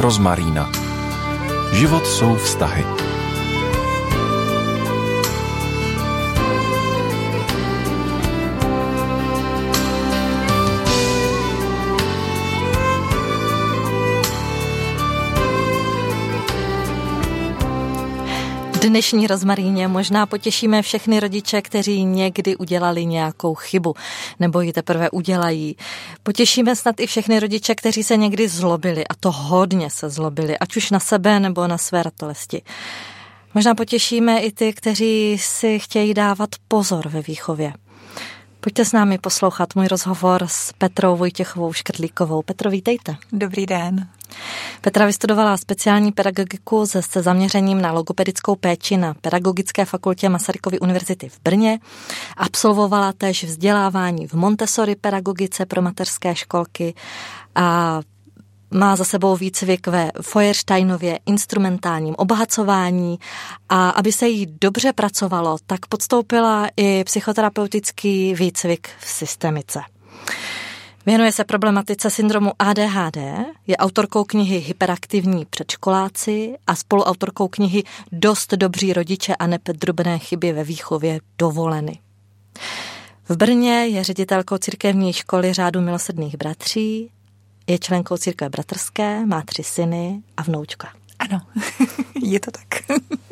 rozmarína. 0.00 0.72
Život 1.72 2.06
jsou 2.06 2.36
vztahy. 2.36 3.09
Dnešní 18.88 19.26
rozmaríně 19.26 19.88
možná 19.88 20.26
potěšíme 20.26 20.82
všechny 20.82 21.20
rodiče, 21.20 21.62
kteří 21.62 22.04
někdy 22.04 22.56
udělali 22.56 23.06
nějakou 23.06 23.54
chybu 23.54 23.94
nebo 24.40 24.60
ji 24.60 24.72
teprve 24.72 25.10
udělají. 25.10 25.76
Potěšíme 26.22 26.76
snad 26.76 27.00
i 27.00 27.06
všechny 27.06 27.40
rodiče, 27.40 27.74
kteří 27.74 28.02
se 28.02 28.16
někdy 28.16 28.48
zlobili 28.48 29.08
a 29.08 29.14
to 29.20 29.32
hodně 29.32 29.90
se 29.90 30.10
zlobili, 30.10 30.58
ať 30.58 30.76
už 30.76 30.90
na 30.90 31.00
sebe 31.00 31.40
nebo 31.40 31.66
na 31.66 31.78
své 31.78 32.02
ratolesti. 32.02 32.62
Možná 33.54 33.74
potěšíme 33.74 34.40
i 34.40 34.52
ty, 34.52 34.72
kteří 34.72 35.38
si 35.40 35.78
chtějí 35.78 36.14
dávat 36.14 36.48
pozor 36.68 37.08
ve 37.08 37.22
výchově. 37.22 37.72
Pojďte 38.60 38.84
s 38.84 38.92
námi 38.92 39.18
poslouchat 39.18 39.74
můj 39.74 39.88
rozhovor 39.88 40.42
s 40.46 40.72
Petrou 40.72 41.16
Vojtěchovou 41.16 41.72
Škrtlíkovou. 41.72 42.42
Petro, 42.42 42.70
vítejte. 42.70 43.16
Dobrý 43.32 43.66
den. 43.66 44.08
Petra 44.80 45.06
vystudovala 45.06 45.56
speciální 45.56 46.12
pedagogiku 46.12 46.86
se, 46.86 47.02
se 47.02 47.22
zaměřením 47.22 47.82
na 47.82 47.92
logopedickou 47.92 48.56
péči 48.56 48.96
na 48.96 49.14
Pedagogické 49.14 49.84
fakultě 49.84 50.28
Masarykovy 50.28 50.78
univerzity 50.78 51.28
v 51.28 51.40
Brně. 51.44 51.78
Absolvovala 52.36 53.12
též 53.12 53.44
vzdělávání 53.44 54.26
v 54.26 54.34
Montessori 54.34 54.96
pedagogice 54.96 55.66
pro 55.66 55.82
mateřské 55.82 56.34
školky 56.34 56.94
a 57.54 58.00
má 58.70 58.96
za 58.96 59.04
sebou 59.04 59.36
výcvik 59.36 59.86
ve 59.86 60.10
Feuersteinově 60.22 61.18
instrumentálním 61.26 62.14
obohacování 62.18 63.18
a 63.68 63.90
aby 63.90 64.12
se 64.12 64.28
jí 64.28 64.46
dobře 64.60 64.92
pracovalo, 64.92 65.56
tak 65.66 65.86
podstoupila 65.86 66.68
i 66.76 67.04
psychoterapeutický 67.04 68.34
výcvik 68.34 68.88
v 68.98 69.08
systemice. 69.08 69.80
Věnuje 71.06 71.32
se 71.32 71.44
problematice 71.44 72.10
syndromu 72.10 72.52
ADHD, 72.58 73.16
je 73.66 73.76
autorkou 73.76 74.24
knihy 74.24 74.58
Hyperaktivní 74.58 75.44
předškoláci 75.44 76.54
a 76.66 76.74
spoluautorkou 76.76 77.48
knihy 77.48 77.82
Dost 78.12 78.52
dobří 78.52 78.92
rodiče 78.92 79.36
a 79.36 79.46
nepedrobné 79.46 80.18
chyby 80.18 80.52
ve 80.52 80.64
výchově 80.64 81.20
dovoleny. 81.38 81.98
V 83.28 83.36
Brně 83.36 83.86
je 83.86 84.04
ředitelkou 84.04 84.58
církevní 84.58 85.12
školy 85.12 85.52
řádu 85.52 85.80
milosrdných 85.80 86.36
bratří, 86.36 87.10
je 87.70 87.78
členkou 87.78 88.16
církve 88.16 88.48
bratrské, 88.48 89.26
má 89.26 89.42
tři 89.42 89.62
syny 89.62 90.22
a 90.36 90.42
vnoučka. 90.42 90.88
Ano, 91.18 91.40
je 92.22 92.40
to 92.40 92.50
tak. 92.50 92.98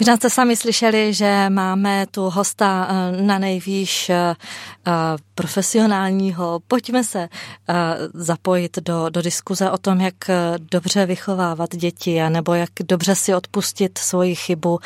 Možná 0.00 0.16
jste 0.16 0.30
sami 0.30 0.56
slyšeli, 0.56 1.14
že 1.14 1.50
máme 1.50 2.06
tu 2.10 2.30
hosta 2.30 2.88
eh, 2.88 3.22
na 3.22 3.38
nejvýš 3.38 4.10
eh, 4.10 4.16
eh, 4.16 4.92
profesionálního. 5.34 6.60
Pojďme 6.68 7.04
se 7.04 7.28
zapojit 8.14 8.78
do, 8.78 9.08
do 9.08 9.22
diskuze 9.22 9.70
o 9.70 9.78
tom, 9.78 10.00
jak 10.00 10.14
dobře 10.70 11.06
vychovávat 11.06 11.76
děti, 11.76 12.20
nebo 12.28 12.54
jak 12.54 12.70
dobře 12.88 13.14
si 13.14 13.34
odpustit 13.34 13.98
svoji 13.98 14.34
chybu. 14.34 14.78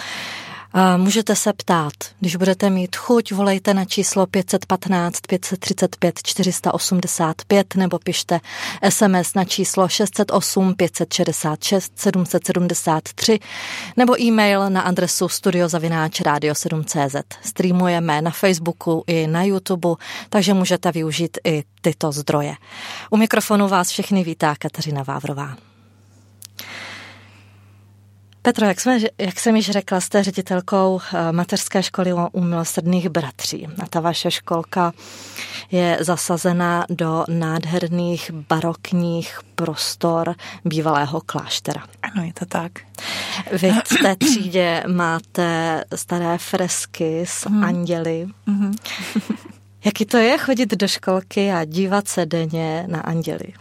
Můžete 0.96 1.36
se 1.36 1.52
ptát, 1.52 1.92
když 2.20 2.36
budete 2.36 2.70
mít 2.70 2.96
chuť, 2.96 3.32
volejte 3.32 3.74
na 3.74 3.84
číslo 3.84 4.26
515 4.26 5.20
535 5.20 6.22
485 6.22 7.74
nebo 7.74 7.98
pište 7.98 8.40
SMS 8.88 9.34
na 9.34 9.44
číslo 9.44 9.88
608 9.88 10.74
566 10.74 11.92
773 11.96 13.38
nebo 13.96 14.20
e-mail 14.20 14.70
na 14.70 14.80
adresu 14.80 15.26
studiozavináčradio7.cz. 15.26 17.16
Streamujeme 17.42 18.22
na 18.22 18.30
Facebooku 18.30 19.04
i 19.06 19.26
na 19.26 19.44
YouTube, 19.44 19.88
takže 20.28 20.54
můžete 20.54 20.92
využít 20.92 21.38
i 21.44 21.64
tyto 21.80 22.12
zdroje. 22.12 22.54
U 23.10 23.16
mikrofonu 23.16 23.68
vás 23.68 23.90
všechny 23.90 24.24
vítá 24.24 24.54
Kateřina 24.58 25.02
Vávrová. 25.02 25.56
Petro, 28.42 28.66
jak, 28.66 28.80
jsme, 28.80 28.98
jak 29.18 29.40
jsem 29.40 29.56
již 29.56 29.70
řekla, 29.70 30.00
jste 30.00 30.22
ředitelkou 30.22 31.00
eh, 31.14 31.32
mateřské 31.32 31.82
školy 31.82 32.12
u 32.32 32.40
milosrdných 32.40 33.08
bratří. 33.08 33.68
A 33.82 33.86
ta 33.86 34.00
vaše 34.00 34.30
školka 34.30 34.92
je 35.70 35.98
zasazena 36.00 36.86
do 36.88 37.24
nádherných 37.28 38.30
barokních 38.30 39.38
prostor 39.54 40.34
bývalého 40.64 41.20
kláštera. 41.20 41.82
Ano, 42.02 42.24
je 42.24 42.32
to 42.32 42.46
tak. 42.46 42.72
Vy 43.52 43.72
v 43.84 44.02
té 44.02 44.16
třídě 44.16 44.82
máte 44.86 45.84
staré 45.94 46.38
fresky 46.38 47.22
s 47.26 47.48
mm. 47.48 47.64
anděly. 47.64 48.26
Mm-hmm. 48.48 48.74
Jaký 49.84 50.06
to 50.06 50.16
je 50.16 50.38
chodit 50.38 50.70
do 50.70 50.88
školky 50.88 51.52
a 51.52 51.64
dívat 51.64 52.08
se 52.08 52.26
denně 52.26 52.84
na 52.88 53.00
anděly? 53.00 53.52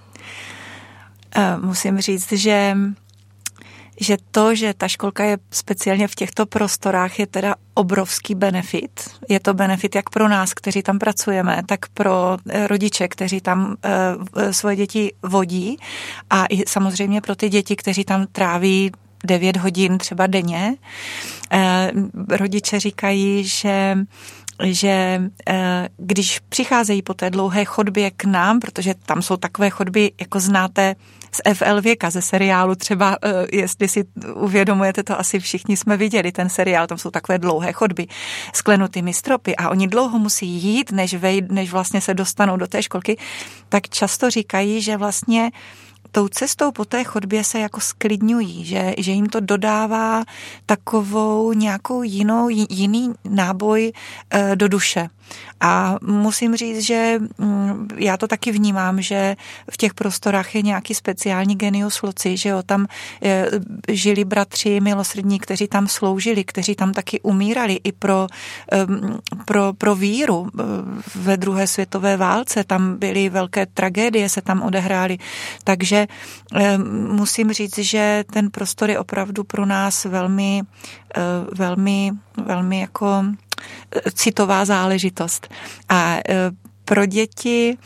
Uh, 1.38 1.66
musím 1.66 2.01
říct, 2.01 2.31
že 2.31 2.75
že 4.00 4.18
to, 4.32 4.56
že 4.56 4.74
ta 4.74 4.88
školka 4.88 5.24
je 5.24 5.38
speciálně 5.52 6.08
v 6.08 6.16
těchto 6.16 6.46
prostorách, 6.46 7.20
je 7.20 7.28
teda 7.28 7.56
obrovský 7.74 8.36
benefit. 8.36 9.10
Je 9.30 9.40
to 9.40 9.54
benefit 9.54 9.96
jak 9.96 10.10
pro 10.10 10.28
nás, 10.28 10.54
kteří 10.54 10.84
tam 10.84 11.00
pracujeme, 11.00 11.62
tak 11.66 11.90
pro 11.90 12.38
eh, 12.50 12.68
rodiče, 12.68 13.08
kteří 13.08 13.42
tam 13.42 13.76
uh, 14.36 14.52
svoje 14.52 14.76
děti 14.76 15.14
vodí 15.24 15.78
a 16.30 16.46
i 16.46 16.64
samozřejmě 16.68 17.22
pro 17.22 17.36
ty 17.36 17.50
děti, 17.50 17.76
kteří 17.76 18.04
tam 18.04 18.28
tráví 18.32 18.92
9 19.24 19.58
hodin 19.58 19.98
třeba 19.98 20.28
denně. 20.28 20.76
Rodiče 22.30 22.80
říkají, 22.80 23.44
že 23.44 23.98
že 24.64 25.22
když 25.98 26.40
přicházejí 26.40 27.02
po 27.02 27.14
té 27.14 27.30
dlouhé 27.30 27.66
chodbě 27.66 28.12
k 28.12 28.26
nám, 28.26 28.60
protože 28.60 28.94
tam 29.06 29.22
jsou 29.22 29.38
takové 29.38 29.70
chodby, 29.70 30.12
jako 30.20 30.40
znáte 30.40 30.96
z 31.31 31.53
FL 31.53 31.81
věka, 31.81 32.09
ze 32.09 32.22
seriálu 32.22 32.75
třeba, 32.75 33.17
eh, 33.23 33.57
jestli 33.57 33.88
si 33.88 34.03
uvědomujete, 34.34 35.03
to 35.03 35.19
asi 35.19 35.40
všichni 35.40 35.78
jsme 35.78 35.97
viděli, 35.97 36.31
ten 36.31 36.50
seriál, 36.50 36.88
tam 36.88 36.97
jsou 36.97 37.12
takové 37.12 37.38
dlouhé 37.38 37.73
chodby 37.73 38.07
s 38.53 38.62
klenutými 38.62 39.13
stropy 39.13 39.56
a 39.56 39.69
oni 39.69 39.88
dlouho 39.88 40.19
musí 40.19 40.47
jít, 40.47 40.91
než, 40.91 41.13
vej, 41.13 41.41
než 41.50 41.72
vlastně 41.72 42.01
se 42.01 42.13
dostanou 42.13 42.57
do 42.57 42.68
té 42.68 42.84
školky, 42.84 43.18
tak 43.69 43.89
často 43.89 44.29
říkají, 44.29 44.81
že 44.81 44.97
vlastně 44.97 45.51
tou 46.12 46.28
cestou 46.28 46.72
po 46.72 46.85
té 46.85 47.03
chodbě 47.03 47.44
se 47.44 47.59
jako 47.59 47.81
sklidňují, 47.81 48.66
že, 48.66 48.94
že 48.97 49.12
jim 49.12 49.25
to 49.25 49.39
dodává 49.39 50.23
takovou 50.66 51.53
nějakou 51.53 52.03
jinou, 52.03 52.50
jiný 52.50 53.13
náboj 53.29 53.91
e, 54.29 54.56
do 54.56 54.68
duše. 54.68 55.09
A 55.62 55.95
musím 56.01 56.56
říct, 56.56 56.79
že 56.79 57.19
mm, 57.38 57.88
já 57.97 58.17
to 58.17 58.28
taky 58.28 58.51
vnímám, 58.51 59.01
že 59.01 59.35
v 59.72 59.78
těch 59.78 59.94
prostorách 59.94 60.56
je 60.56 60.62
nějaký 60.62 60.94
speciální 60.95 61.56
genius 61.56 62.01
loci, 62.01 62.38
že 62.38 62.50
jo, 62.50 62.63
tam 62.63 62.88
e, 63.23 63.45
žili 63.88 64.25
bratři 64.25 64.79
milosrdní, 64.79 65.39
kteří 65.39 65.68
tam 65.68 65.88
sloužili, 65.88 66.44
kteří 66.44 66.75
tam 66.75 66.94
taky 66.94 67.22
umírali 67.22 67.79
i 67.84 67.91
pro, 67.91 68.28
pro, 69.45 69.73
pro 69.73 69.95
víru. 69.95 70.47
Ve 71.16 71.38
druhé 71.38 71.68
světové 71.68 72.18
válce, 72.18 72.63
tam 72.63 72.97
byly 72.97 73.29
velké 73.29 73.66
tragédie, 73.66 74.29
se 74.29 74.41
tam 74.41 74.62
odehrály, 74.62 75.18
takže 75.63 76.07
musím 77.12 77.51
říct, 77.53 77.78
že 77.78 78.23
ten 78.31 78.51
prostor 78.51 78.89
je 78.89 79.00
opravdu 79.00 79.44
pro 79.44 79.66
nás 79.66 80.06
velmi, 80.06 80.62
eh, 81.16 81.22
velmi, 81.56 82.12
velmi 82.45 82.79
jako 82.79 83.23
eh, 83.25 83.49
citová 84.14 84.66
záležitost. 84.66 85.54
A 85.89 86.18
eh, 86.30 86.51
pro 86.86 87.06
děti 87.06 87.78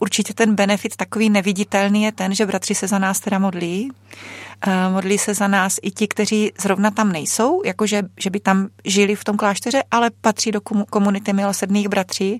určitě 0.00 0.34
ten 0.34 0.54
benefit 0.54 0.96
takový 0.96 1.30
neviditelný 1.30 2.02
je 2.02 2.12
ten, 2.12 2.34
že 2.34 2.46
bratři 2.46 2.74
se 2.74 2.86
za 2.86 2.98
nás 2.98 3.20
teda 3.20 3.38
modlí 3.38 3.90
Eh, 3.90 4.47
modlí 4.92 5.18
se 5.18 5.34
za 5.34 5.48
nás 5.48 5.76
i 5.82 5.90
ti, 5.90 6.08
kteří 6.08 6.52
zrovna 6.60 6.90
tam 6.90 7.12
nejsou, 7.12 7.62
jakože 7.64 8.02
že 8.20 8.30
by 8.30 8.40
tam 8.40 8.68
žili 8.84 9.16
v 9.16 9.24
tom 9.24 9.36
klášteře, 9.36 9.82
ale 9.90 10.10
patří 10.20 10.52
do 10.52 10.60
komunity 10.90 11.32
milosrdných 11.32 11.88
bratří. 11.88 12.38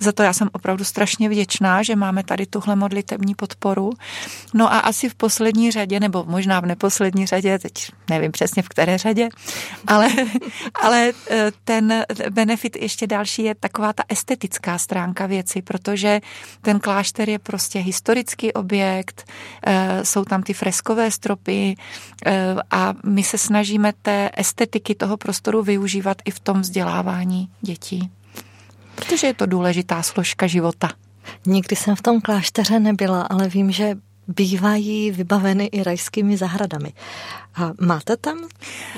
Za 0.00 0.12
to 0.12 0.22
já 0.22 0.32
jsem 0.32 0.48
opravdu 0.52 0.84
strašně 0.84 1.28
vděčná, 1.28 1.82
že 1.82 1.96
máme 1.96 2.24
tady 2.24 2.46
tuhle 2.46 2.76
modlitební 2.76 3.34
podporu. 3.34 3.90
No 4.54 4.72
a 4.72 4.78
asi 4.78 5.08
v 5.08 5.14
poslední 5.14 5.70
řadě, 5.70 6.00
nebo 6.00 6.24
možná 6.28 6.60
v 6.60 6.66
neposlední 6.66 7.26
řadě, 7.26 7.58
teď 7.58 7.72
nevím 8.10 8.32
přesně 8.32 8.62
v 8.62 8.68
které 8.68 8.98
řadě, 8.98 9.28
ale, 9.86 10.08
ale 10.82 11.12
eh, 11.30 11.52
ten 11.64 12.04
benefit 12.30 12.76
ještě 12.76 13.06
další 13.06 13.42
je 13.42 13.54
taková 13.54 13.92
ta 13.92 14.02
estetická 14.08 14.78
stránka 14.78 15.26
věci, 15.26 15.62
protože 15.62 16.20
ten 16.62 16.80
klášter 16.80 17.28
je 17.28 17.38
prostě 17.38 17.78
historický 17.78 18.52
objekt, 18.52 19.24
eh, 19.66 20.04
jsou 20.04 20.24
tam 20.24 20.42
ty 20.42 20.52
freskové 20.52 21.10
stropy, 21.10 21.57
Eh, 22.26 22.56
a 22.70 22.94
my 23.04 23.22
se 23.22 23.38
snažíme 23.38 23.92
té 24.02 24.30
estetiky 24.36 24.94
toho 24.94 25.16
prostoru 25.16 25.62
využívat 25.62 26.16
i 26.24 26.30
v 26.30 26.40
tom 26.40 26.60
vzdělávání 26.60 27.48
dětí. 27.60 28.10
Protože 28.94 29.26
je 29.26 29.34
to 29.34 29.46
důležitá 29.46 30.02
složka 30.02 30.46
života. 30.46 30.90
Nikdy 31.46 31.76
jsem 31.76 31.96
v 31.96 32.02
tom 32.02 32.20
klášteře 32.20 32.80
nebyla, 32.80 33.22
ale 33.22 33.48
vím, 33.48 33.70
že 33.72 33.96
bývají 34.28 35.10
vybaveny 35.10 35.64
i 35.64 35.82
rajskými 35.82 36.36
zahradami. 36.36 36.92
A 37.54 37.72
máte 37.80 38.16
tam 38.16 38.38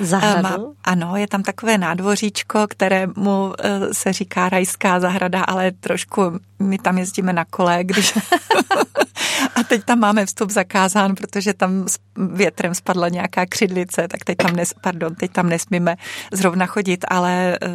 zahradu? 0.01 0.43
Má, 0.43 0.59
ano, 0.85 1.17
je 1.17 1.29
tam 1.29 1.43
takové 1.43 1.79
nádvoříčko, 1.79 2.67
kterému 2.69 3.53
eh, 3.59 3.95
se 3.95 4.13
říká 4.13 4.49
rajská 4.49 5.01
zahrada, 5.01 5.43
ale 5.43 5.73
trošku 5.73 6.23
my 6.59 6.79
tam 6.79 6.99
jezdíme 6.99 7.33
na 7.33 7.45
kole, 7.45 7.85
když... 7.85 8.15
a 9.55 9.63
teď 9.63 9.85
tam 9.85 9.99
máme 9.99 10.27
vstup 10.27 10.51
zakázán, 10.51 11.15
protože 11.15 11.55
tam 11.55 11.87
větrem 12.33 12.75
spadla 12.75 13.09
nějaká 13.09 13.47
křidlice, 13.47 14.09
tak 14.09 14.25
teď 14.25 14.37
tam, 14.37 14.57
nes, 14.57 14.75
pardon, 14.83 15.15
teď 15.15 15.33
tam 15.33 15.49
nesmíme 15.49 15.97
zrovna 16.33 16.67
chodit, 16.67 17.05
ale 17.09 17.59
eh, 17.63 17.69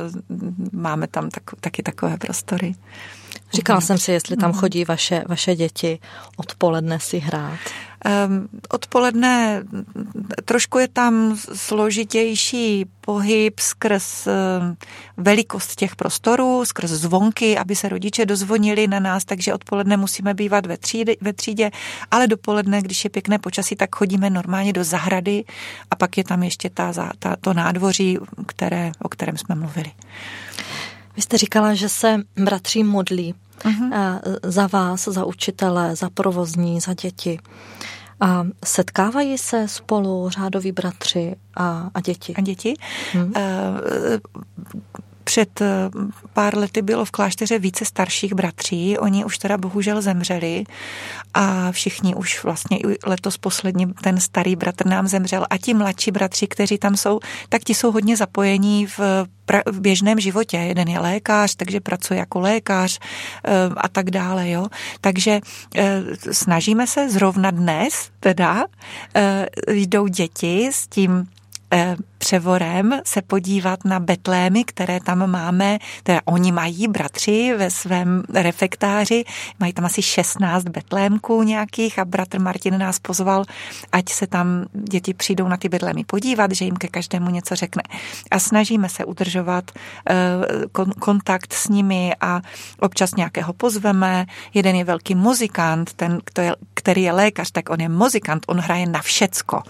máme 0.72 1.08
tam 1.08 1.30
tak, 1.30 1.44
taky 1.60 1.84
takové 1.84 2.18
prostory. 2.18 2.76
Říkala 3.54 3.82
jsem 3.82 3.98
si, 3.98 4.12
jestli 4.12 4.38
tam 4.38 4.54
chodí 4.54 4.86
vaše, 4.86 5.24
vaše 5.28 5.56
děti 5.56 6.00
odpoledne 6.38 7.00
si 7.00 7.20
hrát. 7.20 7.60
Um, 8.06 8.48
odpoledne 8.70 9.64
trošku 10.46 10.80
je 10.80 10.88
tam 10.88 11.38
složitější 11.54 12.86
pohyb 13.02 13.60
skrz 13.60 14.28
um, 14.28 14.78
velikost 15.18 15.76
těch 15.76 15.96
prostorů, 15.96 16.66
skrz 16.66 16.90
zvonky, 16.92 17.58
aby 17.58 17.76
se 17.76 17.90
rodiče 17.90 18.26
dozvonili 18.26 18.88
na 18.88 19.00
nás, 19.00 19.26
takže 19.26 19.54
odpoledne 19.54 19.98
musíme 19.98 20.34
bývat 20.34 20.66
ve 20.66 20.78
třídě, 20.78 21.16
ve 21.22 21.34
třídě, 21.34 21.72
ale 22.12 22.28
dopoledne, 22.28 22.82
když 22.82 23.04
je 23.04 23.10
pěkné 23.10 23.40
počasí, 23.40 23.76
tak 23.76 23.96
chodíme 23.96 24.30
normálně 24.30 24.74
do 24.74 24.84
zahrady 24.84 25.44
a 25.92 25.96
pak 25.96 26.18
je 26.18 26.24
tam 26.24 26.44
ještě 26.44 26.70
ta, 26.70 26.94
ta, 27.20 27.36
to 27.42 27.54
nádvoří, 27.54 28.18
které, 28.46 28.92
o 29.02 29.10
kterém 29.10 29.38
jsme 29.38 29.56
mluvili. 29.56 29.92
Vy 31.16 31.22
jste 31.22 31.38
říkala, 31.38 31.74
že 31.74 31.90
se 31.90 32.22
bratři 32.36 32.84
modlí 32.84 33.36
uh-huh. 33.64 34.22
za 34.44 34.68
vás, 34.68 35.04
za 35.04 35.26
učitele, 35.26 35.96
za 35.96 36.10
provozní, 36.10 36.80
za 36.80 36.94
děti. 36.94 37.40
A 38.20 38.48
setkávají 38.66 39.38
se 39.38 39.68
spolu 39.68 40.30
řádoví 40.30 40.72
bratři 40.72 41.36
a, 41.58 41.90
a 41.94 42.02
děti? 42.02 42.36
A 42.36 42.42
děti? 42.42 42.74
Hmm. 43.14 43.34
Před 45.26 45.62
eh, 45.62 45.90
pár 46.34 46.58
lety 46.58 46.82
bylo 46.82 47.06
v 47.06 47.12
klášteře 47.12 47.60
více 47.60 47.86
starších 47.86 48.34
bratří, 48.34 48.98
oni 48.98 49.26
už 49.26 49.38
teda 49.38 49.58
bohužel 49.58 50.02
zemřeli 50.02 50.64
a 51.34 51.72
všichni 51.72 52.16
už 52.16 52.44
vlastně 52.44 52.80
letos 53.06 53.38
posledně 53.38 53.88
ten 54.02 54.20
starý 54.20 54.56
bratr 54.56 54.86
nám 54.86 55.08
zemřel 55.08 55.46
a 55.50 55.58
ti 55.58 55.74
mladší 55.74 56.12
bratři, 56.12 56.48
kteří 56.48 56.78
tam 56.78 56.98
jsou, 56.98 57.20
tak 57.50 57.64
ti 57.64 57.74
jsou 57.74 57.92
hodně 57.92 58.18
zapojení 58.18 58.88
v, 58.88 59.00
pra- 59.48 59.72
v 59.72 59.80
běžném 59.80 60.20
životě. 60.20 60.58
Jeden 60.58 60.88
je 60.88 61.00
lékař, 61.00 61.56
takže 61.56 61.80
pracuje 61.80 62.20
jako 62.20 62.40
lékař 62.40 63.00
eh, 63.46 63.52
a 63.78 63.88
tak 63.88 64.12
dále, 64.12 64.50
jo. 64.50 64.68
Takže 65.02 65.42
eh, 65.76 66.02
snažíme 66.32 66.88
se 66.88 67.10
zrovna 67.10 67.52
dnes 67.52 68.10
teda 68.20 68.66
jdou 69.68 70.08
děti 70.08 70.70
s 70.74 70.88
tím 70.88 71.28
převorem 72.18 73.00
se 73.06 73.22
podívat 73.22 73.86
na 73.86 74.00
betlémy, 74.00 74.64
které 74.64 75.00
tam 75.00 75.32
máme, 75.32 75.80
teda 76.04 76.22
oni 76.26 76.52
mají 76.52 76.88
bratři 76.88 77.54
ve 77.58 77.70
svém 77.70 78.24
refektáři, 78.34 79.24
mají 79.60 79.74
tam 79.74 79.86
asi 79.86 80.02
16 80.02 80.64
betlémků 80.64 81.44
nějakých 81.44 82.00
a 82.00 82.06
bratr 82.06 82.40
Martin 82.40 82.78
nás 82.78 83.00
pozval, 83.00 83.44
ať 83.92 84.10
se 84.10 84.28
tam 84.28 84.66
děti 84.74 85.14
přijdou 85.14 85.48
na 85.48 85.58
ty 85.58 85.70
betlémy 85.70 86.04
podívat, 86.04 86.52
že 86.52 86.66
jim 86.66 86.76
ke 86.76 86.88
každému 86.88 87.30
něco 87.30 87.56
řekne. 87.56 87.84
A 88.32 88.40
snažíme 88.40 88.90
se 88.90 89.06
udržovat 89.06 89.72
uh, 89.72 90.86
kontakt 91.00 91.54
s 91.54 91.68
nimi 91.68 92.12
a 92.22 92.42
občas 92.80 93.16
nějakého 93.16 93.54
pozveme. 93.54 94.26
Jeden 94.54 94.76
je 94.76 94.84
velký 94.84 95.16
muzikant, 95.16 95.94
ten, 95.94 96.20
který 96.86 97.02
je 97.02 97.12
lékař, 97.12 97.52
tak 97.52 97.70
on 97.70 97.82
je 97.82 97.90
muzikant, 97.90 98.46
on 98.48 98.60
hraje 98.60 98.86
na 98.86 99.02
všecko. 99.02 99.64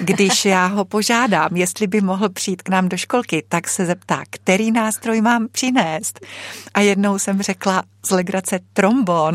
Když 0.00 0.44
já 0.44 0.66
ho 0.66 0.84
požádám, 0.84 1.56
jestli 1.56 1.86
by 1.86 2.00
mohl 2.00 2.28
přijít 2.28 2.62
k 2.62 2.68
nám 2.68 2.88
do 2.88 2.96
školky, 2.96 3.44
tak 3.48 3.68
se 3.68 3.86
zeptá, 3.86 4.22
který 4.30 4.72
nástroj 4.72 5.20
mám 5.20 5.48
přinést. 5.52 6.20
A 6.74 6.80
jednou 6.80 7.18
jsem 7.18 7.42
řekla 7.42 7.82
z 8.04 8.10
legrace 8.10 8.60
trombon. 8.72 9.34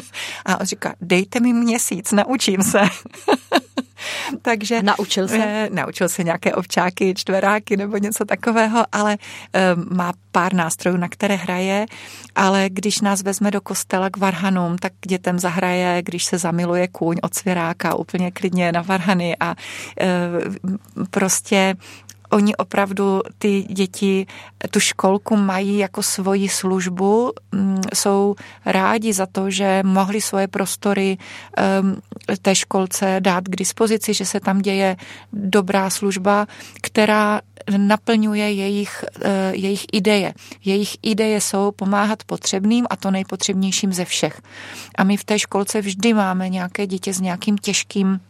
A 0.46 0.60
on 0.60 0.66
říká, 0.66 0.94
dejte 1.00 1.40
mi 1.40 1.52
měsíc, 1.52 2.12
naučím 2.12 2.62
se. 2.62 2.80
Takže 4.42 4.82
naučil 4.82 5.28
se? 5.28 5.36
E, 5.36 5.68
naučil 5.72 6.08
se 6.08 6.24
nějaké 6.24 6.54
ovčáky, 6.54 7.14
čtveráky 7.14 7.76
nebo 7.76 7.96
něco 7.96 8.24
takového, 8.24 8.84
ale 8.92 9.12
e, 9.12 9.18
má 9.94 10.12
pár 10.32 10.54
nástrojů, 10.54 10.96
na 10.96 11.08
které 11.08 11.34
hraje, 11.34 11.86
ale 12.34 12.66
když 12.70 13.00
nás 13.00 13.22
vezme 13.22 13.50
do 13.50 13.60
kostela 13.60 14.10
k 14.10 14.16
varhanům, 14.16 14.78
tak 14.78 14.92
dětem 15.06 15.38
zahraje, 15.38 16.02
když 16.02 16.24
se 16.24 16.38
zamiluje 16.38 16.88
kůň 16.88 17.16
od 17.22 17.34
svěráka, 17.34 17.94
úplně 17.94 18.30
klidně 18.30 18.72
na 18.72 18.82
varhany 18.82 19.36
a 19.40 19.54
e, 20.00 20.06
prostě 21.10 21.74
oni 22.32 22.56
opravdu 22.56 23.20
ty 23.38 23.62
děti 23.62 24.26
tu 24.70 24.80
školku 24.80 25.36
mají 25.36 25.78
jako 25.78 26.02
svoji 26.02 26.48
službu, 26.48 27.32
mm, 27.52 27.80
jsou 27.94 28.34
rádi 28.66 29.12
za 29.12 29.26
to, 29.26 29.50
že 29.50 29.82
mohli 29.84 30.20
svoje 30.20 30.48
prostory 30.48 31.18
té 32.42 32.54
školce 32.54 33.16
dát 33.20 33.44
k 33.44 33.56
dispozici, 33.56 34.14
že 34.14 34.24
se 34.24 34.40
tam 34.40 34.58
děje 34.58 34.96
dobrá 35.32 35.90
služba, 35.90 36.46
která 36.82 37.40
naplňuje 37.76 38.52
jejich, 38.52 39.04
eh, 39.22 39.52
jejich 39.54 39.86
ideje. 39.92 40.34
Jejich 40.64 40.96
ideje 41.02 41.40
jsou 41.40 41.70
pomáhat 41.70 42.24
potřebným 42.24 42.86
a 42.90 42.96
to 42.96 43.10
nejpotřebnějším 43.10 43.92
ze 43.92 44.04
všech. 44.04 44.40
A 44.94 45.04
my 45.04 45.16
v 45.16 45.24
té 45.24 45.38
školce 45.38 45.80
vždy 45.80 46.14
máme 46.14 46.48
nějaké 46.48 46.86
dítě 46.86 47.14
s 47.14 47.20
nějakým 47.20 47.58
těžkým 47.58 48.20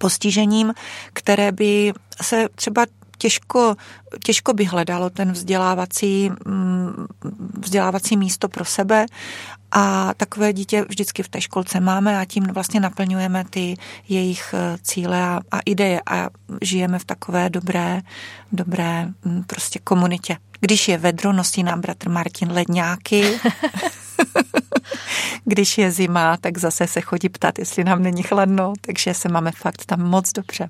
postižením, 0.00 0.74
které 1.12 1.52
by 1.52 1.92
se 2.22 2.48
třeba 2.54 2.86
těžko, 3.22 3.74
těžko 4.24 4.52
by 4.52 4.64
hledalo 4.64 5.10
ten 5.10 5.32
vzdělávací, 5.32 6.30
mm, 6.46 7.06
vzdělávací 7.60 8.16
místo 8.16 8.48
pro 8.48 8.64
sebe 8.64 9.06
a 9.72 10.14
takové 10.14 10.52
dítě 10.52 10.84
vždycky 10.88 11.22
v 11.22 11.28
té 11.28 11.40
školce 11.40 11.80
máme 11.80 12.18
a 12.18 12.24
tím 12.24 12.44
vlastně 12.44 12.80
naplňujeme 12.80 13.44
ty 13.50 13.76
jejich 14.08 14.54
eh, 14.54 14.78
cíle 14.82 15.22
a, 15.22 15.40
a 15.50 15.58
ideje 15.64 16.00
a 16.06 16.28
žijeme 16.62 16.98
v 16.98 17.04
takové 17.04 17.50
dobré, 17.50 18.02
dobré 18.52 19.08
mm, 19.24 19.44
prostě 19.46 19.78
komunitě. 19.78 20.36
Když 20.60 20.88
je 20.88 20.98
vedro, 20.98 21.32
nosí 21.32 21.62
nám 21.62 21.80
bratr 21.80 22.10
Martin 22.10 22.52
ledňáky. 22.52 23.22
Když 25.44 25.78
je 25.78 25.90
zima, 25.90 26.36
tak 26.36 26.58
zase 26.58 26.86
se 26.86 27.00
chodí 27.00 27.28
ptat, 27.28 27.58
jestli 27.58 27.84
nám 27.84 28.02
není 28.02 28.22
chladno, 28.22 28.72
takže 28.80 29.14
se 29.14 29.28
máme 29.28 29.52
fakt 29.52 29.86
tam 29.86 30.02
moc 30.02 30.32
dobře. 30.32 30.68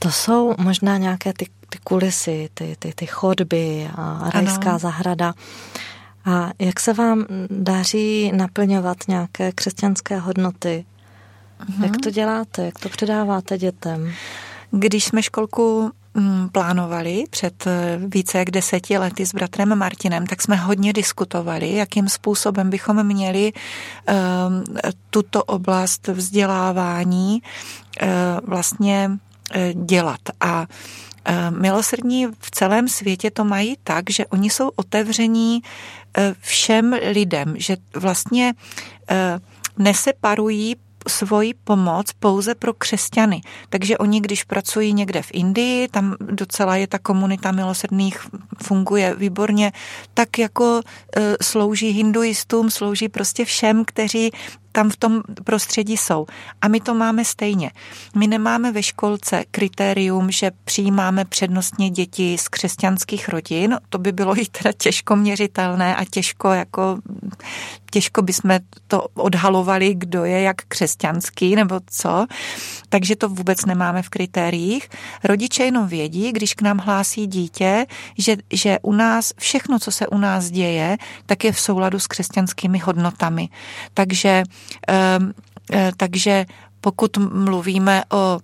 To 0.00 0.10
jsou 0.10 0.54
možná 0.58 0.98
nějaké 0.98 1.32
ty, 1.32 1.46
ty 1.68 1.78
kulisy, 1.84 2.48
ty, 2.54 2.76
ty, 2.78 2.92
ty 2.94 3.06
chodby 3.06 3.90
a 3.96 4.30
rajská 4.34 4.70
ano. 4.70 4.78
zahrada. 4.78 5.34
A 6.24 6.50
jak 6.58 6.80
se 6.80 6.92
vám 6.92 7.26
daří 7.50 8.32
naplňovat 8.34 8.96
nějaké 9.08 9.52
křesťanské 9.52 10.18
hodnoty? 10.18 10.84
Mhm. 11.68 11.84
Jak 11.84 11.96
to 11.96 12.10
děláte? 12.10 12.64
Jak 12.64 12.78
to 12.78 12.88
předáváte 12.88 13.58
dětem? 13.58 14.12
Když 14.70 15.04
jsme 15.04 15.22
školku 15.22 15.90
mm, 16.14 16.48
plánovali 16.48 17.24
před 17.30 17.66
eh, 17.66 17.98
více 18.06 18.38
jak 18.38 18.50
deseti 18.50 18.98
lety 18.98 19.26
s 19.26 19.34
bratrem 19.34 19.78
Martinem, 19.78 20.26
tak 20.26 20.42
jsme 20.42 20.56
hodně 20.56 20.92
diskutovali, 20.92 21.74
jakým 21.74 22.08
způsobem 22.08 22.70
bychom 22.70 23.06
měli 23.06 23.52
um, 23.52 24.84
tuto 25.10 25.44
oblast 25.44 26.08
vzdělávání 26.08 27.42
uh, 28.02 28.08
vlastně 28.48 29.10
Eh, 29.10 29.25
dělat. 29.74 30.20
A 30.40 30.66
eh, 31.24 31.50
milosrdní 31.50 32.26
v 32.26 32.50
celém 32.50 32.88
světě 32.88 33.30
to 33.30 33.44
mají 33.44 33.76
tak, 33.84 34.10
že 34.10 34.26
oni 34.26 34.50
jsou 34.50 34.70
otevření 34.76 35.62
eh, 36.16 36.34
všem 36.40 36.96
lidem, 37.12 37.54
že 37.58 37.76
vlastně 37.94 38.54
neseparují 39.78 40.76
svoji 41.08 41.54
pomoc 41.54 42.12
pouze 42.12 42.54
pro 42.54 42.74
křesťany. 42.74 43.40
Takže 43.68 43.98
oni, 43.98 44.20
když 44.20 44.44
pracují 44.44 44.92
někde 44.92 45.22
v 45.22 45.30
Indii, 45.32 45.88
tam 45.88 46.16
docela 46.20 46.76
je 46.76 46.86
ta 46.86 46.98
komunita 46.98 47.52
milosrdných, 47.52 48.18
funguje 48.62 49.14
výborně, 49.14 49.72
tak 50.14 50.38
jako 50.38 50.80
slouží 51.42 51.90
hinduistům, 51.90 52.70
slouží 52.70 53.08
prostě 53.08 53.44
všem, 53.44 53.84
kteří 53.84 54.30
tam 54.76 54.90
v 54.90 54.96
tom 54.96 55.22
prostředí 55.44 55.96
jsou. 55.96 56.26
A 56.62 56.68
my 56.68 56.80
to 56.80 56.94
máme 56.94 57.24
stejně. 57.24 57.70
My 58.14 58.26
nemáme 58.26 58.72
ve 58.72 58.82
školce 58.82 59.44
kritérium, 59.50 60.30
že 60.30 60.50
přijímáme 60.64 61.24
přednostně 61.24 61.90
děti 61.90 62.36
z 62.38 62.48
křesťanských 62.48 63.28
rodin. 63.28 63.78
To 63.88 63.98
by 63.98 64.12
bylo 64.12 64.40
i 64.40 64.46
teda 64.46 64.72
těžko 64.72 65.16
měřitelné 65.16 65.96
a 65.96 66.04
těžko 66.04 66.48
jako 66.48 66.98
těžko 67.90 68.22
bychom 68.22 68.58
to 68.88 69.06
odhalovali, 69.14 69.94
kdo 69.94 70.24
je 70.24 70.40
jak 70.40 70.56
křesťanský 70.68 71.56
nebo 71.56 71.80
co. 71.86 72.26
Takže 72.88 73.16
to 73.16 73.28
vůbec 73.28 73.64
nemáme 73.64 74.02
v 74.02 74.08
kritériích. 74.08 74.88
Rodiče 75.24 75.64
jenom 75.64 75.88
vědí, 75.88 76.32
když 76.32 76.54
k 76.54 76.62
nám 76.62 76.78
hlásí 76.78 77.26
dítě, 77.26 77.86
že, 78.18 78.36
že 78.52 78.78
u 78.82 78.92
nás 78.92 79.32
všechno, 79.38 79.78
co 79.78 79.90
se 79.92 80.06
u 80.06 80.18
nás 80.18 80.50
děje, 80.50 80.96
tak 81.26 81.44
je 81.44 81.52
v 81.52 81.60
souladu 81.60 81.98
s 81.98 82.06
křesťanskými 82.06 82.78
hodnotami. 82.78 83.48
Takže 83.94 84.42
takže 85.96 86.46
pokud 86.80 87.16
mluvíme 87.16 88.02
o 88.12 88.38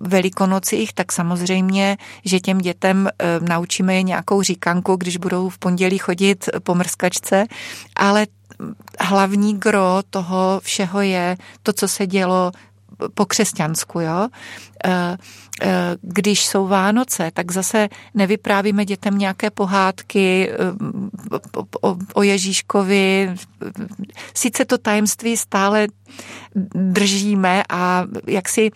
velikonocích, 0.00 0.92
tak 0.92 1.12
samozřejmě, 1.12 1.96
že 2.24 2.40
těm 2.40 2.58
dětem 2.58 3.08
naučíme 3.40 3.94
je 3.94 4.02
nějakou 4.02 4.42
říkanku, 4.42 4.96
když 4.96 5.16
budou 5.16 5.48
v 5.48 5.58
pondělí 5.58 5.98
chodit 5.98 6.48
po 6.62 6.74
mrskačce, 6.74 7.46
ale 7.96 8.26
hlavní 9.00 9.58
gro 9.58 10.02
toho 10.10 10.60
všeho 10.64 11.00
je 11.00 11.36
to, 11.62 11.72
co 11.72 11.88
se 11.88 12.06
dělo 12.06 12.52
po 13.14 13.26
křesťansku, 13.26 14.00
jo. 14.00 14.28
Eh, 14.84 15.16
eh, 15.62 15.96
když 16.02 16.46
jsou 16.46 16.66
Vánoce, 16.66 17.30
tak 17.34 17.52
zase 17.52 17.88
nevyprávíme 18.14 18.84
dětem 18.84 19.18
nějaké 19.18 19.50
pohádky 19.50 20.50
eh, 20.50 20.56
o 22.14 22.22
Ježíškovi. 22.22 23.34
Sice 24.34 24.64
to 24.64 24.78
tajemství 24.78 25.36
stále 25.36 25.86
držíme 26.74 27.62
a 27.68 28.04
jak 28.26 28.48
si 28.48 28.70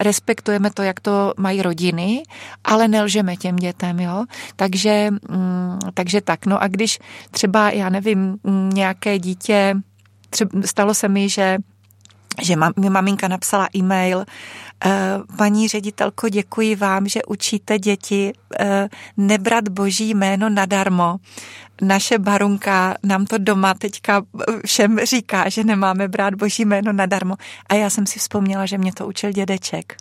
respektujeme 0.00 0.70
to, 0.70 0.82
jak 0.82 1.00
to 1.00 1.34
mají 1.36 1.62
rodiny, 1.62 2.22
ale 2.64 2.88
nelžeme 2.88 3.36
těm 3.36 3.56
dětem, 3.56 4.00
jo. 4.00 4.24
Takže, 4.56 5.08
mm, 5.10 5.78
takže 5.94 6.20
tak. 6.20 6.46
No 6.46 6.62
a 6.62 6.68
když 6.68 6.98
třeba, 7.30 7.70
já 7.70 7.88
nevím, 7.88 8.36
nějaké 8.72 9.18
dítě, 9.18 9.74
třeba 10.30 10.50
stalo 10.64 10.94
se 10.94 11.08
mi, 11.08 11.28
že 11.28 11.58
že 12.42 12.56
mi 12.56 12.90
maminka 12.90 13.28
napsala 13.28 13.68
e-mail, 13.76 14.24
eh, 14.84 14.90
paní 15.36 15.68
ředitelko, 15.68 16.28
děkuji 16.28 16.76
vám, 16.76 17.08
že 17.08 17.20
učíte 17.28 17.78
děti 17.78 18.32
eh, 18.60 18.88
nebrat 19.16 19.68
boží 19.68 20.14
jméno 20.14 20.48
nadarmo. 20.48 21.16
Naše 21.82 22.18
barunka 22.18 22.94
nám 23.02 23.26
to 23.26 23.38
doma 23.38 23.74
teďka 23.74 24.22
všem 24.66 24.98
říká, 24.98 25.48
že 25.48 25.64
nemáme 25.64 26.08
brát 26.08 26.34
boží 26.34 26.64
jméno 26.64 26.92
nadarmo. 26.92 27.34
A 27.68 27.74
já 27.74 27.90
jsem 27.90 28.06
si 28.06 28.18
vzpomněla, 28.18 28.66
že 28.66 28.78
mě 28.78 28.92
to 28.92 29.06
učil 29.06 29.32
dědeček. 29.32 29.96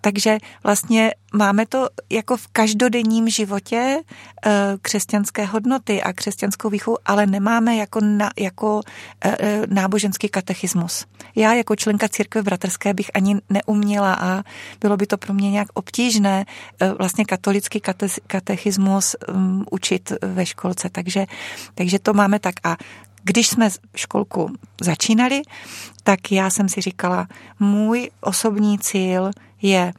Takže 0.00 0.38
vlastně 0.64 1.14
máme 1.34 1.66
to 1.66 1.88
jako 2.10 2.36
v 2.36 2.48
každodenním 2.48 3.28
životě 3.28 4.02
eh, 4.46 4.50
křesťanské 4.82 5.44
hodnoty 5.44 6.02
a 6.02 6.12
křesťanskou 6.12 6.70
výchovu, 6.70 6.96
ale 7.06 7.26
nemáme 7.26 7.76
jako, 7.76 8.00
na, 8.00 8.30
jako 8.38 8.80
eh, 9.24 9.36
eh, 9.40 9.62
náboženský 9.68 10.28
katechismus. 10.28 11.06
Já 11.36 11.54
jako 11.54 11.76
členka 11.76 12.08
církve 12.08 12.42
bratrské 12.42 12.94
bych 12.94 13.10
ani 13.14 13.36
neuměla 13.50 14.14
a 14.14 14.42
bylo 14.80 14.96
by 14.96 15.06
to 15.06 15.16
pro 15.16 15.34
mě 15.34 15.50
nějak 15.50 15.68
obtížné 15.74 16.44
vlastně 16.98 17.24
katolický 17.24 17.80
kate, 17.80 18.06
katechismus 18.26 19.16
um, 19.28 19.64
učit 19.70 20.12
ve 20.22 20.46
školce. 20.46 20.88
Takže, 20.92 21.26
takže 21.74 21.98
to 21.98 22.14
máme 22.14 22.38
tak. 22.38 22.54
A 22.64 22.76
když 23.22 23.48
jsme 23.48 23.68
školku 23.96 24.52
začínali, 24.80 25.42
tak 26.02 26.32
já 26.32 26.50
jsem 26.50 26.68
si 26.68 26.80
říkala, 26.80 27.28
můj 27.60 28.10
osobní 28.20 28.78
cíl 28.78 29.30
je 29.62 29.92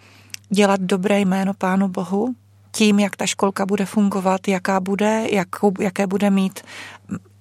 dělat 0.49 0.81
dobré 0.81 1.19
jméno 1.19 1.53
Pánu 1.53 1.87
Bohu, 1.87 2.35
tím, 2.71 2.99
jak 2.99 3.15
ta 3.15 3.25
školka 3.25 3.65
bude 3.65 3.85
fungovat, 3.85 4.47
jaká 4.47 4.79
bude, 4.79 5.25
jakou, 5.31 5.73
jaké 5.79 6.07
bude 6.07 6.29
mít 6.29 6.59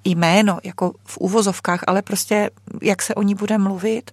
jméno, 0.05 0.59
jako 0.65 0.93
v 1.05 1.19
úvozovkách, 1.19 1.81
ale 1.87 2.03
prostě 2.03 2.51
jak 2.83 3.03
se 3.03 3.15
o 3.15 3.23
ní 3.23 3.35
bude 3.35 3.59
mluvit, 3.59 4.11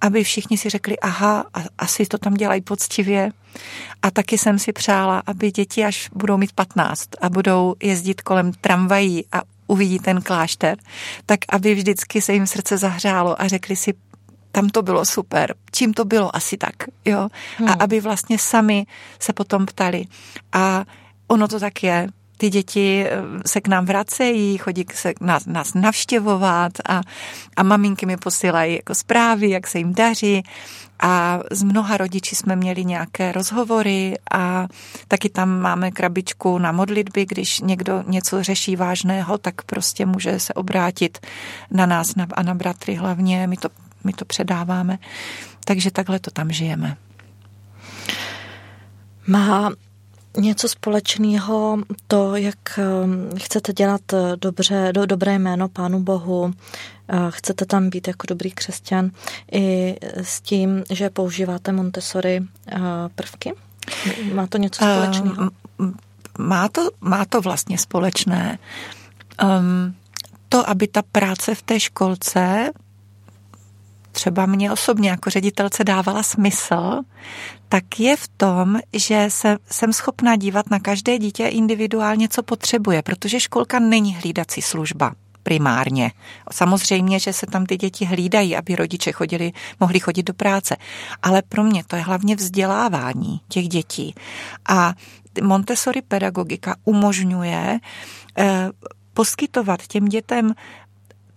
aby 0.00 0.24
všichni 0.24 0.58
si 0.58 0.70
řekli, 0.70 0.98
aha, 0.98 1.44
asi 1.78 2.06
to 2.06 2.18
tam 2.18 2.34
dělají 2.34 2.60
poctivě. 2.60 3.30
A 4.02 4.10
taky 4.10 4.38
jsem 4.38 4.58
si 4.58 4.72
přála, 4.72 5.22
aby 5.26 5.50
děti, 5.50 5.84
až 5.84 6.10
budou 6.14 6.36
mít 6.36 6.52
15 6.52 7.08
a 7.20 7.30
budou 7.30 7.74
jezdit 7.82 8.22
kolem 8.22 8.52
tramvají 8.52 9.24
a 9.32 9.42
uvidí 9.66 9.98
ten 9.98 10.22
klášter, 10.22 10.78
tak 11.26 11.38
aby 11.48 11.74
vždycky 11.74 12.22
se 12.22 12.32
jim 12.32 12.46
srdce 12.46 12.78
zahřálo 12.78 13.42
a 13.42 13.48
řekli 13.48 13.76
si, 13.76 13.94
tam 14.52 14.68
to 14.68 14.82
bylo 14.82 15.04
super, 15.04 15.54
čím 15.72 15.94
to 15.94 16.04
bylo 16.04 16.36
asi 16.36 16.56
tak, 16.56 16.74
jo. 17.04 17.28
Hmm. 17.56 17.68
A 17.68 17.72
aby 17.72 18.00
vlastně 18.00 18.38
sami 18.38 18.86
se 19.18 19.32
potom 19.32 19.66
ptali. 19.66 20.04
A 20.52 20.84
ono 21.26 21.48
to 21.48 21.60
tak 21.60 21.82
je. 21.82 22.08
Ty 22.36 22.50
děti 22.50 23.06
eh, 23.06 23.22
se 23.46 23.60
k 23.60 23.68
nám 23.68 23.86
vracejí, 23.86 24.58
chodí 24.58 24.84
se 24.94 25.12
nás, 25.20 25.46
nás 25.46 25.74
navštěvovat 25.74 26.72
a, 26.88 27.00
a 27.56 27.62
maminky 27.62 28.06
mi 28.06 28.16
posílají 28.16 28.74
jako 28.76 28.94
zprávy, 28.94 29.50
jak 29.50 29.66
se 29.66 29.78
jim 29.78 29.94
daří. 29.94 30.42
A 31.02 31.40
z 31.50 31.62
mnoha 31.62 31.96
rodiči 31.96 32.36
jsme 32.36 32.56
měli 32.56 32.84
nějaké 32.84 33.32
rozhovory 33.32 34.14
a 34.30 34.66
taky 35.08 35.28
tam 35.28 35.60
máme 35.60 35.90
krabičku 35.90 36.58
na 36.58 36.72
modlitby, 36.72 37.26
když 37.26 37.60
někdo 37.60 38.04
něco 38.06 38.42
řeší 38.42 38.76
vážného, 38.76 39.38
tak 39.38 39.62
prostě 39.62 40.06
může 40.06 40.40
se 40.40 40.54
obrátit 40.54 41.18
na 41.70 41.86
nás 41.86 42.14
a 42.34 42.42
na 42.42 42.54
bratry 42.54 42.94
hlavně. 42.94 43.46
My 43.46 43.56
to 43.56 43.68
my 44.04 44.12
to 44.12 44.24
předáváme. 44.24 44.98
Takže 45.64 45.90
takhle 45.90 46.18
to 46.18 46.30
tam 46.30 46.52
žijeme. 46.52 46.96
Má 49.26 49.70
něco 50.36 50.68
společného 50.68 51.78
to, 52.06 52.36
jak 52.36 52.58
um, 52.78 53.38
chcete 53.38 53.72
dělat 53.72 54.00
dobře, 54.36 54.88
do, 54.92 55.06
dobré 55.06 55.38
jméno 55.38 55.68
Pánu 55.68 56.00
Bohu, 56.00 56.54
chcete 57.30 57.66
tam 57.66 57.90
být 57.90 58.08
jako 58.08 58.26
dobrý 58.28 58.50
křesťan 58.50 59.10
i 59.52 59.96
s 60.14 60.40
tím, 60.40 60.84
že 60.90 61.10
používáte 61.10 61.72
Montessori 61.72 62.40
uh, 62.40 62.46
prvky? 63.14 63.52
Má 64.34 64.46
to 64.46 64.58
něco 64.58 64.84
společného? 64.84 65.50
Má 66.38 66.68
to, 66.68 66.88
má 67.00 67.24
to 67.24 67.40
vlastně 67.40 67.78
společné. 67.78 68.58
Um, 69.42 69.94
to, 70.48 70.70
aby 70.70 70.88
ta 70.88 71.02
práce 71.02 71.54
v 71.54 71.62
té 71.62 71.80
školce 71.80 72.70
třeba 74.12 74.46
mě 74.46 74.72
osobně 74.72 75.10
jako 75.10 75.30
ředitelce 75.30 75.84
dávala 75.84 76.22
smysl, 76.22 77.00
tak 77.68 78.00
je 78.00 78.16
v 78.16 78.28
tom, 78.28 78.78
že 78.92 79.26
se, 79.28 79.58
jsem 79.70 79.92
schopná 79.92 80.36
dívat 80.36 80.70
na 80.70 80.80
každé 80.80 81.18
dítě 81.18 81.46
individuálně, 81.46 82.28
co 82.28 82.42
potřebuje, 82.42 83.02
protože 83.02 83.40
školka 83.40 83.78
není 83.78 84.14
hlídací 84.14 84.62
služba 84.62 85.12
primárně. 85.42 86.12
Samozřejmě, 86.52 87.18
že 87.18 87.32
se 87.32 87.46
tam 87.46 87.66
ty 87.66 87.76
děti 87.76 88.04
hlídají, 88.04 88.56
aby 88.56 88.76
rodiče 88.76 89.12
chodili, 89.12 89.52
mohli 89.80 90.00
chodit 90.00 90.22
do 90.22 90.34
práce. 90.34 90.76
Ale 91.22 91.42
pro 91.42 91.62
mě 91.62 91.84
to 91.84 91.96
je 91.96 92.02
hlavně 92.02 92.36
vzdělávání 92.36 93.40
těch 93.48 93.68
dětí. 93.68 94.14
A 94.68 94.94
Montessori 95.42 96.02
pedagogika 96.02 96.76
umožňuje 96.84 97.78
eh, 98.38 98.70
poskytovat 99.14 99.86
těm 99.86 100.04
dětem 100.04 100.54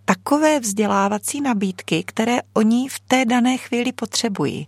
takové 0.05 0.59
vzdělávací 0.59 1.41
nabídky, 1.41 2.03
které 2.03 2.39
oni 2.53 2.89
v 2.89 2.99
té 2.99 3.25
dané 3.25 3.57
chvíli 3.57 3.91
potřebují. 3.91 4.67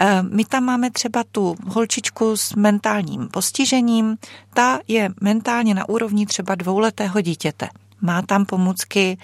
Eh, 0.00 0.22
my 0.22 0.44
tam 0.44 0.64
máme 0.64 0.90
třeba 0.90 1.24
tu 1.32 1.56
holčičku 1.66 2.36
s 2.36 2.54
mentálním 2.54 3.28
postižením, 3.28 4.16
ta 4.54 4.80
je 4.88 5.10
mentálně 5.20 5.74
na 5.74 5.88
úrovni 5.88 6.26
třeba 6.26 6.54
dvouletého 6.54 7.20
dítěte. 7.20 7.68
Má 8.02 8.22
tam 8.22 8.46
pomůcky, 8.46 9.18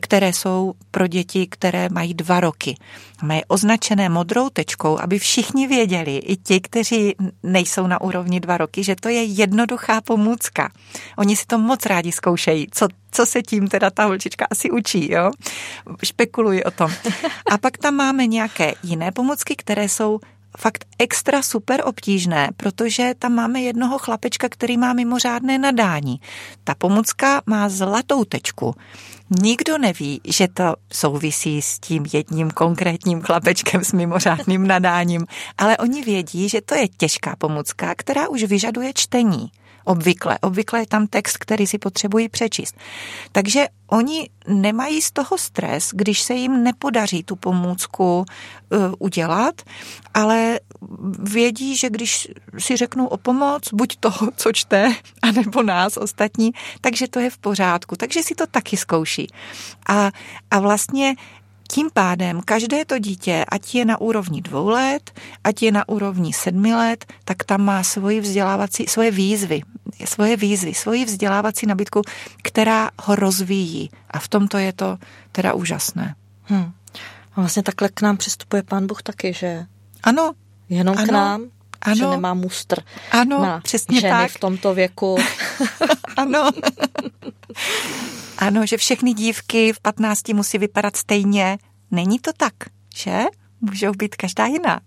které 0.00 0.32
jsou 0.32 0.74
pro 0.90 1.06
děti, 1.06 1.46
které 1.46 1.88
mají 1.88 2.14
dva 2.14 2.40
roky. 2.40 2.76
Mají 3.22 3.44
označené 3.48 4.08
modrou 4.08 4.48
tečkou, 4.50 4.98
aby 5.00 5.18
všichni 5.18 5.66
věděli, 5.66 6.16
i 6.16 6.36
ti, 6.36 6.60
kteří 6.60 7.14
nejsou 7.42 7.86
na 7.86 8.00
úrovni 8.00 8.40
dva 8.40 8.56
roky, 8.56 8.84
že 8.84 8.96
to 8.96 9.08
je 9.08 9.22
jednoduchá 9.22 10.00
pomůcka. 10.00 10.72
Oni 11.18 11.36
si 11.36 11.46
to 11.46 11.58
moc 11.58 11.86
rádi 11.86 12.12
zkoušejí, 12.12 12.66
co, 12.70 12.88
co 13.10 13.26
se 13.26 13.42
tím 13.42 13.68
teda 13.68 13.90
ta 13.90 14.04
holčička 14.04 14.46
asi 14.50 14.70
učí, 14.70 15.12
jo? 15.12 15.30
Špekuluji 16.04 16.64
o 16.64 16.70
tom. 16.70 16.92
A 17.50 17.58
pak 17.58 17.78
tam 17.78 17.94
máme 17.94 18.26
nějaké 18.26 18.74
jiné 18.82 19.12
pomůcky, 19.12 19.56
které 19.56 19.88
jsou 19.88 20.20
fakt 20.58 20.84
extra 20.98 21.42
super 21.42 21.82
obtížné, 21.84 22.48
protože 22.56 23.14
tam 23.18 23.32
máme 23.32 23.60
jednoho 23.60 23.98
chlapečka, 23.98 24.48
který 24.48 24.76
má 24.76 24.92
mimořádné 24.92 25.58
nadání. 25.58 26.20
Ta 26.64 26.74
pomůcka 26.74 27.42
má 27.46 27.68
zlatou 27.68 28.24
tečku. 28.24 28.74
Nikdo 29.42 29.78
neví, 29.78 30.20
že 30.24 30.48
to 30.48 30.74
souvisí 30.92 31.62
s 31.62 31.78
tím 31.78 32.06
jedním 32.12 32.50
konkrétním 32.50 33.22
chlapečkem 33.22 33.84
s 33.84 33.92
mimořádným 33.92 34.66
nadáním, 34.66 35.26
ale 35.58 35.78
oni 35.78 36.02
vědí, 36.02 36.48
že 36.48 36.60
to 36.60 36.74
je 36.74 36.88
těžká 36.88 37.36
pomůcka, 37.36 37.94
která 37.94 38.28
už 38.28 38.42
vyžaduje 38.42 38.92
čtení. 38.94 39.50
Obvykle. 39.84 40.38
Obvykle 40.38 40.80
je 40.80 40.86
tam 40.86 41.06
text, 41.06 41.36
který 41.36 41.66
si 41.66 41.78
potřebují 41.78 42.28
přečíst. 42.28 42.76
Takže 43.32 43.66
oni 43.86 44.30
nemají 44.48 45.02
z 45.02 45.10
toho 45.10 45.38
stres, 45.38 45.90
když 45.92 46.22
se 46.22 46.34
jim 46.34 46.62
nepodaří 46.62 47.22
tu 47.22 47.36
pomůcku 47.36 48.18
uh, 48.18 48.78
udělat, 48.98 49.62
ale 50.14 50.60
vědí, 51.18 51.76
že 51.76 51.90
když 51.90 52.28
si 52.58 52.76
řeknou 52.76 53.06
o 53.06 53.16
pomoc, 53.16 53.68
buď 53.72 53.96
toho, 53.96 54.28
co 54.36 54.52
čte, 54.52 54.94
anebo 55.22 55.62
nás 55.62 55.96
ostatní, 55.96 56.52
takže 56.80 57.08
to 57.08 57.20
je 57.20 57.30
v 57.30 57.38
pořádku. 57.38 57.96
Takže 57.96 58.22
si 58.22 58.34
to 58.34 58.46
taky 58.46 58.76
zkouší. 58.76 59.28
A, 59.88 60.10
a 60.50 60.60
vlastně 60.60 61.14
tím 61.72 61.88
pádem 61.92 62.40
každé 62.44 62.84
to 62.84 62.98
dítě, 62.98 63.44
ať 63.48 63.74
je 63.74 63.84
na 63.84 64.00
úrovni 64.00 64.42
dvou 64.44 64.68
let, 64.68 65.10
ať 65.44 65.62
je 65.62 65.72
na 65.72 65.88
úrovni 65.88 66.32
sedmi 66.32 66.74
let, 66.74 67.04
tak 67.24 67.44
tam 67.44 67.64
má 67.64 67.80
svoji 67.82 68.20
vzdělávací, 68.20 68.86
svoje 68.86 69.10
výzvy, 69.10 69.62
svoje 70.04 70.36
výzvy, 70.36 70.74
svoji 70.74 71.04
vzdělávací 71.04 71.66
nabídku, 71.66 72.02
která 72.42 72.90
ho 73.02 73.16
rozvíjí. 73.16 73.90
A 74.10 74.18
v 74.18 74.28
tomto 74.28 74.58
je 74.58 74.72
to 74.72 74.98
teda 75.32 75.54
úžasné. 75.54 76.14
Hmm. 76.44 76.72
A 77.34 77.40
vlastně 77.40 77.62
takhle 77.62 77.88
k 77.88 78.02
nám 78.02 78.16
přistupuje 78.16 78.62
pán 78.62 78.86
Bůh 78.86 79.02
taky, 79.02 79.32
že? 79.32 79.66
Ano. 80.02 80.32
Jenom 80.68 80.98
ano. 80.98 81.06
k 81.06 81.10
nám? 81.10 81.40
Ano. 81.82 81.96
Že 81.96 82.06
nemá 82.06 82.34
mustr 82.34 82.82
ano, 83.10 83.42
na 83.42 83.60
přesně 83.60 84.00
ženy 84.00 84.12
tak. 84.12 84.30
v 84.30 84.40
tomto 84.40 84.74
věku. 84.74 85.16
ano. 86.16 86.50
ano, 88.38 88.66
že 88.66 88.76
všechny 88.76 89.14
dívky 89.14 89.72
v 89.72 89.80
15 89.80 90.28
musí 90.28 90.58
vypadat 90.58 90.96
stejně. 90.96 91.58
Není 91.90 92.18
to 92.18 92.30
tak, 92.36 92.54
že? 92.94 93.24
Můžou 93.60 93.92
být 93.92 94.16
každá 94.16 94.46
jiná. 94.46 94.80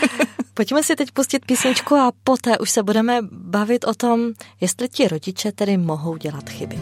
Pojďme 0.54 0.82
si 0.82 0.96
teď 0.96 1.10
pustit 1.10 1.46
písničku 1.46 1.94
a 1.94 2.12
poté 2.24 2.58
už 2.58 2.70
se 2.70 2.82
budeme 2.82 3.18
bavit 3.32 3.84
o 3.84 3.94
tom, 3.94 4.20
jestli 4.60 4.88
ti 4.88 5.08
rodiče 5.08 5.52
tedy 5.52 5.76
mohou 5.76 6.16
dělat 6.16 6.50
chyby. 6.50 6.78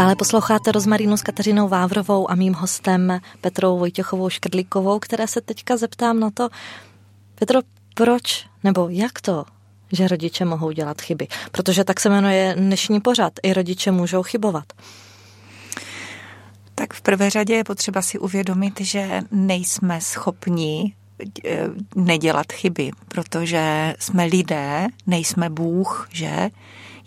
Stále 0.00 0.16
posloucháte 0.16 0.72
Rozmarínu 0.72 1.16
s 1.16 1.22
Kateřinou 1.22 1.68
Vávrovou 1.68 2.30
a 2.30 2.34
mým 2.34 2.54
hostem 2.54 3.20
Petrou 3.40 3.78
Vojtěchovou 3.78 4.28
Škrdlíkovou, 4.28 4.98
které 4.98 5.28
se 5.28 5.40
teďka 5.40 5.76
zeptám 5.76 6.20
na 6.20 6.30
to, 6.30 6.48
Petro, 7.34 7.60
proč 7.94 8.46
nebo 8.64 8.88
jak 8.88 9.20
to, 9.20 9.44
že 9.92 10.08
rodiče 10.08 10.44
mohou 10.44 10.70
dělat 10.70 11.00
chyby? 11.00 11.28
Protože 11.52 11.84
tak 11.84 12.00
se 12.00 12.08
jmenuje 12.08 12.54
dnešní 12.58 13.00
pořad. 13.00 13.32
I 13.42 13.52
rodiče 13.52 13.90
můžou 13.90 14.22
chybovat. 14.22 14.64
Tak 16.74 16.94
v 16.94 17.00
prvé 17.00 17.30
řadě 17.30 17.54
je 17.54 17.64
potřeba 17.64 18.02
si 18.02 18.18
uvědomit, 18.18 18.80
že 18.80 19.20
nejsme 19.30 20.00
schopni 20.00 20.94
eh, 21.44 21.68
nedělat 21.96 22.52
chyby, 22.52 22.90
protože 23.08 23.94
jsme 23.98 24.24
lidé, 24.24 24.86
nejsme 25.06 25.50
Bůh, 25.50 26.08
že? 26.12 26.50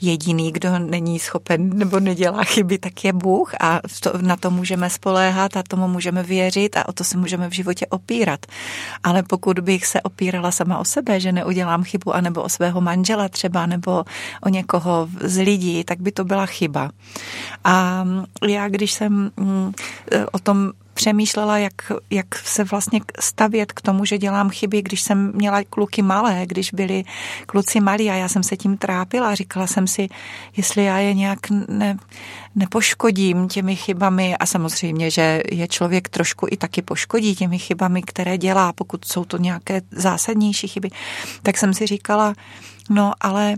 Jediný, 0.04 0.52
kdo 0.52 0.80
není 0.80 1.20
schopen 1.20 1.70
nebo 1.78 2.00
nedělá 2.00 2.44
chyby, 2.44 2.78
tak 2.78 3.04
je 3.04 3.14
Bůh 3.14 3.54
a 3.60 3.80
to, 4.00 4.12
na 4.22 4.36
to 4.36 4.52
můžeme 4.52 4.90
spoléhat 4.90 5.58
a 5.58 5.64
tomu 5.64 5.88
můžeme 5.88 6.24
věřit 6.24 6.78
a 6.78 6.88
o 6.88 6.94
to 6.94 7.04
se 7.04 7.18
můžeme 7.18 7.50
v 7.50 7.54
životě 7.54 7.86
opírat. 7.86 8.46
Ale 9.04 9.24
pokud 9.24 9.60
bych 9.60 9.86
se 9.86 10.02
opírala 10.02 10.52
sama 10.52 10.78
o 10.78 10.86
sebe, 10.86 11.20
že 11.20 11.32
neudělám 11.32 11.84
chybu, 11.84 12.16
anebo 12.16 12.44
o 12.44 12.50
svého 12.50 12.82
manžela 12.82 13.30
třeba, 13.30 13.66
nebo 13.66 14.04
o 14.44 14.50
někoho 14.50 15.10
z 15.22 15.38
lidí, 15.38 15.84
tak 15.84 16.02
by 16.02 16.12
to 16.12 16.24
byla 16.24 16.46
chyba. 16.46 16.92
A 17.64 18.06
já, 18.48 18.70
když 18.70 18.92
jsem 18.92 19.32
mm, 19.38 19.72
o 20.32 20.40
tom 20.40 20.72
přemýšlela, 20.94 21.58
jak, 21.58 21.92
jak 22.10 22.36
se 22.36 22.64
vlastně 22.64 23.02
stavět 23.20 23.72
k 23.72 23.82
tomu, 23.82 24.06
že 24.06 24.18
dělám 24.18 24.50
chyby, 24.50 24.82
když 24.82 25.02
jsem 25.02 25.32
měla 25.36 25.64
kluky 25.70 26.02
malé, 26.02 26.42
když 26.46 26.74
byli 26.74 27.04
kluci 27.46 27.80
malí 27.80 28.10
a 28.10 28.14
já 28.14 28.28
jsem 28.28 28.44
se 28.44 28.58
tím 28.58 28.78
trápila. 28.78 29.36
Říkala 29.36 29.68
jsem 29.68 29.88
si, 29.88 30.10
jestli 30.58 30.84
já 30.84 30.98
je 30.98 31.14
nějak 31.14 31.40
ne, 31.68 31.98
nepoškodím 32.56 33.48
těmi 33.48 33.76
chybami. 33.76 34.38
A 34.38 34.46
samozřejmě, 34.46 35.12
že 35.12 35.44
je 35.52 35.68
člověk 35.68 36.10
trošku 36.10 36.48
i 36.52 36.58
taky 36.58 36.82
poškodí 36.82 37.36
těmi 37.36 37.60
chybami, 37.60 38.02
které 38.02 38.38
dělá, 38.38 38.74
pokud 38.74 39.06
jsou 39.06 39.26
to 39.26 39.38
nějaké 39.38 39.82
zásadnější 39.92 40.68
chyby, 40.68 40.90
tak 41.44 41.58
jsem 41.58 41.74
si 41.74 41.86
říkala, 41.88 42.34
no 42.90 43.14
ale 43.22 43.56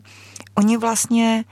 oni 0.55 0.77
vlastně 0.77 1.43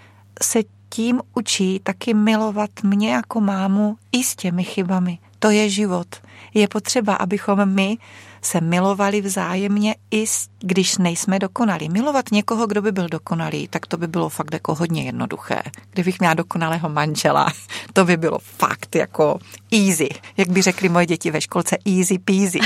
se 0.42 0.60
tím 0.90 1.22
učí 1.34 1.80
taky 1.84 2.14
milovat 2.14 2.70
mě 2.84 3.14
jako 3.14 3.42
mámu 3.42 3.98
i 4.12 4.24
s 4.24 4.36
těmi 4.36 4.64
chybami. 4.64 5.20
To 5.44 5.50
je 5.50 5.70
život. 5.70 6.08
Je 6.54 6.68
potřeba, 6.68 7.16
abychom 7.16 7.66
my 7.66 7.98
se 8.42 8.62
milovali 8.62 9.22
vzájemně, 9.22 9.96
i 10.12 10.26
když 10.60 10.98
nejsme 10.98 11.40
dokonalí. 11.40 11.90
Milovat 11.90 12.32
někoho, 12.32 12.68
kdo 12.68 12.82
by 12.82 12.92
byl 12.92 13.10
dokonalý, 13.10 13.68
tak 13.68 13.88
to 13.88 13.98
by 13.98 14.08
bylo 14.08 14.30
fakt 14.30 14.54
jako 14.54 14.76
hodně 14.76 15.04
jednoduché. 15.04 15.62
Kdybych 15.92 16.20
měla 16.20 16.34
dokonalého 16.34 16.90
manžela, 16.90 17.48
to 17.94 18.06
by 18.06 18.18
bylo 18.18 18.40
fakt 18.40 18.96
jako 18.96 19.40
easy. 19.72 20.10
Jak 20.38 20.50
by 20.50 20.62
řekli 20.62 20.90
moje 20.90 21.06
děti 21.06 21.32
ve 21.32 21.42
školce, 21.42 21.78
easy 21.86 22.20
peasy. 22.20 22.60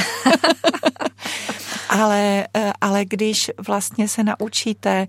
ale, 1.89 2.47
eh, 2.53 2.73
ale 2.81 3.05
když 3.05 3.51
vlastně 3.67 4.07
se 4.07 4.23
naučíte 4.23 5.07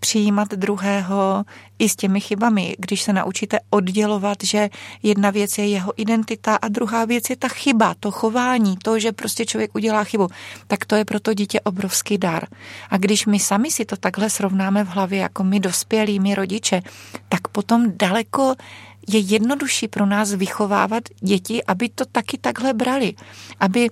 přijímat 0.00 0.48
druhého 0.48 1.44
i 1.78 1.88
s 1.88 1.96
těmi 1.96 2.20
chybami. 2.20 2.76
Když 2.78 3.02
se 3.02 3.12
naučíte 3.12 3.58
oddělovat, 3.70 4.38
že 4.44 4.68
jedna 5.02 5.30
věc 5.30 5.58
je 5.58 5.66
jeho 5.66 5.92
identita 5.96 6.56
a 6.56 6.68
druhá 6.68 7.04
věc 7.04 7.30
je 7.30 7.36
ta 7.36 7.48
chyba, 7.48 7.94
to 8.00 8.10
chování, 8.10 8.76
to, 8.76 8.98
že 8.98 9.12
prostě 9.12 9.46
člověk 9.46 9.74
udělá 9.74 10.04
chybu, 10.04 10.28
tak 10.66 10.84
to 10.84 10.94
je 10.94 11.04
pro 11.04 11.20
to 11.20 11.34
dítě 11.34 11.60
obrovský 11.60 12.18
dar. 12.18 12.46
A 12.90 12.96
když 12.96 13.26
my 13.26 13.38
sami 13.38 13.70
si 13.70 13.84
to 13.84 13.96
takhle 13.96 14.30
srovnáme 14.30 14.84
v 14.84 14.88
hlavě, 14.88 15.18
jako 15.18 15.44
my 15.44 15.60
dospělí, 15.60 16.20
my 16.20 16.34
rodiče, 16.34 16.82
tak 17.28 17.48
potom 17.48 17.92
daleko 17.96 18.54
je 19.08 19.18
jednodušší 19.18 19.88
pro 19.88 20.06
nás 20.06 20.34
vychovávat 20.34 21.02
děti, 21.20 21.64
aby 21.64 21.88
to 21.88 22.04
taky 22.04 22.38
takhle 22.38 22.72
brali. 22.72 23.14
Aby 23.60 23.88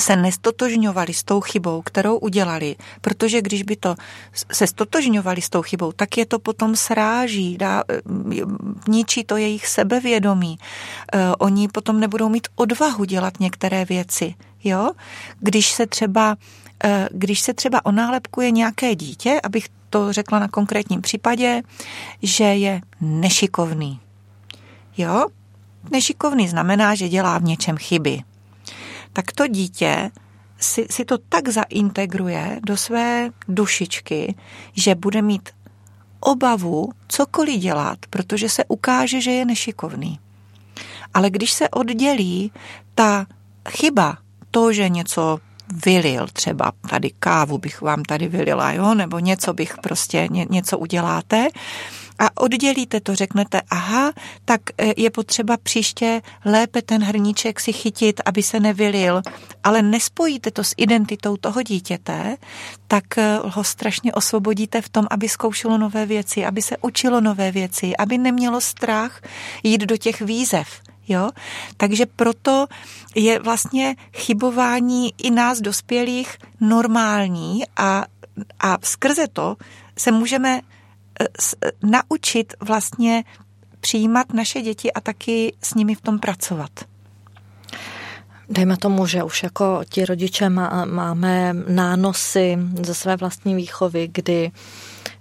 se 0.00 0.16
nestotožňovali 0.16 1.14
s 1.14 1.24
tou 1.24 1.40
chybou, 1.40 1.82
kterou 1.82 2.18
udělali, 2.18 2.76
protože 3.00 3.42
když 3.42 3.62
by 3.62 3.76
to 3.76 3.94
se 4.52 4.66
stotožňovali 4.66 5.42
s 5.42 5.50
tou 5.50 5.62
chybou, 5.62 5.92
tak 5.92 6.16
je 6.16 6.26
to 6.26 6.38
potom 6.38 6.76
sráží, 6.76 7.58
dá, 7.58 7.82
eh, 7.88 8.00
ničí 8.88 9.24
to 9.24 9.36
jejich 9.36 9.66
sebevědomí. 9.66 10.58
Uh, 11.14 11.20
oni 11.38 11.68
potom 11.68 12.00
nebudou 12.00 12.28
mít 12.28 12.48
odvahu 12.54 13.04
dělat 13.04 13.40
některé 13.40 13.84
věci. 13.84 14.34
Jo? 14.64 14.90
Když 15.40 15.72
se 15.72 15.86
třeba 15.86 16.36
uh, 16.84 16.90
když 17.10 17.40
se 17.40 17.54
třeba 17.54 17.84
onálepkuje 17.84 18.50
nějaké 18.50 18.94
dítě, 18.94 19.40
abych 19.42 19.68
to 19.90 20.12
řekla 20.12 20.38
na 20.38 20.48
konkrétním 20.48 21.00
případě, 21.00 21.62
že 22.22 22.44
je 22.44 22.80
nešikovný. 23.00 24.00
Jo? 24.96 25.26
Nešikovný 25.90 26.48
znamená, 26.48 26.94
že 26.94 27.08
dělá 27.08 27.38
v 27.38 27.42
něčem 27.44 27.76
chyby 27.76 28.22
tak 29.12 29.32
to 29.32 29.46
dítě 29.46 30.10
si, 30.60 30.86
si 30.90 31.04
to 31.04 31.18
tak 31.18 31.48
zaintegruje 31.48 32.60
do 32.66 32.76
své 32.76 33.30
dušičky, 33.48 34.34
že 34.72 34.94
bude 34.94 35.22
mít 35.22 35.48
obavu 36.20 36.92
cokoliv 37.08 37.60
dělat, 37.60 37.98
protože 38.10 38.48
se 38.48 38.64
ukáže, 38.68 39.20
že 39.20 39.30
je 39.30 39.44
nešikovný. 39.44 40.18
Ale 41.14 41.30
když 41.30 41.52
se 41.52 41.68
oddělí 41.68 42.52
ta 42.94 43.26
chyba, 43.68 44.18
to, 44.50 44.72
že 44.72 44.88
něco 44.88 45.38
vylil, 45.84 46.26
třeba 46.32 46.72
tady 46.90 47.10
kávu 47.18 47.58
bych 47.58 47.80
vám 47.80 48.02
tady 48.02 48.28
vylila, 48.28 48.72
jo, 48.72 48.94
nebo 48.94 49.18
něco 49.18 49.52
bych 49.52 49.78
prostě, 49.78 50.28
ně, 50.30 50.46
něco 50.50 50.78
uděláte, 50.78 51.48
a 52.20 52.42
oddělíte 52.42 53.00
to, 53.00 53.14
řeknete, 53.14 53.60
aha, 53.70 54.12
tak 54.44 54.60
e, 54.78 54.92
je 54.96 55.10
potřeba 55.10 55.56
příště 55.56 56.22
lépe 56.44 56.82
ten 56.82 57.02
hrníček 57.02 57.60
si 57.60 57.72
chytit, 57.72 58.20
aby 58.24 58.42
se 58.42 58.60
nevylil, 58.60 59.22
ale 59.64 59.82
nespojíte 59.82 60.50
to 60.50 60.64
s 60.64 60.74
identitou 60.76 61.36
toho 61.36 61.62
dítěte, 61.62 62.36
tak 62.88 63.18
e, 63.18 63.38
ho 63.44 63.64
strašně 63.64 64.12
osvobodíte 64.12 64.82
v 64.82 64.88
tom, 64.88 65.06
aby 65.10 65.28
zkoušelo 65.28 65.78
nové 65.78 66.06
věci, 66.06 66.44
aby 66.44 66.62
se 66.62 66.76
učilo 66.80 67.20
nové 67.20 67.50
věci, 67.50 67.96
aby 67.96 68.18
nemělo 68.18 68.60
strach 68.60 69.20
jít 69.62 69.80
do 69.80 69.96
těch 69.96 70.20
výzev. 70.20 70.68
Jo? 71.08 71.30
Takže 71.76 72.06
proto 72.06 72.66
je 73.14 73.38
vlastně 73.38 73.96
chybování 74.16 75.14
i 75.18 75.30
nás 75.30 75.60
dospělých 75.60 76.38
normální 76.60 77.62
a, 77.76 78.04
a 78.60 78.76
skrze 78.82 79.28
to 79.28 79.56
se 79.98 80.12
můžeme 80.12 80.60
naučit 81.82 82.54
vlastně 82.60 83.24
přijímat 83.80 84.32
naše 84.32 84.62
děti 84.62 84.92
a 84.92 85.00
taky 85.00 85.52
s 85.62 85.74
nimi 85.74 85.94
v 85.94 86.00
tom 86.00 86.18
pracovat. 86.18 86.70
Dejme 88.48 88.76
tomu, 88.76 89.06
že 89.06 89.22
už 89.22 89.42
jako 89.42 89.80
ti 89.88 90.04
rodiče 90.04 90.48
má, 90.48 90.84
máme 90.84 91.54
nánosy 91.68 92.58
ze 92.82 92.94
své 92.94 93.16
vlastní 93.16 93.54
výchovy, 93.54 94.08
kdy 94.12 94.50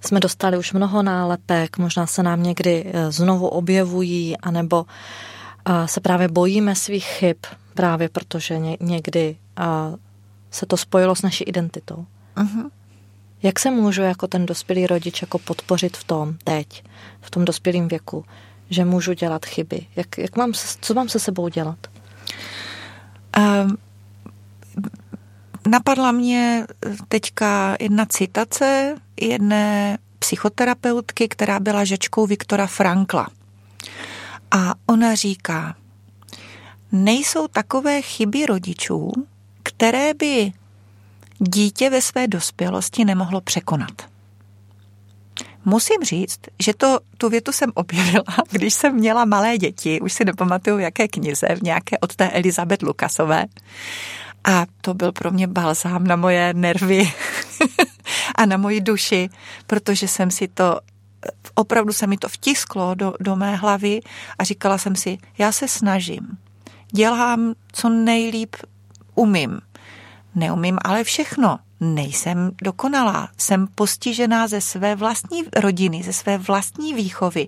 jsme 0.06 0.20
dostali 0.20 0.58
už 0.58 0.74
mnoho 0.74 1.04
nálepek, 1.04 1.78
možná 1.78 2.08
se 2.08 2.24
nám 2.24 2.44
někdy 2.44 2.86
eh, 2.86 3.12
znovu 3.12 3.48
objevují, 3.48 4.38
anebo 4.38 4.86
eh, 5.66 5.88
se 5.88 6.00
právě 6.00 6.28
bojíme 6.28 6.76
svých 6.76 7.06
chyb, 7.06 7.38
právě 7.74 8.10
protože 8.10 8.60
někdy 8.80 9.38
eh, 9.60 9.64
se 10.52 10.66
to 10.66 10.78
spojilo 10.78 11.16
s 11.16 11.22
naší 11.22 11.44
identitou. 11.44 12.06
Uh-huh. 12.38 12.70
Jak 13.44 13.60
se 13.60 13.72
můžu 13.72 14.02
jako 14.02 14.28
ten 14.28 14.46
dospělý 14.46 14.88
rodič 14.88 15.22
jako 15.22 15.40
podpořit 15.40 15.98
v 15.98 16.04
tom 16.04 16.38
teď, 16.44 16.84
v 17.22 17.32
tom 17.32 17.46
dospělém 17.46 17.88
věku, 17.88 18.26
že 18.70 18.86
můžu 18.86 19.14
dělat 19.14 19.46
chyby? 19.46 19.86
Jak, 19.96 20.18
jak 20.18 20.36
mám, 20.36 20.54
co 20.82 20.94
mám 20.94 21.10
se 21.10 21.20
sebou 21.20 21.48
dělat? 21.48 21.78
Um, 23.38 23.78
napadla 25.68 26.12
mě 26.12 26.66
teďka 27.08 27.78
jedna 27.80 28.06
citace 28.06 28.96
jedné 29.22 29.98
psychoterapeutky, 30.20 31.28
která 31.28 31.60
byla 31.60 31.84
žečkou 31.84 32.28
Viktora 32.28 32.68
Frankla. 32.68 33.28
A 34.52 34.74
ona 34.86 35.16
říká, 35.16 35.76
nejsou 36.92 37.48
takové 37.48 38.02
chyby 38.02 38.46
rodičů, 38.46 39.12
které 39.64 40.14
by 40.14 40.52
dítě 41.40 41.90
ve 41.90 42.02
své 42.02 42.28
dospělosti 42.28 43.06
nemohlo 43.06 43.42
překonat. 43.42 44.10
Musím 45.66 46.04
říct, 46.04 46.40
že 46.60 46.74
to, 46.74 47.00
tu 47.18 47.30
větu 47.30 47.52
jsem 47.52 47.72
objevila, 47.74 48.24
když 48.52 48.74
jsem 48.74 48.96
měla 48.96 49.26
malé 49.26 49.58
děti, 49.58 50.02
už 50.02 50.14
si 50.14 50.26
nepamatuju, 50.26 50.80
jaké 50.80 51.08
knize, 51.08 51.48
v 51.56 51.62
nějaké 51.62 51.98
od 51.98 52.16
té 52.16 52.30
Elizabeth 52.30 52.82
Lukasové. 52.82 53.46
A 54.44 54.66
to 54.82 54.94
byl 54.94 55.12
pro 55.12 55.32
mě 55.32 55.48
balzám 55.48 56.08
na 56.08 56.16
moje 56.16 56.54
nervy 56.54 57.12
a 58.36 58.46
na 58.46 58.58
moji 58.58 58.82
duši, 58.82 59.30
protože 59.68 60.08
jsem 60.08 60.32
si 60.32 60.48
to, 60.48 60.80
opravdu 61.56 61.94
se 61.94 62.08
mi 62.08 62.18
to 62.18 62.30
vtisklo 62.30 62.96
do, 62.96 63.14
do 63.20 63.36
mé 63.36 63.56
hlavy 63.56 64.00
a 64.40 64.44
říkala 64.44 64.78
jsem 64.78 64.96
si, 64.96 65.18
já 65.38 65.52
se 65.52 65.68
snažím, 65.68 66.38
dělám, 66.92 67.54
co 67.72 67.90
nejlíp 67.90 68.56
umím. 69.16 69.60
Neumím 70.40 70.78
ale 70.82 71.04
všechno 71.04 71.60
nejsem 71.80 72.52
dokonalá, 72.64 73.30
jsem 73.38 73.68
postižená 73.76 74.48
ze 74.48 74.62
své 74.62 74.96
vlastní 74.96 75.44
rodiny, 75.56 76.04
ze 76.04 76.14
své 76.14 76.38
vlastní 76.38 76.94
výchovy. 76.94 77.48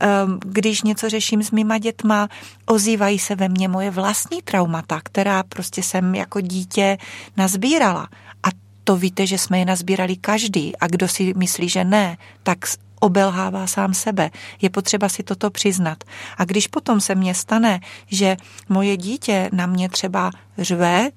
Ehm, 0.00 0.38
když 0.46 0.82
něco 0.82 1.08
řeším 1.08 1.42
s 1.42 1.50
mýma 1.50 1.78
dětma, 1.78 2.28
ozývají 2.66 3.18
se 3.18 3.34
ve 3.34 3.48
mně 3.48 3.68
moje 3.68 3.90
vlastní 3.90 4.42
traumata, 4.42 5.00
která 5.04 5.42
prostě 5.42 5.82
jsem 5.82 6.14
jako 6.14 6.40
dítě 6.40 6.98
nazbírala. 7.36 8.08
A 8.42 8.48
to 8.84 8.96
víte, 8.96 9.26
že 9.26 9.38
jsme 9.38 9.58
je 9.58 9.64
nazbírali 9.64 10.16
každý. 10.16 10.76
A 10.76 10.86
kdo 10.86 11.08
si 11.08 11.34
myslí, 11.36 11.68
že 11.68 11.84
ne, 11.84 12.16
tak 12.42 12.58
obelhává 13.00 13.66
sám 13.66 13.94
sebe. 13.94 14.30
Je 14.62 14.70
potřeba 14.70 15.08
si 15.08 15.22
toto 15.22 15.50
přiznat. 15.50 16.04
A 16.36 16.44
když 16.44 16.66
potom 16.66 17.00
se 17.00 17.14
mně 17.14 17.34
stane, 17.34 17.80
že 18.06 18.36
moje 18.68 18.96
dítě 18.96 19.50
na 19.52 19.66
mě 19.66 19.88
třeba 19.88 20.30
řve, 20.58 21.10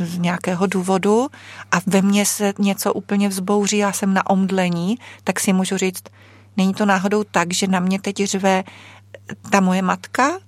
z 0.00 0.18
nějakého 0.18 0.66
důvodu 0.66 1.28
a 1.70 1.76
ve 1.86 2.02
mně 2.02 2.26
se 2.26 2.52
něco 2.58 2.92
úplně 2.92 3.28
vzbouří, 3.28 3.76
já 3.76 3.92
jsem 3.92 4.14
na 4.14 4.30
omdlení, 4.30 4.98
tak 5.24 5.40
si 5.40 5.52
můžu 5.52 5.76
říct, 5.76 6.02
není 6.56 6.74
to 6.74 6.86
náhodou 6.86 7.24
tak, 7.24 7.52
že 7.52 7.66
na 7.66 7.80
mě 7.80 8.00
teď 8.00 8.24
řve 8.24 8.64
ta 9.50 9.60
moje 9.60 9.82
matka, 9.82 10.38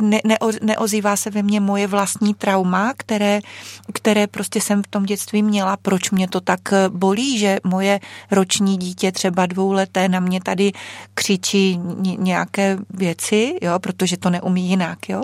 ne, 0.00 0.20
ne, 0.24 0.36
neozývá 0.62 1.16
se 1.16 1.30
ve 1.30 1.42
mně 1.42 1.60
moje 1.60 1.86
vlastní 1.86 2.34
trauma, 2.34 2.92
které, 2.96 3.40
které 3.92 4.26
prostě 4.26 4.60
jsem 4.60 4.82
v 4.82 4.86
tom 4.86 5.04
dětství 5.04 5.42
měla. 5.42 5.76
Proč 5.76 6.10
mě 6.10 6.28
to 6.28 6.40
tak 6.40 6.60
bolí, 6.88 7.38
že 7.38 7.58
moje 7.64 8.00
roční 8.30 8.76
dítě 8.76 9.12
třeba 9.12 9.46
dvouleté 9.46 10.08
na 10.08 10.20
mě 10.20 10.40
tady 10.40 10.72
křičí 11.14 11.80
nějaké 12.18 12.78
věci, 12.90 13.58
jo, 13.62 13.78
protože 13.78 14.16
to 14.16 14.30
neumí 14.30 14.68
jinak. 14.68 15.08
Jo. 15.08 15.22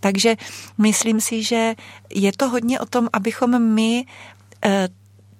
Takže 0.00 0.36
myslím 0.78 1.20
si, 1.20 1.42
že 1.42 1.74
je 2.14 2.32
to 2.32 2.48
hodně 2.48 2.80
o 2.80 2.86
tom, 2.86 3.08
abychom 3.12 3.62
my 3.62 4.04
eh, 4.64 4.88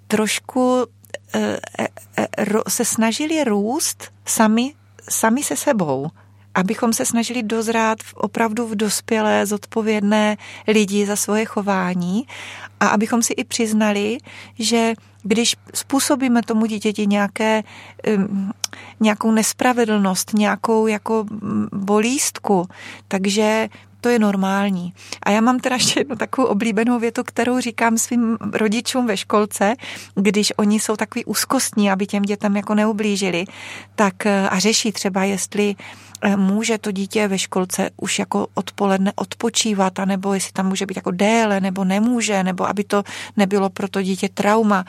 trošku 0.07 0.85
eh, 1.33 1.59
eh, 1.79 2.57
se 2.69 2.85
snažili 2.85 3.43
růst 3.43 4.11
sami, 4.25 4.73
sami 5.09 5.43
se 5.43 5.55
sebou 5.55 6.11
abychom 6.55 6.93
se 6.93 7.05
snažili 7.05 7.43
dozrát 7.43 7.97
opravdu 8.15 8.67
v 8.67 8.75
dospělé, 8.75 9.45
zodpovědné 9.45 10.37
lidi 10.67 11.05
za 11.05 11.15
svoje 11.15 11.45
chování 11.45 12.27
a 12.79 12.87
abychom 12.87 13.21
si 13.21 13.33
i 13.33 13.43
přiznali, 13.43 14.17
že 14.59 14.93
když 15.23 15.55
způsobíme 15.73 16.41
tomu 16.41 16.65
dítěti 16.65 17.07
nějaké, 17.07 17.63
nějakou 18.99 19.31
nespravedlnost, 19.31 20.33
nějakou 20.33 20.87
jako 20.87 21.25
bolístku, 21.71 22.67
takže 23.07 23.69
to 24.01 24.09
je 24.09 24.19
normální. 24.19 24.93
A 25.23 25.31
já 25.31 25.41
mám 25.41 25.59
teda 25.59 25.75
ještě 25.75 25.99
jednu 25.99 26.15
takovou 26.15 26.47
oblíbenou 26.47 26.99
větu, 26.99 27.23
kterou 27.23 27.59
říkám 27.59 27.97
svým 27.97 28.37
rodičům 28.53 29.07
ve 29.07 29.17
školce, 29.17 29.75
když 30.15 30.53
oni 30.57 30.79
jsou 30.79 30.95
takový 30.95 31.25
úzkostní, 31.25 31.91
aby 31.91 32.07
těm 32.07 32.23
dětem 32.23 32.55
jako 32.55 32.75
neublížili, 32.75 33.45
tak 33.95 34.25
a 34.25 34.59
řeší 34.59 34.91
třeba, 34.91 35.23
jestli 35.23 35.75
Eh, 35.75 36.12
může 36.35 36.77
to 36.77 36.91
dítě 36.91 37.27
ve 37.27 37.39
školce 37.39 37.89
už 37.97 38.19
jako 38.19 38.47
odpoledne 38.53 39.11
odpočívat, 39.15 39.99
anebo 39.99 40.33
jestli 40.33 40.51
tam 40.51 40.67
může 40.67 40.85
být 40.85 40.97
jako 40.97 41.11
déle, 41.11 41.61
nebo 41.61 41.83
nemůže, 41.83 42.43
nebo 42.43 42.69
aby 42.69 42.83
to 42.83 43.03
nebylo 43.37 43.69
pro 43.69 43.87
to 43.87 44.01
dítě 44.01 44.29
trauma, 44.29 44.85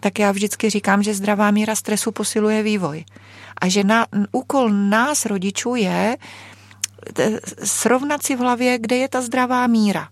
tak 0.00 0.18
já 0.18 0.32
vždycky 0.32 0.70
říkám, 0.70 1.02
že 1.02 1.14
zdravá 1.14 1.50
míra 1.50 1.74
stresu 1.74 2.12
posiluje 2.12 2.62
vývoj. 2.62 3.04
A 3.60 3.68
že 3.68 3.84
na, 3.84 4.06
úkol 4.32 4.70
nás, 4.70 5.26
rodičů, 5.26 5.74
je 5.74 6.16
eh, 7.18 7.40
srovnat 7.64 8.22
si 8.22 8.36
v 8.36 8.38
hlavě, 8.38 8.78
kde 8.78 8.96
je 8.96 9.08
ta 9.08 9.22
zdravá 9.22 9.66
míra. 9.66 10.08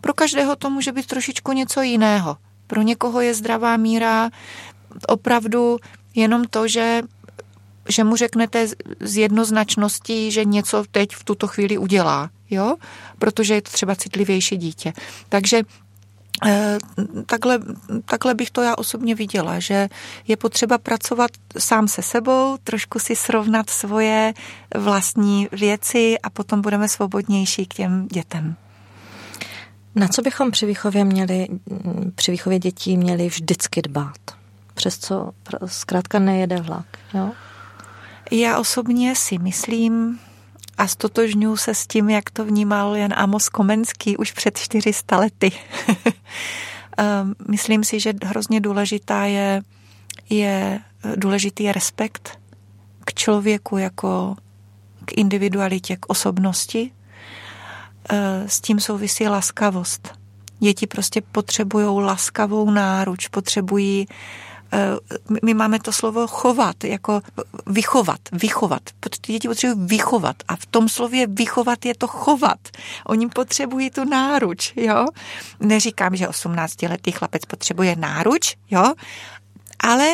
Pro 0.00 0.14
každého 0.14 0.56
to 0.56 0.70
může 0.70 0.92
být 0.92 1.06
trošičku 1.06 1.52
něco 1.52 1.82
jiného. 1.82 2.36
Pro 2.66 2.82
někoho 2.82 3.20
je 3.20 3.34
zdravá 3.34 3.76
míra 3.76 4.30
opravdu 5.08 5.78
jenom 6.14 6.44
to, 6.44 6.68
že 6.68 7.02
že 7.88 8.04
mu 8.04 8.16
řeknete 8.16 8.66
z 9.00 9.16
jednoznačností, 9.16 10.30
že 10.30 10.44
něco 10.44 10.84
teď 10.90 11.14
v 11.14 11.24
tuto 11.24 11.46
chvíli 11.46 11.78
udělá, 11.78 12.30
jo? 12.50 12.76
Protože 13.18 13.54
je 13.54 13.62
to 13.62 13.70
třeba 13.70 13.94
citlivější 13.94 14.56
dítě. 14.56 14.92
Takže 15.28 15.62
eh, 16.46 16.78
Takhle, 17.26 17.58
takhle 18.04 18.34
bych 18.34 18.50
to 18.50 18.62
já 18.62 18.74
osobně 18.74 19.14
viděla, 19.14 19.58
že 19.58 19.88
je 20.28 20.36
potřeba 20.36 20.78
pracovat 20.78 21.30
sám 21.58 21.88
se 21.88 22.02
sebou, 22.02 22.56
trošku 22.64 22.98
si 22.98 23.16
srovnat 23.16 23.70
svoje 23.70 24.34
vlastní 24.76 25.48
věci 25.52 26.18
a 26.22 26.30
potom 26.30 26.62
budeme 26.62 26.88
svobodnější 26.88 27.66
k 27.66 27.74
těm 27.74 28.08
dětem. 28.08 28.56
Na 29.94 30.08
co 30.08 30.22
bychom 30.22 30.50
při 30.50 30.66
výchově 30.66 31.04
měli, 31.04 31.48
při 32.14 32.30
výchově 32.30 32.58
dětí 32.58 32.96
měli 32.96 33.28
vždycky 33.28 33.82
dbát? 33.82 34.18
Přes 34.74 34.98
co 34.98 35.30
zkrátka 35.66 36.18
nejede 36.18 36.60
vlak, 36.60 36.86
jo? 37.14 37.30
Já 38.30 38.58
osobně 38.58 39.16
si 39.16 39.38
myslím, 39.38 40.18
a 40.78 40.86
stotožňuji 40.86 41.56
se 41.56 41.74
s 41.74 41.86
tím, 41.86 42.10
jak 42.10 42.30
to 42.30 42.44
vnímal 42.44 42.96
Jan 42.96 43.14
Amos 43.16 43.48
Komenský 43.48 44.16
už 44.16 44.32
před 44.32 44.58
400 44.58 45.16
lety. 45.16 45.52
Ehm, 47.00 47.34
myslím 47.48 47.84
si, 47.84 48.00
že 48.00 48.12
hrozně 48.24 48.60
důležitá 48.60 49.24
je, 49.24 49.62
je 50.30 50.80
důležitý 51.16 51.64
je 51.64 51.72
respekt 51.72 52.38
k 53.04 53.14
člověku 53.14 53.76
jako 53.76 54.36
k 55.04 55.12
individualitě, 55.18 55.96
k 55.96 56.06
osobnosti. 56.08 56.90
Ehm, 58.08 58.48
s 58.48 58.60
tím 58.60 58.80
souvisí 58.80 59.28
laskavost. 59.28 60.18
Děti 60.58 60.86
prostě 60.86 61.20
potřebují 61.20 62.04
laskavou 62.04 62.70
náruč, 62.70 63.28
potřebují 63.28 64.06
Eh, 64.08 64.14
my 65.42 65.54
máme 65.54 65.78
to 65.78 65.92
slovo 65.92 66.26
chovat, 66.26 66.84
jako 66.84 67.20
vychovat, 67.66 68.20
vychovat. 68.32 68.82
Děti 69.26 69.48
potřebují 69.48 69.88
vychovat 69.88 70.36
a 70.48 70.56
v 70.56 70.66
tom 70.66 70.88
slově 70.88 71.26
vychovat 71.26 71.84
je 71.86 71.94
to 71.94 72.06
chovat. 72.06 72.58
Oni 73.06 73.28
potřebují 73.28 73.90
tu 73.90 74.04
náruč, 74.04 74.72
jo. 74.76 75.06
Neříkám, 75.60 76.16
že 76.16 76.26
18-letý 76.26 77.12
chlapec 77.12 77.44
potřebuje 77.44 77.96
náruč, 77.96 78.56
jo, 78.70 78.94
ale 79.78 80.12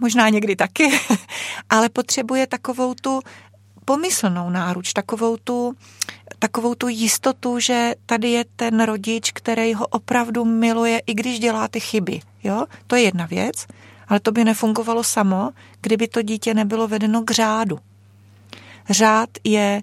možná 0.00 0.28
někdy 0.28 0.56
taky, 0.56 1.00
ale 1.70 1.88
potřebuje 1.88 2.46
takovou 2.46 2.94
tu 2.94 3.20
pomyslnou 3.88 4.50
náruč, 4.50 4.92
takovou 4.92 5.36
tu, 5.36 5.74
takovou 6.38 6.74
tu 6.74 6.88
jistotu, 6.88 7.60
že 7.60 7.94
tady 8.06 8.30
je 8.30 8.44
ten 8.56 8.80
rodič, 8.80 9.32
který 9.32 9.74
ho 9.74 9.86
opravdu 9.86 10.44
miluje, 10.44 11.00
i 11.06 11.14
když 11.14 11.40
dělá 11.40 11.68
ty 11.68 11.80
chyby. 11.80 12.20
Jo? 12.44 12.64
To 12.86 12.96
je 12.96 13.02
jedna 13.02 13.26
věc. 13.26 13.66
Ale 14.08 14.20
to 14.20 14.32
by 14.32 14.44
nefungovalo 14.44 15.04
samo, 15.04 15.50
kdyby 15.80 16.08
to 16.08 16.22
dítě 16.22 16.54
nebylo 16.54 16.88
vedeno 16.88 17.22
k 17.22 17.30
řádu. 17.30 17.78
Řád 18.90 19.28
je, 19.44 19.82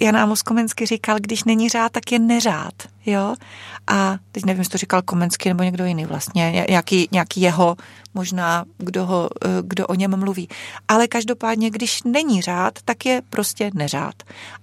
Jan 0.00 0.16
Amos 0.16 0.42
Komensky 0.42 0.86
říkal, 0.86 1.16
když 1.20 1.44
není 1.44 1.68
řád, 1.68 1.92
tak 1.92 2.12
je 2.12 2.18
neřád. 2.18 2.74
Jo? 3.06 3.34
A 3.86 4.16
teď 4.32 4.44
nevím, 4.44 4.60
jestli 4.60 4.72
to 4.72 4.78
říkal 4.78 5.02
Komensky 5.02 5.48
nebo 5.48 5.62
někdo 5.62 5.84
jiný 5.84 6.04
vlastně, 6.04 6.64
nějaký, 6.68 7.08
nějaký 7.12 7.40
jeho, 7.40 7.76
možná 8.14 8.64
kdo, 8.78 9.06
ho, 9.06 9.28
eh, 9.44 9.48
kdo 9.62 9.86
o 9.86 9.94
něm 9.94 10.16
mluví. 10.16 10.48
Ale 10.88 11.08
každopádně, 11.08 11.70
když 11.70 12.02
není 12.02 12.42
řád, 12.42 12.78
tak 12.84 13.06
je 13.06 13.22
prostě 13.30 13.70
neřád. 13.74 14.14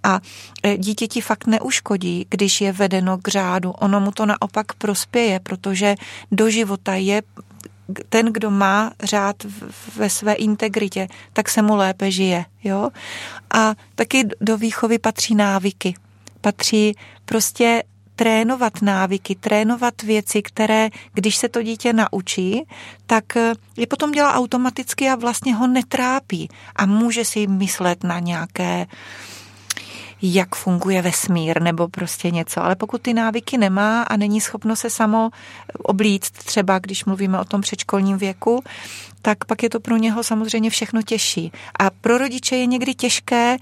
A 0.04 0.20
eh, 0.64 0.78
dítěti 0.78 1.22
fakt 1.22 1.48
neuškodí, 1.48 2.26
když 2.30 2.62
je 2.62 2.72
vedeno 2.72 3.18
k 3.18 3.28
řádu. 3.28 3.72
Ono 3.72 4.00
mu 4.00 4.12
to 4.12 4.26
naopak 4.26 4.74
prospěje, 4.74 5.40
protože 5.40 5.96
do 6.32 6.50
života 6.50 6.96
je 6.96 7.22
ten, 8.10 8.26
kdo 8.26 8.52
má 8.52 8.92
řád 9.04 9.36
ve 9.96 10.10
své 10.10 10.34
integritě, 10.34 11.08
tak 11.34 11.50
se 11.50 11.62
mu 11.62 11.76
lépe 11.76 12.12
žije. 12.12 12.46
Jo? 12.64 12.90
A 13.54 13.76
taky 13.96 14.28
do 14.42 14.58
výchovy 14.58 15.00
patří 15.00 15.36
návyky. 15.36 15.94
Patří 16.42 16.96
prostě 17.26 17.84
trénovat 18.16 18.82
návyky, 18.82 19.36
trénovat 19.36 20.04
věci, 20.04 20.42
které, 20.42 20.90
když 21.14 21.36
se 21.38 21.50
to 21.50 21.64
dítě 21.64 21.94
naučí, 21.94 22.64
tak 23.06 23.24
je 23.78 23.88
potom 23.88 24.12
dělá 24.12 24.34
automaticky 24.34 25.10
a 25.10 25.16
vlastně 25.16 25.56
ho 25.56 25.68
netrápí. 25.68 26.50
A 26.76 26.86
může 26.86 27.26
si 27.26 27.48
myslet 27.48 28.04
na 28.04 28.20
nějaké 28.20 28.86
jak 30.22 30.56
funguje 30.56 31.02
vesmír 31.02 31.62
nebo 31.62 31.88
prostě 31.88 32.32
něco. 32.32 32.64
Ale 32.64 32.76
pokud 32.76 33.02
ty 33.02 33.14
návyky 33.14 33.58
nemá 33.58 34.04
a 34.04 34.18
není 34.18 34.42
schopno 34.42 34.76
se 34.76 34.90
samo 34.90 35.30
oblíct, 35.78 36.32
třeba 36.32 36.80
když 36.80 37.06
mluvíme 37.06 37.40
o 37.40 37.46
tom 37.46 37.62
předškolním 37.62 38.18
věku, 38.18 38.64
tak 39.22 39.46
pak 39.46 39.64
je 39.64 39.70
to 39.70 39.80
pro 39.80 39.98
něho 39.98 40.24
samozřejmě 40.24 40.70
všechno 40.70 41.02
těžší. 41.02 41.52
A 41.80 41.90
pro 41.90 42.18
rodiče 42.18 42.56
je 42.56 42.66
někdy 42.66 42.94
těžké 42.94 43.58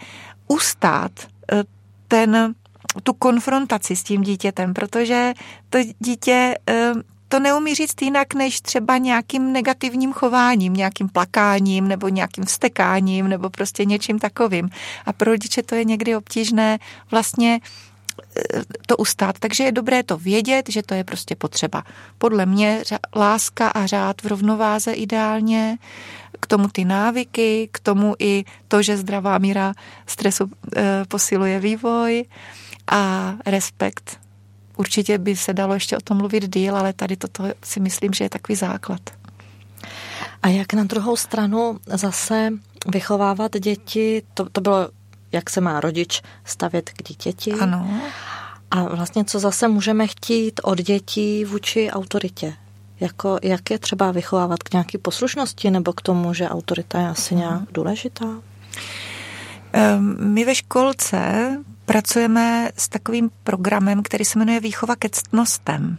ustát 0.47 1.11
eh, 1.51 1.63
ten, 2.07 2.55
tu 3.03 3.13
konfrontaci 3.13 3.95
s 3.95 4.03
tím 4.03 4.21
dítětem, 4.21 4.73
protože 4.73 5.33
to 5.69 5.79
dítě 5.99 6.55
eh, 6.69 6.93
to 7.27 7.39
neumí 7.39 7.75
říct 7.75 8.01
jinak 8.01 8.33
než 8.33 8.61
třeba 8.61 8.97
nějakým 8.97 9.53
negativním 9.53 10.13
chováním, 10.13 10.73
nějakým 10.73 11.09
plakáním 11.09 11.87
nebo 11.87 12.09
nějakým 12.09 12.45
vstekáním 12.45 13.27
nebo 13.27 13.49
prostě 13.49 13.85
něčím 13.85 14.19
takovým. 14.19 14.69
A 15.05 15.13
pro 15.13 15.31
rodiče 15.31 15.63
to 15.63 15.75
je 15.75 15.83
někdy 15.83 16.15
obtížné 16.15 16.79
vlastně 17.11 17.59
eh, 18.37 18.61
to 18.87 18.97
ustát. 18.97 19.39
Takže 19.39 19.63
je 19.63 19.71
dobré 19.71 20.03
to 20.03 20.17
vědět, 20.17 20.69
že 20.69 20.83
to 20.83 20.93
je 20.93 21.03
prostě 21.03 21.35
potřeba. 21.35 21.83
Podle 22.17 22.45
mě 22.45 22.83
láska 23.15 23.67
a 23.67 23.85
řád 23.85 24.21
v 24.21 24.25
rovnováze 24.27 24.93
ideálně, 24.93 25.77
k 26.39 26.47
tomu 26.47 26.67
ty 26.67 26.85
návyky, 26.85 27.69
k 27.71 27.79
tomu 27.79 28.15
i 28.19 28.45
to, 28.67 28.81
že 28.81 28.97
zdravá 28.97 29.37
míra 29.37 29.73
stresu 30.05 30.49
e, 30.75 31.05
posiluje 31.05 31.59
vývoj 31.59 32.25
a 32.87 33.33
respekt 33.45 34.26
Určitě 34.77 35.17
by 35.17 35.35
se 35.35 35.53
dalo 35.53 35.73
ještě 35.73 35.97
o 35.97 36.01
tom 36.01 36.17
mluvit 36.17 36.53
díl, 36.53 36.77
ale 36.77 36.93
tady 36.93 37.17
toto 37.17 37.43
si 37.63 37.79
myslím, 37.79 38.13
že 38.13 38.23
je 38.25 38.29
takový 38.29 38.55
základ. 38.55 39.01
A 40.43 40.47
jak 40.47 40.73
na 40.73 40.83
druhou 40.83 41.15
stranu 41.15 41.79
zase 41.85 42.49
vychovávat 42.87 43.51
děti, 43.51 44.23
to, 44.33 44.49
to 44.49 44.61
bylo, 44.61 44.89
jak 45.31 45.49
se 45.49 45.61
má 45.61 45.79
rodič 45.79 46.21
stavět 46.45 46.89
k 46.89 47.03
dítěti. 47.03 47.53
Ano. 47.53 48.01
A 48.71 48.83
vlastně 48.83 49.25
co 49.25 49.39
zase 49.39 49.67
můžeme 49.67 50.07
chtít 50.07 50.59
od 50.63 50.77
dětí 50.77 51.45
vůči 51.45 51.91
autoritě? 51.91 52.53
Jako, 52.99 53.39
jak 53.43 53.71
je 53.71 53.79
třeba 53.79 54.11
vychovávat 54.11 54.63
k 54.63 54.73
nějaké 54.73 54.97
poslušnosti 54.97 55.71
nebo 55.71 55.93
k 55.93 56.01
tomu, 56.01 56.33
že 56.33 56.49
autorita 56.49 56.99
je 56.99 57.09
asi 57.09 57.35
nějak 57.35 57.61
důležitá? 57.71 58.25
Ehm, 59.73 60.17
my 60.19 60.45
ve 60.45 60.55
školce 60.55 61.51
pracujeme 61.87 62.69
s 62.77 62.89
takovým 62.89 63.29
programem, 63.43 64.03
který 64.03 64.25
se 64.25 64.39
jmenuje 64.39 64.59
Výchova 64.59 64.95
ke 64.95 65.09
ctnostem. 65.09 65.97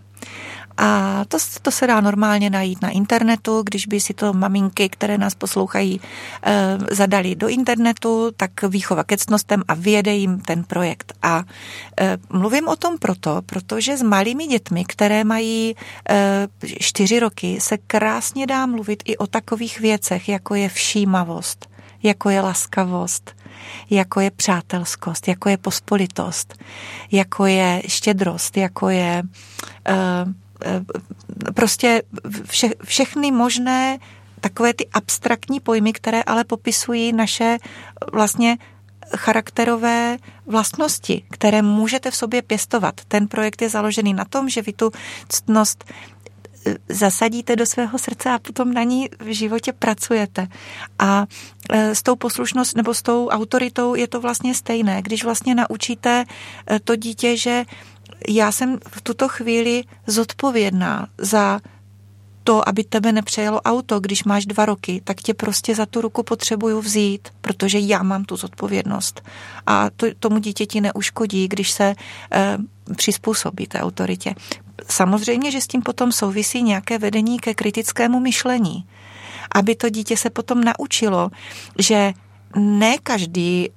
A 0.77 1.25
to, 1.29 1.39
to 1.63 1.71
se 1.71 1.87
dá 1.87 2.01
normálně 2.01 2.51
najít 2.51 2.83
na 2.83 2.91
internetu, 2.91 3.63
když 3.63 3.87
by 3.87 4.01
si 4.01 4.15
to 4.15 4.33
maminky, 4.33 4.89
které 4.89 5.19
nás 5.19 5.35
poslouchají, 5.35 6.01
e, 6.43 6.79
zadali 6.95 7.35
do 7.35 7.49
internetu, 7.49 8.31
tak 8.37 8.51
výchova 8.69 9.05
ke 9.05 9.17
ctnostem 9.17 9.63
a 9.69 9.75
vyjede 9.75 10.15
jim 10.15 10.41
ten 10.41 10.65
projekt. 10.65 11.13
A 11.23 11.45
e, 12.01 12.19
mluvím 12.31 12.69
o 12.69 12.77
tom 12.77 12.99
proto, 12.99 13.43
protože 13.47 13.97
s 13.97 14.03
malými 14.03 14.47
dětmi, 14.47 14.85
které 14.85 15.25
mají 15.25 15.77
e, 16.11 16.49
čtyři 16.81 17.21
roky, 17.21 17.61
se 17.61 17.79
krásně 17.79 18.47
dá 18.47 18.67
mluvit 18.67 19.03
i 19.05 19.17
o 19.17 19.27
takových 19.27 19.81
věcech, 19.81 20.29
jako 20.29 20.55
je 20.55 20.69
všímavost, 20.69 21.69
jako 22.03 22.31
je 22.31 22.41
laskavost, 22.41 23.37
jako 23.91 24.21
je 24.21 24.31
přátelskost, 24.31 25.29
jako 25.29 25.49
je 25.49 25.57
pospolitost, 25.57 26.55
jako 27.13 27.47
je 27.47 27.83
štědrost, 27.87 28.57
jako 28.57 28.89
je 28.89 29.23
uh, 29.89 30.33
prostě 31.55 32.03
vše, 32.45 32.71
všechny 32.85 33.33
možné 33.33 33.99
takové 34.41 34.75
ty 34.75 34.89
abstraktní 34.93 35.61
pojmy, 35.61 35.93
které 35.93 36.23
ale 36.23 36.45
popisují 36.45 37.13
naše 37.13 37.59
vlastně 38.13 38.59
charakterové 39.17 40.17
vlastnosti, 40.47 41.23
které 41.31 41.63
můžete 41.63 42.11
v 42.11 42.17
sobě 42.17 42.43
pěstovat. 42.43 43.01
Ten 43.09 43.29
projekt 43.29 43.63
je 43.63 43.69
založený 43.69 44.15
na 44.15 44.25
tom, 44.25 44.49
že 44.49 44.63
vy 44.63 44.73
tu 44.73 44.91
ctnost 45.29 45.85
zasadíte 46.89 47.57
do 47.57 47.67
svého 47.67 47.99
srdce 47.99 48.31
a 48.31 48.39
potom 48.39 48.73
na 48.73 48.83
ní 48.83 49.09
v 49.21 49.35
životě 49.35 49.73
pracujete. 49.73 50.49
A 50.99 51.27
e, 51.71 51.95
s 51.95 52.03
tou 52.03 52.17
poslušnost 52.17 52.77
nebo 52.77 52.95
s 52.95 53.03
tou 53.03 53.29
autoritou 53.29 53.95
je 53.95 54.09
to 54.09 54.21
vlastně 54.21 54.55
stejné. 54.55 55.03
Když 55.03 55.25
vlastně 55.25 55.55
naučíte 55.55 56.25
e, 56.71 56.81
to 56.81 56.97
dítě, 56.97 57.37
že 57.37 57.65
já 58.29 58.53
jsem 58.53 58.79
v 58.89 59.01
tuto 59.01 59.29
chvíli 59.29 59.85
zodpovědná 60.07 61.07
za 61.19 61.61
to, 62.49 62.69
aby 62.69 62.85
tebe 62.85 63.13
nepřejelo 63.13 63.61
auto, 63.61 64.01
když 64.01 64.25
máš 64.25 64.47
dva 64.47 64.67
roky, 64.67 65.01
tak 65.05 65.17
tě 65.17 65.35
prostě 65.35 65.75
za 65.75 65.87
tu 65.87 66.01
ruku 66.01 66.23
potřebuju 66.23 66.81
vzít, 66.81 67.29
protože 67.41 67.79
já 67.79 68.03
mám 68.03 68.25
tu 68.25 68.37
zodpovědnost. 68.37 69.23
A 69.67 69.91
to, 69.97 70.07
tomu 70.19 70.39
dítěti 70.39 70.81
neuškodí, 70.81 71.49
když 71.49 71.71
se 71.71 71.85
e, 71.85 72.59
přizpůsobí 72.97 73.67
té 73.67 73.81
autoritě. 73.81 74.35
Samozřejmě, 74.87 75.51
že 75.51 75.61
s 75.61 75.67
tím 75.67 75.83
potom 75.83 76.13
souvisí 76.13 76.63
nějaké 76.63 76.99
vedení 76.99 77.39
ke 77.39 77.55
kritickému 77.55 78.21
myšlení. 78.21 78.87
Aby 79.55 79.75
to 79.75 79.89
dítě 79.89 80.17
se 80.17 80.31
potom 80.31 80.61
naučilo, 80.65 81.31
že 81.79 82.13
ne 82.57 82.99
každý 82.99 83.71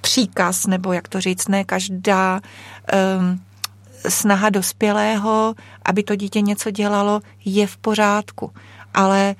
příkaz, 0.00 0.66
nebo 0.66 0.92
jak 0.92 1.08
to 1.08 1.20
říct, 1.20 1.48
ne 1.48 1.64
každá 1.64 2.40
snaha 4.08 4.50
dospělého, 4.50 5.54
aby 5.84 6.02
to 6.02 6.16
dítě 6.16 6.40
něco 6.40 6.70
dělalo, 6.70 7.20
je 7.44 7.66
v 7.66 7.76
pořádku. 7.76 8.52
Ale 8.94 9.34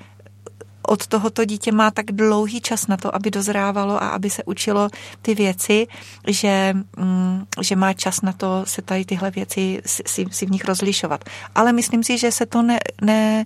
od 0.81 1.07
tohoto 1.07 1.45
dítě 1.45 1.71
má 1.71 1.91
tak 1.91 2.05
dlouhý 2.05 2.61
čas 2.61 2.87
na 2.87 2.97
to, 2.97 3.15
aby 3.15 3.31
dozrávalo 3.31 4.03
a 4.03 4.07
aby 4.07 4.29
se 4.29 4.43
učilo 4.43 4.89
ty 5.21 5.35
věci, 5.35 5.87
že, 6.27 6.73
mm, 6.97 7.45
že 7.61 7.75
má 7.75 7.93
čas 7.93 8.21
na 8.21 8.33
to 8.33 8.63
se 8.67 8.81
tady 8.81 9.05
tyhle 9.05 9.31
věci 9.31 9.81
si, 9.85 10.25
si 10.31 10.45
v 10.45 10.51
nich 10.51 10.65
rozlišovat. 10.65 11.25
Ale 11.55 11.73
myslím 11.73 12.03
si, 12.03 12.17
že 12.17 12.31
se 12.31 12.45
to, 12.45 12.61
ne, 12.61 12.79
ne, 13.01 13.45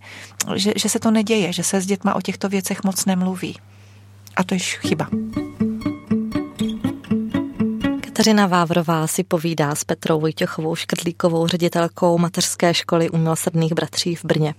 že, 0.55 0.73
že 0.75 0.89
se 0.89 0.99
to 0.99 1.11
neděje, 1.11 1.53
že 1.53 1.63
se 1.63 1.81
s 1.81 1.85
dětma 1.85 2.15
o 2.15 2.21
těchto 2.21 2.49
věcech 2.49 2.83
moc 2.83 3.05
nemluví. 3.05 3.57
A 4.35 4.43
to 4.43 4.53
je 4.53 4.59
chyba. 4.59 5.07
Kateřina 8.25 8.47
Vávrová 8.47 9.07
si 9.07 9.23
povídá 9.23 9.75
s 9.75 9.83
Petrou 9.83 10.19
Vojtěchovou 10.19 10.75
Škrtlíkovou, 10.75 11.47
ředitelkou 11.47 12.17
mateřské 12.17 12.73
školy 12.73 13.09
u 13.09 13.17
milosrdných 13.17 13.73
bratří 13.73 14.15
v 14.15 14.25
Brně. 14.25 14.55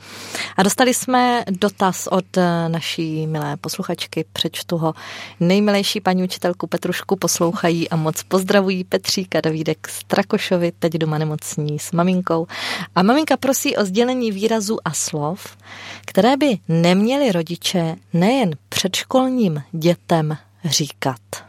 A 0.56 0.62
dostali 0.62 0.94
jsme 0.94 1.44
dotaz 1.50 2.06
od 2.06 2.36
eh, 2.36 2.68
naší 2.68 3.26
milé 3.26 3.56
posluchačky, 3.56 4.24
přečtu 4.32 4.76
ho. 4.76 4.94
Nejmilejší 5.40 6.00
paní 6.00 6.24
učitelku 6.24 6.66
Petrušku 6.66 7.16
poslouchají 7.16 7.88
a 7.88 7.96
moc 7.96 8.22
pozdravují 8.22 8.84
Petříka 8.84 9.40
Davídek 9.40 9.88
z 9.88 10.04
Trakošovi, 10.04 10.72
teď 10.78 10.92
doma 10.92 11.18
nemocní 11.18 11.78
s 11.78 11.92
maminkou. 11.92 12.46
A 12.94 13.02
maminka 13.02 13.36
prosí 13.36 13.76
o 13.76 13.84
sdělení 13.84 14.32
výrazu 14.32 14.78
a 14.84 14.92
slov, 14.92 15.56
které 16.04 16.36
by 16.36 16.58
neměli 16.68 17.32
rodiče 17.32 17.96
nejen 18.12 18.50
předškolním 18.68 19.62
dětem 19.72 20.36
říkat. 20.64 21.45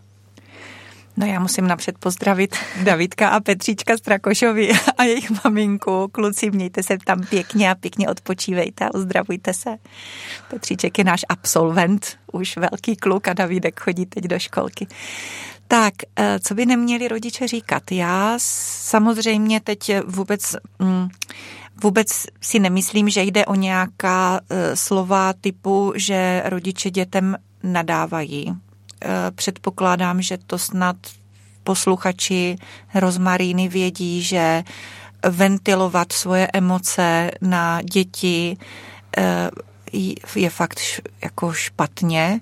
No 1.18 1.26
já 1.26 1.40
musím 1.40 1.68
napřed 1.68 1.98
pozdravit 1.98 2.56
Davidka 2.84 3.30
a 3.30 3.40
Petříčka 3.40 3.98
Strakošovi 3.98 4.72
a 4.98 5.04
jejich 5.04 5.44
maminku. 5.44 6.08
Kluci, 6.12 6.52
mějte 6.52 6.84
se 6.84 6.98
tam 7.06 7.22
pěkně 7.30 7.72
a 7.72 7.76
pěkně 7.76 8.10
odpočívejte 8.10 8.86
a 8.86 8.94
uzdravujte 8.94 9.54
se. 9.54 9.78
Petříček 10.50 10.98
je 10.98 11.04
náš 11.04 11.22
absolvent, 11.30 12.18
už 12.32 12.58
velký 12.58 12.96
kluk 12.96 13.28
a 13.28 13.34
Davidek 13.34 13.80
chodí 13.80 14.06
teď 14.06 14.24
do 14.24 14.40
školky. 14.40 14.88
Tak, 15.68 15.94
eh, 16.16 16.40
co 16.40 16.56
by 16.56 16.66
neměli 16.66 17.08
rodiče 17.08 17.48
říkat? 17.48 17.92
Já 17.92 18.36
samozřejmě 18.40 19.60
teď 19.60 19.92
vůbec, 20.06 20.56
mm, 20.80 21.08
vůbec 21.84 22.26
si 22.42 22.60
nemyslím, 22.60 23.10
že 23.10 23.22
jde 23.22 23.46
o 23.46 23.56
nějaká 23.56 24.40
eh, 24.50 24.76
slova 24.76 25.34
typu, 25.34 25.94
že 25.96 26.44
rodiče 26.46 26.90
dětem 26.90 27.38
nadávají 27.64 28.58
předpokládám, 29.36 30.22
že 30.22 30.38
to 30.38 30.58
snad 30.58 30.96
posluchači 31.64 32.58
rozmaríny 32.96 33.68
vědí, 33.68 34.24
že 34.24 34.64
ventilovat 35.30 36.12
svoje 36.14 36.48
emoce 36.54 37.32
na 37.42 37.82
děti 37.82 38.58
eh, 39.18 39.50
je 40.36 40.50
fakt 40.50 40.80
jako 41.24 41.54
špatně 41.54 42.40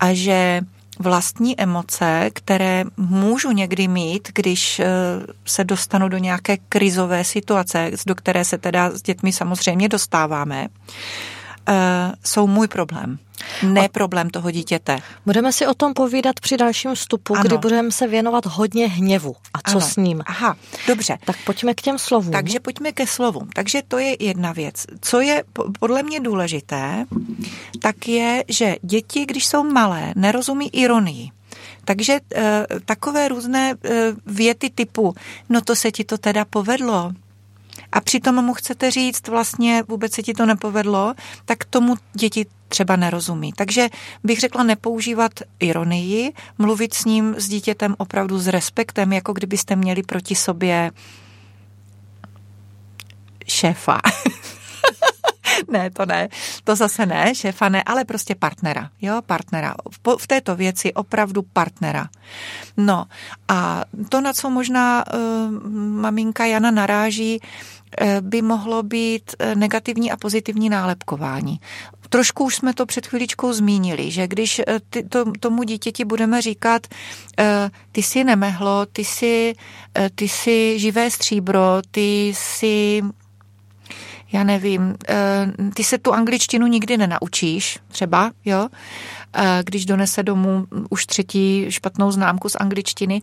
a 0.00 0.14
že 0.14 0.60
vlastní 0.98 1.60
emoce, 1.60 2.30
které 2.32 2.84
můžu 2.96 3.50
někdy 3.50 3.88
mít, 3.88 4.28
když 4.34 4.80
eh, 4.80 4.86
se 5.44 5.64
dostanu 5.64 6.08
do 6.08 6.18
nějaké 6.18 6.56
krizové 6.56 7.24
situace, 7.24 7.90
do 8.06 8.14
které 8.14 8.44
se 8.44 8.58
teda 8.58 8.90
s 8.90 9.02
dětmi 9.02 9.32
samozřejmě 9.32 9.88
dostáváme, 9.88 10.68
jsou 12.24 12.46
můj 12.46 12.68
problém 12.68 13.18
ne 13.62 13.88
problém 13.88 14.30
toho 14.30 14.50
dítěte. 14.50 14.98
Budeme 15.26 15.52
si 15.52 15.66
o 15.66 15.74
tom 15.74 15.94
povídat 15.94 16.40
při 16.40 16.56
dalším 16.56 16.94
vstupu, 16.94 17.34
ano. 17.34 17.44
kdy 17.44 17.58
budeme 17.58 17.90
se 17.90 18.06
věnovat 18.06 18.46
hodně 18.46 18.86
hněvu. 18.86 19.36
A 19.54 19.70
co 19.70 19.76
ano. 19.76 19.86
s 19.86 19.96
ním? 19.96 20.22
Aha, 20.26 20.56
dobře. 20.86 21.18
Tak 21.24 21.36
pojďme 21.44 21.74
k 21.74 21.80
těm 21.80 21.98
slovům. 21.98 22.32
Takže 22.32 22.60
pojďme 22.60 22.92
ke 22.92 23.06
slovům. 23.06 23.48
Takže 23.54 23.82
to 23.88 23.98
je 23.98 24.16
jedna 24.24 24.52
věc. 24.52 24.86
Co 25.00 25.20
je 25.20 25.44
podle 25.78 26.02
mě 26.02 26.20
důležité, 26.20 27.06
tak 27.78 28.08
je, 28.08 28.44
že 28.48 28.76
děti, 28.82 29.26
když 29.26 29.46
jsou 29.46 29.64
malé, 29.64 30.12
nerozumí 30.16 30.68
ironii. 30.76 31.30
Takže 31.84 32.20
e, 32.34 32.66
takové 32.84 33.28
různé 33.28 33.70
e, 33.70 33.76
věty 34.26 34.70
typu, 34.70 35.14
no 35.48 35.60
to 35.60 35.76
se 35.76 35.90
ti 35.90 36.04
to 36.04 36.18
teda 36.18 36.44
povedlo, 36.44 37.12
a 37.92 38.00
přitom 38.00 38.44
mu 38.44 38.54
chcete 38.54 38.90
říct, 38.90 39.28
vlastně 39.28 39.82
vůbec 39.88 40.12
se 40.12 40.22
ti 40.22 40.34
to 40.34 40.46
nepovedlo, 40.46 41.14
tak 41.44 41.64
tomu 41.64 41.94
děti 42.14 42.46
třeba 42.68 42.96
nerozumí. 42.96 43.52
Takže 43.52 43.88
bych 44.24 44.40
řekla 44.40 44.62
nepoužívat 44.62 45.32
ironii, 45.60 46.32
mluvit 46.58 46.94
s 46.94 47.04
ním, 47.04 47.34
s 47.38 47.48
dítětem 47.48 47.94
opravdu 47.98 48.38
s 48.38 48.48
respektem, 48.48 49.12
jako 49.12 49.32
kdybyste 49.32 49.76
měli 49.76 50.02
proti 50.02 50.34
sobě 50.34 50.90
šéfa. 53.48 54.00
ne, 55.68 55.90
to 55.90 56.06
ne, 56.06 56.28
to 56.64 56.76
zase 56.76 57.06
ne, 57.06 57.34
šéfa 57.34 57.68
ne, 57.68 57.82
ale 57.82 58.04
prostě 58.04 58.34
partnera, 58.34 58.90
jo, 59.00 59.22
partnera. 59.26 59.74
V, 59.90 60.16
v 60.18 60.26
této 60.26 60.56
věci 60.56 60.94
opravdu 60.94 61.42
partnera. 61.42 62.08
No 62.76 63.04
a 63.48 63.84
to, 64.08 64.20
na 64.20 64.32
co 64.32 64.50
možná 64.50 65.04
uh, 65.06 65.20
maminka 66.00 66.44
Jana 66.44 66.70
naráží, 66.70 67.40
by 68.20 68.42
mohlo 68.42 68.82
být 68.82 69.34
uh, 69.40 69.54
negativní 69.54 70.12
a 70.12 70.16
pozitivní 70.16 70.68
nálepkování. 70.68 71.60
Trošku 72.08 72.44
už 72.44 72.56
jsme 72.56 72.74
to 72.74 72.86
před 72.86 73.06
chviličkou 73.06 73.52
zmínili, 73.52 74.10
že 74.10 74.28
když 74.28 74.60
ty, 74.90 75.02
to, 75.02 75.32
tomu 75.40 75.62
dítěti 75.62 76.04
budeme 76.04 76.42
říkat, 76.42 76.86
ty 77.92 78.02
jsi 78.02 78.24
nemehlo, 78.24 78.86
ty 78.86 79.04
jsi, 79.04 79.54
ty 80.14 80.28
jsi 80.28 80.78
živé 80.78 81.10
stříbro, 81.10 81.82
ty 81.90 82.32
jsi 82.36 83.02
já 84.32 84.44
nevím, 84.44 84.94
eh, 85.08 85.46
ty 85.74 85.84
se 85.84 85.98
tu 85.98 86.12
angličtinu 86.12 86.66
nikdy 86.66 86.96
nenaučíš, 86.96 87.78
třeba, 87.88 88.32
jo, 88.44 88.68
eh, 88.70 89.21
když 89.64 89.86
donese 89.86 90.22
domů 90.22 90.66
už 90.90 91.06
třetí 91.06 91.66
špatnou 91.68 92.10
známku 92.10 92.48
z 92.48 92.56
angličtiny, 92.56 93.22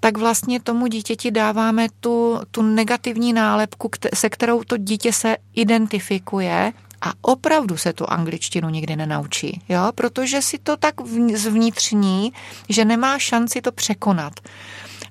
tak 0.00 0.18
vlastně 0.18 0.60
tomu 0.60 0.86
dítěti 0.86 1.30
dáváme 1.30 1.86
tu, 2.00 2.40
tu 2.50 2.62
negativní 2.62 3.32
nálepku, 3.32 3.90
se 4.14 4.28
kterou 4.30 4.64
to 4.64 4.76
dítě 4.76 5.12
se 5.12 5.36
identifikuje 5.54 6.72
a 7.00 7.12
opravdu 7.20 7.76
se 7.76 7.92
tu 7.92 8.10
angličtinu 8.10 8.68
nikdy 8.68 8.96
nenaučí, 8.96 9.62
jo? 9.68 9.92
protože 9.94 10.42
si 10.42 10.58
to 10.58 10.76
tak 10.76 10.94
zvnitřní, 11.34 12.32
že 12.68 12.84
nemá 12.84 13.18
šanci 13.18 13.60
to 13.60 13.72
překonat. 13.72 14.32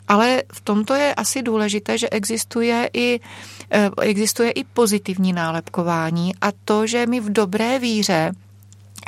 Ale 0.08 0.44
v 0.54 0.62
tomto 0.62 0.94
je 0.94 1.16
asi 1.16 1.42
důležité, 1.42 1.98
že 1.98 2.10
existuje 2.10 2.90
i, 2.94 3.20
eh, 3.72 3.90
existuje 4.02 4.52
i 4.52 4.64
pozitivní 4.64 5.34
nálepkování 5.34 6.36
a 6.42 6.52
to, 6.66 6.88
že 6.88 7.06
my 7.06 7.20
v 7.20 7.30
dobré 7.30 7.80
víře 7.80 8.32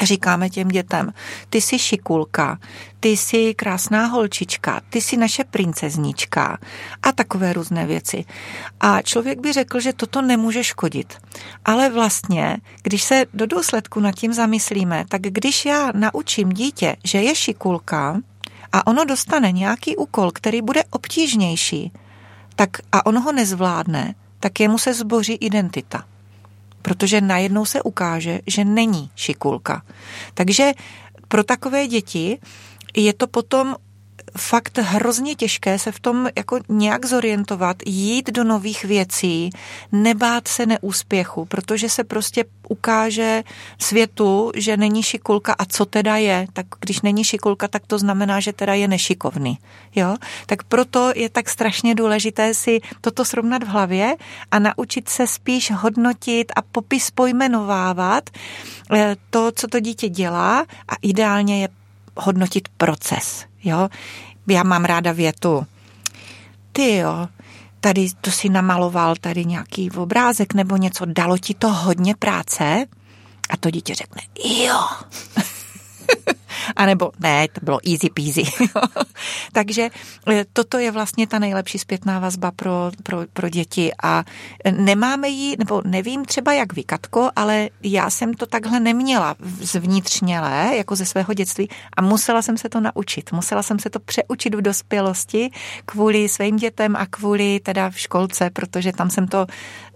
říkáme 0.06 0.50
těm 0.50 0.68
dětem, 0.68 1.14
ty 1.50 1.62
jsi 1.62 1.80
šikulka, 1.80 2.60
ty 3.00 3.10
jsi 3.10 3.54
krásná 3.54 4.06
holčička, 4.06 4.82
ty 4.90 5.02
jsi 5.02 5.18
naše 5.18 5.44
princeznička 5.44 6.58
a 7.04 7.12
takové 7.12 7.54
různé 7.54 7.86
věci. 7.86 8.26
A 8.80 9.02
člověk 9.02 9.40
by 9.40 9.54
řekl, 9.54 9.80
že 9.80 9.94
toto 9.94 10.22
nemůže 10.22 10.64
škodit. 10.64 11.14
Ale 11.66 11.90
vlastně, 11.90 12.58
když 12.84 13.04
se 13.04 13.26
do 13.34 13.46
důsledku 13.46 14.00
nad 14.00 14.16
tím 14.16 14.34
zamyslíme, 14.34 15.06
tak 15.10 15.22
když 15.22 15.66
já 15.66 15.92
naučím 15.96 16.50
dítě, 16.50 16.96
že 17.04 17.22
je 17.22 17.36
šikulka, 17.36 18.18
a 18.72 18.88
ono 18.88 19.06
dostane 19.06 19.52
nějaký 19.52 19.96
úkol, 19.96 20.32
který 20.32 20.62
bude 20.62 20.84
obtížnější, 20.84 21.92
tak 22.56 22.70
a 22.92 23.06
ono 23.06 23.22
ho 23.22 23.32
nezvládne, 23.32 24.16
tak 24.40 24.60
jemu 24.60 24.78
se 24.78 24.94
zboří 24.94 25.34
identita. 25.34 26.04
Protože 26.82 27.22
najednou 27.22 27.66
se 27.66 27.82
ukáže, 27.82 28.40
že 28.48 28.66
není 28.66 29.10
šikulka. 29.16 29.82
Takže 30.34 30.72
pro 31.28 31.44
takové 31.44 31.88
děti 31.88 32.38
je 32.96 33.14
to 33.14 33.28
potom 33.28 33.76
fakt 34.38 34.78
hrozně 34.78 35.36
těžké 35.36 35.80
se 35.80 35.92
v 35.92 36.00
tom 36.00 36.30
jako 36.38 36.60
nějak 36.70 37.06
zorientovat, 37.06 37.78
jít 37.86 38.32
do 38.32 38.44
nových 38.44 38.86
věcí, 38.86 39.50
nebát 39.92 40.48
se 40.48 40.66
neúspěchu, 40.66 41.46
protože 41.46 41.90
se 41.90 42.04
prostě 42.04 42.46
ukáže 42.70 43.44
světu, 43.82 44.52
že 44.56 44.78
není 44.78 45.04
šikulka 45.04 45.54
a 45.54 45.66
co 45.66 45.86
teda 45.86 46.16
je. 46.16 46.48
Tak 46.54 46.66
když 46.80 47.02
není 47.02 47.24
šikulka, 47.24 47.68
tak 47.68 47.88
to 47.88 47.98
znamená, 47.98 48.40
že 48.40 48.54
teda 48.54 48.74
je 48.74 48.88
nešikovný. 48.88 49.58
Jo? 49.96 50.16
Tak 50.46 50.64
proto 50.64 51.12
je 51.16 51.30
tak 51.30 51.50
strašně 51.50 51.96
důležité 51.96 52.54
si 52.54 52.80
toto 53.02 53.26
srovnat 53.26 53.64
v 53.64 53.68
hlavě 53.68 54.16
a 54.52 54.60
naučit 54.60 55.10
se 55.10 55.28
spíš 55.28 55.72
hodnotit 55.72 56.52
a 56.56 56.62
popis 56.62 57.12
pojmenovávat 57.12 58.30
eh, 58.94 59.16
to, 59.30 59.52
co 59.52 59.68
to 59.68 59.80
dítě 59.80 60.10
dělá 60.10 60.66
a 60.88 60.94
ideálně 61.02 61.62
je 61.62 61.79
hodnotit 62.18 62.68
proces. 62.78 63.46
Jo? 63.64 63.90
Já 64.48 64.64
mám 64.64 64.86
ráda 64.86 65.12
větu. 65.12 65.66
Ty 66.72 66.96
jo, 66.96 67.28
tady 67.80 68.08
to 68.22 68.32
si 68.32 68.50
namaloval 68.50 69.16
tady 69.16 69.46
nějaký 69.46 69.92
obrázek 69.92 70.54
nebo 70.54 70.78
něco, 70.78 71.06
dalo 71.06 71.38
ti 71.38 71.54
to 71.54 71.70
hodně 71.70 72.16
práce? 72.16 72.86
A 73.50 73.58
to 73.58 73.72
dítě 73.72 73.96
řekne, 73.96 74.22
jo. 74.66 74.80
A 76.76 76.86
nebo 76.86 77.12
ne, 77.20 77.48
to 77.48 77.60
bylo 77.64 77.80
easy 77.90 78.10
peasy. 78.10 78.44
Takže 79.52 79.90
e, 80.30 80.46
toto 80.54 80.78
je 80.78 80.92
vlastně 80.92 81.28
ta 81.28 81.40
nejlepší 81.40 81.80
zpětná 81.80 82.20
vazba 82.20 82.52
pro, 82.52 82.92
pro, 83.04 83.18
pro 83.34 83.50
děti 83.50 83.92
a 84.04 84.24
nemáme 84.72 85.30
ji, 85.30 85.56
nebo 85.60 85.82
nevím 85.86 86.26
třeba 86.26 86.54
jak 86.54 86.74
vy, 86.74 86.84
Katko, 86.84 87.30
ale 87.36 87.70
já 87.84 88.10
jsem 88.10 88.34
to 88.34 88.46
takhle 88.46 88.80
neměla 88.80 89.36
zvnitřnělé, 89.62 90.72
jako 90.78 90.96
ze 90.96 91.06
svého 91.06 91.34
dětství 91.34 91.70
a 91.98 92.02
musela 92.02 92.42
jsem 92.42 92.58
se 92.58 92.70
to 92.70 92.80
naučit. 92.80 93.32
Musela 93.32 93.64
jsem 93.64 93.80
se 93.80 93.90
to 93.90 94.00
přeučit 94.00 94.56
v 94.56 94.62
dospělosti 94.62 95.52
kvůli 95.86 96.30
svým 96.30 96.56
dětem 96.56 96.96
a 96.96 97.06
kvůli 97.06 97.60
teda 97.60 97.90
v 97.90 98.00
školce, 98.00 98.50
protože 98.50 98.92
tam 98.92 99.10
jsem 99.10 99.28
to 99.28 99.46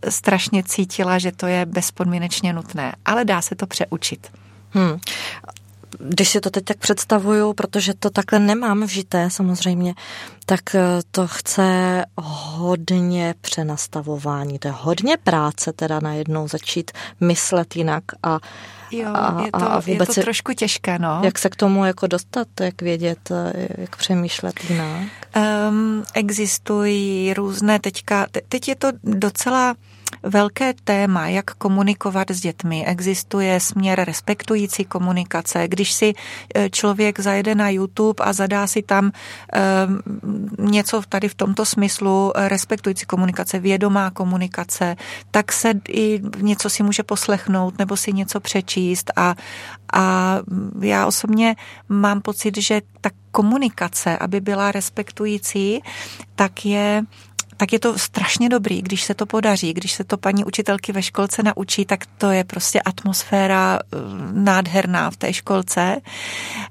strašně 0.10 0.64
cítila, 0.64 1.20
že 1.20 1.32
to 1.32 1.48
je 1.48 1.66
bezpodmínečně 1.66 2.54
nutné. 2.54 2.94
Ale 3.06 3.26
dá 3.26 3.42
se 3.42 3.56
to 3.56 3.68
přeučit. 3.68 4.32
Hmm 4.72 5.00
když 6.00 6.30
si 6.30 6.42
to 6.42 6.50
teď 6.50 6.66
tak 6.66 6.78
představuju, 6.78 7.54
protože 7.54 7.94
to 7.94 8.10
takhle 8.10 8.40
nemám 8.40 8.84
vžité 8.84 9.30
samozřejmě, 9.30 9.94
tak 10.46 10.76
eh, 10.76 10.82
to 11.12 11.28
chce 11.28 12.04
hodně 12.18 13.36
přenastavování, 13.42 14.60
to 14.60 14.68
je 14.68 14.74
hodně 14.78 15.18
práce 15.18 15.74
teda 15.74 16.00
najednou 16.00 16.48
začít 16.48 16.92
myslet 17.22 17.76
jinak 17.76 18.04
a 18.24 18.40
Jo, 18.92 19.10
a, 19.14 19.42
je 19.46 19.52
to, 19.52 19.72
a 19.72 19.80
vůbec 19.80 20.10
je 20.10 20.16
to 20.16 20.22
trošku 20.22 20.54
těžké, 20.54 21.00
no. 21.00 21.22
Jak 21.24 21.40
se 21.40 21.50
k 21.50 21.56
tomu 21.56 21.86
jako 21.86 22.08
dostat, 22.08 22.48
jak 22.60 22.82
vědět, 22.82 23.32
eh, 23.32 23.68
jak 23.78 23.96
přemýšlet 23.96 24.70
jinak? 24.70 25.08
Um, 25.70 26.04
existují 26.14 27.34
různé 27.34 27.80
teďka, 27.80 28.28
teď 28.50 28.68
je 28.68 28.76
to 28.76 28.88
docela 29.04 29.76
velké 30.24 30.74
téma, 30.84 31.28
jak 31.28 31.46
komunikovat 31.46 32.32
s 32.32 32.40
dětmi. 32.40 32.86
Existuje 32.86 33.60
směr 33.60 34.04
respektující 34.04 34.86
komunikace. 34.86 35.68
Když 35.68 35.94
si 35.94 36.14
e, 36.56 36.70
člověk 36.70 37.20
zajede 37.20 37.56
na 37.56 37.70
YouTube 37.70 38.24
a 38.26 38.34
zadá 38.34 38.68
si 38.68 38.82
tam 38.82 39.06
um, 39.06 40.70
něco 40.70 41.02
tady 41.10 41.30
v 41.30 41.36
tomto 41.36 41.66
smyslu, 41.66 42.32
respektující 42.36 43.06
komunikace, 43.06 43.60
vědomá 43.60 44.12
komunikace, 44.12 44.96
tak 45.32 45.52
se 45.52 45.74
i 45.90 46.22
něco 46.38 46.70
si 46.70 46.84
může 46.84 47.04
poslechnout 47.04 47.80
nebo 47.80 47.98
si 47.98 48.14
něco 48.14 48.40
přečíst 48.40 49.12
a, 49.16 49.36
a 49.94 50.38
já 50.82 51.06
osobně 51.06 51.56
mám 51.90 52.22
pocit, 52.22 52.58
že 52.58 52.82
ta 53.02 53.10
komunikace, 53.32 54.18
aby 54.18 54.42
byla 54.42 54.72
respektující, 54.72 55.82
tak 56.36 56.66
je 56.66 57.04
tak 57.58 57.74
je 57.74 57.80
to 57.80 58.00
strašně 58.00 58.50
dobrý, 58.50 58.82
když 58.82 59.04
se 59.04 59.14
to 59.14 59.26
podaří, 59.26 59.74
když 59.74 59.92
se 59.92 60.04
to 60.04 60.18
paní 60.18 60.46
učitelky 60.46 60.92
ve 60.92 61.02
školce 61.02 61.44
naučí, 61.44 61.86
tak 61.86 62.06
to 62.18 62.32
je 62.32 62.44
prostě 62.44 62.82
atmosféra 62.82 63.80
eh, 63.80 63.98
nádherná 64.32 65.12
v 65.12 65.18
té 65.18 65.34
školce. 65.34 66.02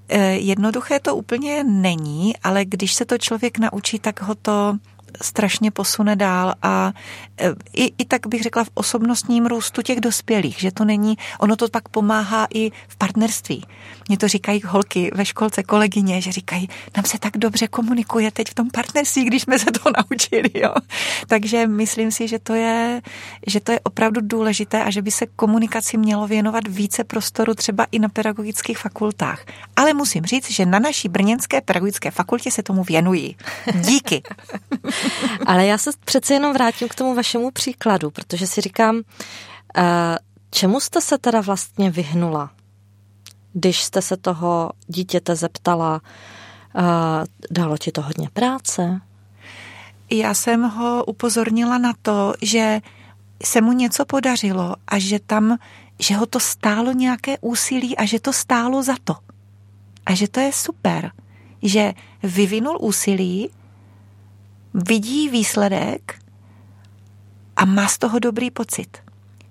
Eh, 0.09 0.33
jednoduché 0.33 1.01
to 1.01 1.17
úplně 1.17 1.65
není, 1.65 2.37
ale 2.43 2.65
když 2.65 2.95
se 2.95 3.05
to 3.05 3.19
člověk 3.19 3.59
naučí, 3.59 3.99
tak 3.99 4.23
ho 4.23 4.35
to 4.35 4.77
strašně 5.23 5.71
posune 5.71 6.17
dál 6.17 6.55
a 6.63 6.93
e, 7.41 7.55
i, 7.73 7.93
i 7.99 8.05
tak 8.05 8.27
bych 8.27 8.43
řekla 8.43 8.65
v 8.65 8.71
osobnostním 8.75 9.47
růstu 9.47 9.83
těch 9.83 10.01
dospělých, 10.01 10.61
že 10.61 10.71
to 10.71 10.85
není, 10.85 11.19
ono 11.39 11.57
to 11.57 11.69
pak 11.69 11.89
pomáhá 11.89 12.47
i 12.55 12.71
v 12.89 12.97
partnerství. 12.97 13.65
Mně 14.09 14.19
to 14.19 14.29
říkají 14.29 14.63
holky 14.67 15.11
ve 15.15 15.25
školce, 15.25 15.63
kolegyně, 15.63 16.21
že 16.21 16.33
říkají, 16.33 16.69
nám 16.97 17.05
se 17.05 17.19
tak 17.19 17.37
dobře 17.37 17.69
komunikuje 17.69 18.31
teď 18.31 18.51
v 18.51 18.55
tom 18.55 18.71
partnerství, 18.71 19.25
když 19.25 19.43
jsme 19.43 19.59
se 19.59 19.67
to 19.71 19.91
naučili. 19.97 20.51
Jo? 20.55 20.75
Takže 21.27 21.67
myslím 21.67 22.11
si, 22.11 22.29
že 22.29 22.39
to, 22.39 22.55
je, 22.55 23.03
že 23.47 23.61
to 23.61 23.73
je 23.73 23.81
opravdu 23.81 24.21
důležité 24.25 24.85
a 24.85 24.91
že 24.91 25.03
by 25.03 25.11
se 25.11 25.27
komunikaci 25.27 25.99
mělo 25.99 26.27
věnovat 26.27 26.69
více 26.69 27.05
prostoru 27.05 27.55
třeba 27.55 27.87
i 27.93 27.99
na 27.99 28.09
pedagogických 28.09 28.79
fakultách. 28.79 29.45
Ale 29.77 29.93
musím 29.95 30.25
říct, 30.25 30.51
že 30.51 30.67
na 30.67 30.79
naší 30.79 31.09
brněnské 31.09 31.61
pedagogické 31.61 32.11
fakultě 32.11 32.51
se 32.51 32.63
tomu 32.63 32.85
věnují. 32.85 33.37
Díky. 33.75 34.23
Ale 35.47 35.67
já 35.67 35.79
se 35.79 35.91
přece 36.05 36.35
jenom 36.35 36.53
vrátím 36.53 36.89
k 36.89 36.95
tomu 36.95 37.15
vašemu 37.15 37.51
příkladu, 37.51 38.11
protože 38.11 38.47
si 38.47 38.61
říkám, 38.61 39.03
eh, 39.77 40.19
čemu 40.51 40.81
jste 40.81 41.01
se 41.01 41.19
teda 41.19 41.41
vlastně 41.41 41.91
vyhnula, 41.91 42.51
když 43.53 43.83
jste 43.83 44.03
se 44.03 44.17
toho 44.17 44.71
dítěte 44.87 45.37
zeptala, 45.37 46.01
Dalo 47.51 47.79
ti 47.79 47.93
to 47.93 48.03
hodně 48.03 48.29
práce? 48.33 49.01
Já 50.11 50.35
jsem 50.35 50.63
ho 50.63 51.05
upozornila 51.05 51.79
na 51.79 51.93
to, 52.03 52.35
že 52.43 52.81
se 53.45 53.61
mu 53.61 53.73
něco 53.73 54.05
podařilo 54.05 54.75
a 54.87 54.99
že 54.99 55.19
tam, 55.19 55.59
že 55.99 56.15
ho 56.15 56.27
to 56.27 56.41
stálo 56.41 56.93
nějaké 56.93 57.39
úsilí 57.39 57.97
a 57.97 58.05
že 58.05 58.21
to 58.21 58.33
stálo 58.33 58.83
za 58.83 58.95
to. 59.05 59.15
A 60.07 60.15
že 60.15 60.29
to 60.29 60.41
je 60.41 60.53
super, 60.53 61.11
že 61.63 61.93
vyvinul 62.23 62.79
úsilí, 62.81 63.51
vidí 64.75 65.29
výsledek 65.29 66.19
a 67.57 67.65
má 67.65 67.89
z 67.89 67.99
toho 67.99 68.19
dobrý 68.19 68.51
pocit. 68.51 68.99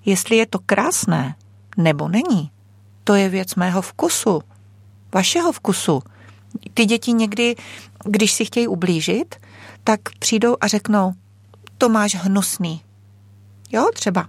Jestli 0.05 0.35
je 0.35 0.45
to 0.45 0.59
krásné 0.59 1.35
nebo 1.77 2.07
není, 2.07 2.51
to 3.03 3.15
je 3.15 3.29
věc 3.29 3.55
mého 3.55 3.81
vkusu, 3.81 4.41
vašeho 5.13 5.51
vkusu. 5.51 6.01
Ty 6.73 6.85
děti 6.85 7.13
někdy, 7.13 7.55
když 8.05 8.31
si 8.31 8.45
chtějí 8.45 8.67
ublížit, 8.67 9.35
tak 9.83 9.99
přijdou 10.19 10.55
a 10.61 10.67
řeknou, 10.67 11.13
to 11.77 11.89
máš 11.89 12.15
hnusný. 12.15 12.81
Jo, 13.71 13.89
třeba. 13.93 14.27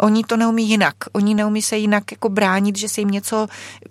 Oni 0.00 0.24
to 0.24 0.36
neumí 0.36 0.68
jinak. 0.68 0.94
Oni 1.12 1.34
neumí 1.34 1.62
se 1.62 1.76
jinak 1.76 2.12
jako 2.12 2.28
bránit, 2.28 2.76
že 2.76 2.88
se 2.88 3.00
jim 3.00 3.10
něco, 3.10 3.46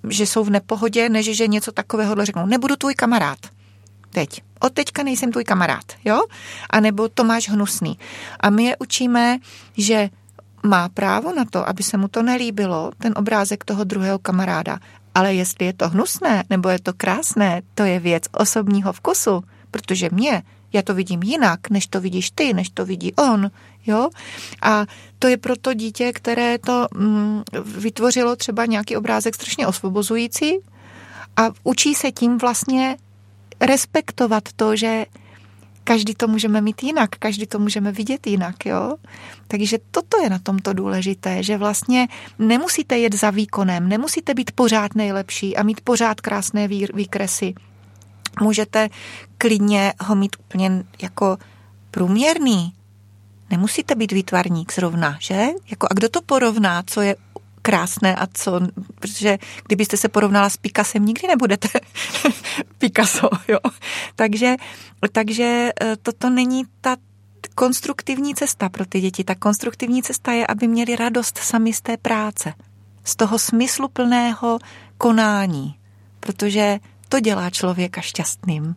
že 0.09 0.25
jsou 0.27 0.43
v 0.43 0.49
nepohodě, 0.49 1.09
než 1.09 1.37
že 1.37 1.47
něco 1.47 1.71
takového 1.71 2.25
řeknou. 2.25 2.45
Nebudu 2.45 2.75
tvůj 2.75 2.95
kamarád. 2.95 3.39
Teď. 4.09 4.41
Od 4.59 4.73
teďka 4.73 5.03
nejsem 5.03 5.31
tvůj 5.31 5.43
kamarád, 5.43 5.85
jo? 6.05 6.21
A 6.69 6.79
nebo 6.79 7.09
to 7.09 7.23
máš 7.23 7.49
hnusný. 7.49 7.99
A 8.39 8.49
my 8.49 8.63
je 8.63 8.77
učíme, 8.77 9.39
že 9.77 10.09
má 10.63 10.89
právo 10.89 11.33
na 11.33 11.45
to, 11.45 11.69
aby 11.69 11.83
se 11.83 11.97
mu 11.97 12.07
to 12.07 12.23
nelíbilo, 12.23 12.91
ten 12.97 13.13
obrázek 13.15 13.63
toho 13.63 13.83
druhého 13.83 14.19
kamaráda. 14.19 14.79
Ale 15.15 15.33
jestli 15.33 15.65
je 15.65 15.73
to 15.73 15.89
hnusné 15.89 16.43
nebo 16.49 16.69
je 16.69 16.79
to 16.79 16.93
krásné, 16.93 17.61
to 17.75 17.83
je 17.83 17.99
věc 17.99 18.23
osobního 18.31 18.93
vkusu, 18.93 19.43
protože 19.71 20.09
mě, 20.11 20.43
já 20.73 20.81
to 20.81 20.93
vidím 20.93 21.23
jinak, 21.23 21.69
než 21.69 21.87
to 21.87 22.01
vidíš 22.01 22.31
ty, 22.31 22.53
než 22.53 22.69
to 22.69 22.85
vidí 22.85 23.13
on, 23.13 23.51
jo? 23.85 24.09
A 24.61 24.85
to 25.19 25.27
je 25.27 25.37
proto 25.37 25.73
dítě, 25.73 26.13
které 26.13 26.57
to 26.57 26.87
mm, 26.95 27.43
vytvořilo 27.63 28.35
třeba 28.35 28.65
nějaký 28.65 28.97
obrázek 28.97 29.35
strašně 29.35 29.67
osvobozující 29.67 30.57
a 31.37 31.49
učí 31.63 31.95
se 31.95 32.11
tím 32.11 32.37
vlastně 32.37 32.97
respektovat 33.61 34.43
to, 34.55 34.75
že 34.75 35.05
každý 35.83 36.15
to 36.15 36.27
můžeme 36.27 36.61
mít 36.61 36.83
jinak, 36.83 37.09
každý 37.19 37.47
to 37.47 37.59
můžeme 37.59 37.91
vidět 37.91 38.27
jinak, 38.27 38.65
jo. 38.65 38.95
Takže 39.47 39.77
toto 39.91 40.23
je 40.23 40.29
na 40.29 40.39
tomto 40.39 40.73
důležité, 40.73 41.43
že 41.43 41.57
vlastně 41.57 42.07
nemusíte 42.39 42.97
jet 42.97 43.15
za 43.15 43.29
výkonem, 43.29 43.89
nemusíte 43.89 44.33
být 44.33 44.51
pořád 44.51 44.95
nejlepší 44.95 45.57
a 45.57 45.63
mít 45.63 45.81
pořád 45.81 46.21
krásné 46.21 46.67
výkresy. 46.93 47.53
Můžete 48.41 48.89
klidně 49.37 49.93
ho 49.99 50.15
mít 50.15 50.35
úplně 50.39 50.83
jako 51.01 51.37
průměrný. 51.91 52.73
Nemusíte 53.49 53.95
být 53.95 54.11
výtvarník 54.11 54.73
zrovna, 54.73 55.17
že? 55.19 55.45
Jako, 55.69 55.87
a 55.91 55.93
kdo 55.93 56.09
to 56.09 56.21
porovná, 56.21 56.83
co 56.87 57.01
je 57.01 57.15
krásné 57.67 58.15
a 58.15 58.27
co, 58.33 58.59
protože 58.99 59.37
kdybyste 59.67 59.97
se 59.97 60.07
porovnala 60.07 60.49
s 60.49 60.57
Picassem, 60.57 61.05
nikdy 61.05 61.27
nebudete 61.27 61.67
Picasso, 62.77 63.29
jo. 63.47 63.59
Takže, 64.15 64.55
takže 65.11 65.71
eh, 65.81 65.95
toto 66.01 66.29
není 66.29 66.63
ta 66.81 66.95
konstruktivní 67.55 68.35
cesta 68.35 68.69
pro 68.69 68.85
ty 68.85 69.01
děti. 69.01 69.23
Ta 69.23 69.35
konstruktivní 69.35 70.03
cesta 70.03 70.31
je, 70.31 70.47
aby 70.47 70.67
měli 70.67 70.95
radost 70.95 71.37
sami 71.37 71.73
z 71.73 71.81
té 71.81 71.97
práce, 71.97 72.53
z 73.03 73.15
toho 73.15 73.39
smysluplného 73.39 74.59
konání, 74.97 75.75
protože 76.19 76.79
to 77.09 77.19
dělá 77.19 77.49
člověka 77.49 78.01
šťastným. 78.01 78.75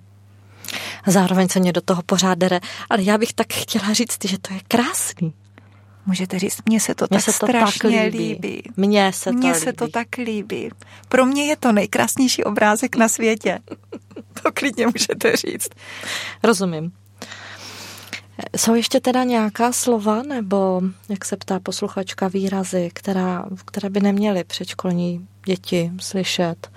Zároveň 1.07 1.49
se 1.49 1.61
mě 1.61 1.73
do 1.73 1.81
toho 1.81 2.03
pořád 2.03 2.39
dere, 2.39 2.61
ale 2.91 3.03
já 3.03 3.19
bych 3.19 3.33
tak 3.33 3.53
chtěla 3.53 3.93
říct, 3.93 4.25
že 4.25 4.39
to 4.39 4.55
je 4.55 4.61
krásný. 4.69 5.33
Můžete 6.07 6.39
říct, 6.39 6.59
mně 6.67 6.81
se 6.81 6.95
to 6.95 7.07
mně 7.11 7.19
tak 7.19 7.25
se 7.25 7.41
to 7.41 7.47
strašně 7.47 7.81
tak 7.81 8.13
líbí. 8.13 8.19
líbí. 8.19 8.63
Mně 8.77 9.13
se 9.13 9.31
to 9.31 9.37
Mně 9.37 9.55
se 9.55 9.73
to 9.73 9.89
tak 9.89 10.09
líbí. 10.17 10.71
Pro 11.09 11.27
mě 11.27 11.47
je 11.47 11.57
to 11.57 11.73
nejkrásnější 11.73 12.45
obrázek 12.45 12.97
na 12.97 13.09
světě. 13.09 13.59
to 14.43 14.53
klidně 14.53 14.87
můžete 14.87 15.37
říct. 15.37 15.69
Rozumím. 16.43 16.93
Jsou 18.57 18.75
ještě 18.75 19.01
teda 19.01 19.25
nějaká 19.25 19.73
slova, 19.73 20.23
nebo, 20.23 20.83
jak 21.09 21.25
se 21.25 21.37
ptá 21.37 21.61
posluchačka, 21.61 22.29
výrazy, 22.29 22.91
která, 22.93 23.45
které 23.65 23.91
by 23.91 24.01
neměly 24.01 24.45
předškolní 24.45 25.29
děti 25.47 25.93
slyšet? 26.01 26.71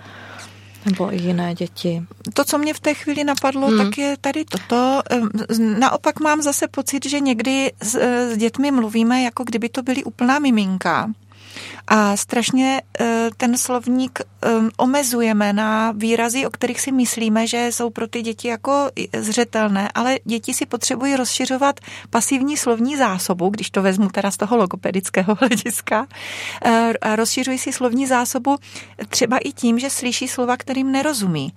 Nebo 0.86 1.14
i 1.14 1.22
jiné 1.22 1.54
děti. 1.54 2.02
To, 2.34 2.44
co 2.44 2.58
mě 2.58 2.74
v 2.74 2.80
té 2.80 2.94
chvíli 2.94 3.24
napadlo, 3.24 3.66
hmm. 3.66 3.78
tak 3.78 3.98
je 3.98 4.16
tady 4.20 4.44
toto. 4.44 5.02
Naopak 5.78 6.20
mám 6.20 6.42
zase 6.42 6.68
pocit, 6.68 7.08
že 7.08 7.20
někdy 7.20 7.72
s, 7.82 7.94
s 8.32 8.36
dětmi 8.36 8.70
mluvíme, 8.70 9.22
jako 9.22 9.44
kdyby 9.44 9.68
to 9.68 9.82
byly 9.82 10.04
úplná 10.04 10.38
miminka. 10.38 11.10
A 11.88 12.16
strašně 12.16 12.82
eh, 13.00 13.30
ten 13.36 13.58
slovník 13.58 14.20
eh, 14.44 14.48
omezujeme 14.76 15.52
na 15.52 15.92
výrazy, 15.92 16.46
o 16.46 16.50
kterých 16.50 16.80
si 16.80 16.92
myslíme, 16.92 17.46
že 17.46 17.66
jsou 17.72 17.90
pro 17.90 18.08
ty 18.08 18.22
děti 18.22 18.48
jako 18.48 18.90
zřetelné, 19.18 19.88
ale 19.94 20.18
děti 20.24 20.54
si 20.54 20.66
potřebují 20.66 21.16
rozšiřovat 21.16 21.80
pasivní 22.10 22.56
slovní 22.56 22.96
zásobu, 22.96 23.48
když 23.48 23.70
to 23.70 23.82
vezmu 23.82 24.08
teda 24.08 24.30
z 24.30 24.36
toho 24.36 24.56
logopedického 24.56 25.34
hlediska, 25.40 26.06
a 27.00 27.16
rozšiřují 27.16 27.58
si 27.58 27.72
slovní 27.72 28.06
zásobu 28.06 28.58
třeba 29.08 29.38
i 29.38 29.52
tím, 29.52 29.78
že 29.78 29.90
slyší 29.90 30.28
slova, 30.28 30.56
kterým 30.56 30.92
nerozumí. 30.92 31.52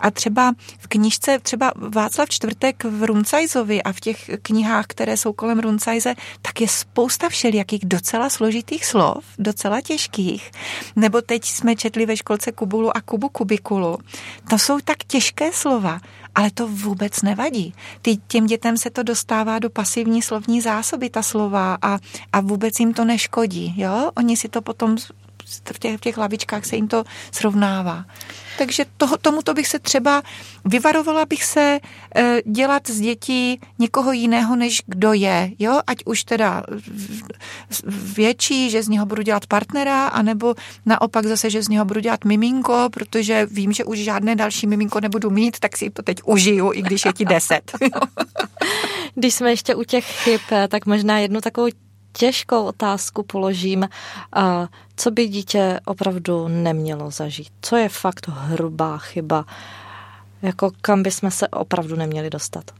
A 0.00 0.10
třeba 0.10 0.52
v 0.78 0.86
knižce, 0.88 1.38
třeba 1.38 1.72
Václav 1.76 2.28
Čtvrtek 2.28 2.84
v 2.84 3.04
Runcajzovi 3.04 3.82
a 3.82 3.92
v 3.92 4.00
těch 4.00 4.30
knihách, 4.42 4.86
které 4.86 5.16
jsou 5.16 5.32
kolem 5.32 5.58
Runcajze, 5.60 6.14
tak 6.42 6.60
je 6.60 6.68
spousta 6.68 7.28
všelijakých 7.28 7.84
docela 7.84 8.30
složitých 8.30 8.86
slov, 8.86 9.24
docela 9.38 9.80
těžkých. 9.80 10.50
Nebo 10.96 11.22
teď 11.22 11.44
jsme 11.44 11.76
četli 11.76 12.06
ve 12.06 12.16
školce 12.30 12.52
Kubulu 12.52 12.96
a 12.96 13.00
Kubu 13.00 13.28
Kubikulu. 13.28 13.98
To 14.50 14.58
jsou 14.58 14.78
tak 14.84 14.96
těžké 15.06 15.52
slova, 15.52 16.00
ale 16.34 16.50
to 16.50 16.68
vůbec 16.68 17.22
nevadí. 17.22 17.74
Ty, 18.02 18.16
těm 18.16 18.46
dětem 18.46 18.76
se 18.76 18.90
to 18.90 19.02
dostává 19.02 19.58
do 19.58 19.70
pasivní 19.70 20.22
slovní 20.22 20.60
zásoby, 20.60 21.10
ta 21.10 21.22
slova, 21.22 21.78
a, 21.82 21.98
a 22.32 22.40
vůbec 22.40 22.80
jim 22.80 22.94
to 22.94 23.04
neškodí. 23.04 23.74
Jo? 23.76 24.10
Oni 24.16 24.36
si 24.36 24.48
to 24.48 24.62
potom 24.62 24.96
v 25.72 25.78
těch, 25.78 25.96
v 25.96 26.00
těch 26.00 26.18
lavičkách 26.18 26.64
se 26.64 26.76
jim 26.76 26.88
to 26.88 27.04
srovnává. 27.32 28.04
Takže 28.60 28.84
toho, 28.96 29.16
tomuto 29.16 29.54
bych 29.54 29.68
se 29.68 29.78
třeba, 29.78 30.22
vyvarovala 30.64 31.24
bych 31.26 31.44
se 31.44 31.80
e, 32.16 32.42
dělat 32.46 32.82
z 32.88 33.00
dětí 33.00 33.60
někoho 33.78 34.12
jiného, 34.12 34.56
než 34.56 34.82
kdo 34.86 35.12
je, 35.12 35.50
jo, 35.58 35.80
ať 35.86 35.96
už 36.04 36.24
teda 36.24 36.62
větší, 38.16 38.70
že 38.70 38.82
z 38.82 38.88
něho 38.88 39.06
budu 39.06 39.22
dělat 39.22 39.46
partnera, 39.46 40.06
anebo 40.06 40.54
naopak 40.86 41.26
zase, 41.26 41.50
že 41.50 41.62
z 41.62 41.68
něho 41.68 41.84
budu 41.84 42.00
dělat 42.00 42.24
miminko, 42.24 42.88
protože 42.92 43.46
vím, 43.50 43.72
že 43.72 43.84
už 43.84 43.98
žádné 43.98 44.36
další 44.36 44.66
miminko 44.66 45.00
nebudu 45.00 45.30
mít, 45.30 45.58
tak 45.58 45.76
si 45.76 45.90
to 45.90 46.02
teď 46.02 46.20
užiju, 46.24 46.72
i 46.74 46.82
když 46.82 47.04
je 47.04 47.12
ti 47.12 47.24
deset. 47.24 47.72
Když 49.14 49.34
jsme 49.34 49.50
ještě 49.50 49.74
u 49.74 49.84
těch 49.84 50.04
chyb, 50.04 50.40
tak 50.68 50.86
možná 50.86 51.18
jednu 51.18 51.40
takovou 51.40 51.68
těžkou 52.12 52.64
otázku 52.64 53.22
položím, 53.22 53.88
co 54.96 55.10
by 55.10 55.28
dítě 55.28 55.80
opravdu 55.84 56.48
nemělo 56.48 57.10
zažít? 57.10 57.48
Co 57.62 57.76
je 57.76 57.88
fakt 57.88 58.28
hrubá 58.28 58.98
chyba? 58.98 59.44
Jako 60.42 60.70
kam 60.80 61.02
bychom 61.02 61.30
se 61.30 61.48
opravdu 61.48 61.96
neměli 61.96 62.30
dostat? 62.30 62.70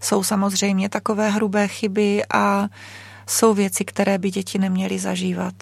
Jsou 0.00 0.22
samozřejmě 0.22 0.88
takové 0.88 1.30
hrubé 1.30 1.68
chyby 1.68 2.22
a 2.34 2.68
jsou 3.26 3.54
věci, 3.54 3.84
které 3.84 4.18
by 4.18 4.30
děti 4.30 4.58
neměly 4.58 4.98
zažívat. 4.98 5.54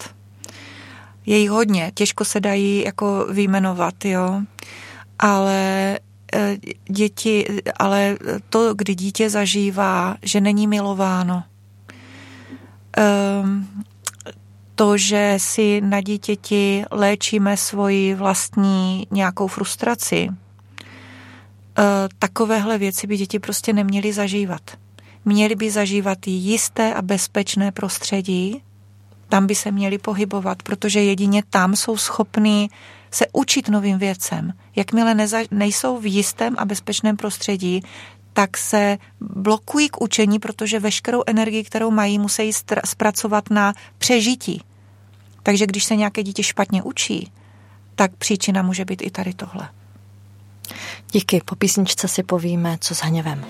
Je 1.25 1.37
jich 1.37 1.49
hodně, 1.49 1.91
těžko 1.95 2.25
se 2.25 2.39
dají 2.39 2.83
jako 2.85 3.27
vyjmenovat, 3.29 4.05
jo. 4.05 4.41
Ale 5.19 5.99
e, 6.35 6.57
děti, 6.89 7.61
ale 7.79 8.17
to, 8.49 8.73
kdy 8.73 8.95
dítě 8.95 9.29
zažívá, 9.29 10.15
že 10.21 10.41
není 10.41 10.67
milováno, 10.67 11.43
to, 14.75 14.97
že 14.97 15.33
si 15.37 15.81
na 15.81 16.01
dítěti 16.01 16.85
léčíme 16.91 17.57
svoji 17.57 18.15
vlastní 18.15 19.07
nějakou 19.11 19.47
frustraci, 19.47 20.29
eh, 20.29 21.83
takovéhle 22.19 22.77
věci 22.77 23.07
by 23.07 23.17
děti 23.17 23.39
prostě 23.39 23.73
neměly 23.73 24.13
zažívat. 24.13 24.61
Měli 25.25 25.55
by 25.55 25.71
zažívat 25.71 26.17
jisté 26.27 26.93
a 26.93 27.01
bezpečné 27.01 27.71
prostředí, 27.71 28.61
tam 29.29 29.47
by 29.47 29.55
se 29.55 29.71
měli 29.71 29.97
pohybovat, 29.97 30.63
protože 30.63 31.01
jedině 31.01 31.43
tam 31.49 31.75
jsou 31.75 31.97
schopní 31.97 32.69
se 33.11 33.25
učit 33.33 33.69
novým 33.69 33.97
věcem. 33.97 34.53
Jakmile 34.75 35.15
neza, 35.15 35.37
nejsou 35.51 35.99
v 35.99 36.05
jistém 36.05 36.55
a 36.57 36.65
bezpečném 36.65 37.17
prostředí, 37.17 37.81
tak 38.33 38.57
se 38.57 38.97
blokují 39.19 39.89
k 39.89 40.01
učení, 40.01 40.39
protože 40.39 40.79
veškerou 40.79 41.23
energii, 41.27 41.63
kterou 41.63 41.91
mají, 41.91 42.19
musí 42.19 42.51
zpracovat 42.85 43.49
na 43.49 43.73
přežití. 43.97 44.61
Takže 45.43 45.67
když 45.67 45.83
se 45.83 45.95
nějaké 45.95 46.23
dítě 46.23 46.43
špatně 46.43 46.83
učí, 46.83 47.31
tak 47.95 48.15
příčina 48.15 48.61
může 48.61 48.85
být 48.85 49.01
i 49.01 49.11
tady 49.11 49.33
tohle. 49.33 49.69
Díky, 51.11 51.41
po 51.45 51.55
písničce 51.55 52.07
si 52.07 52.23
povíme, 52.23 52.77
co 52.81 52.95
s 52.95 52.99
hněvem. 52.99 53.45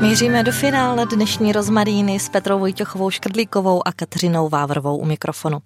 Míříme 0.00 0.42
do 0.42 0.52
finále 0.52 1.06
dnešní 1.06 1.52
rozmaríny 1.52 2.20
s 2.20 2.28
Petrou 2.28 2.58
Vojtěchovou 2.58 3.10
Škrdlíkovou 3.10 3.88
a 3.88 3.92
Kateřinou 3.92 4.48
Vávrovou 4.48 4.96
u 4.96 5.04
mikrofonu. 5.04 5.58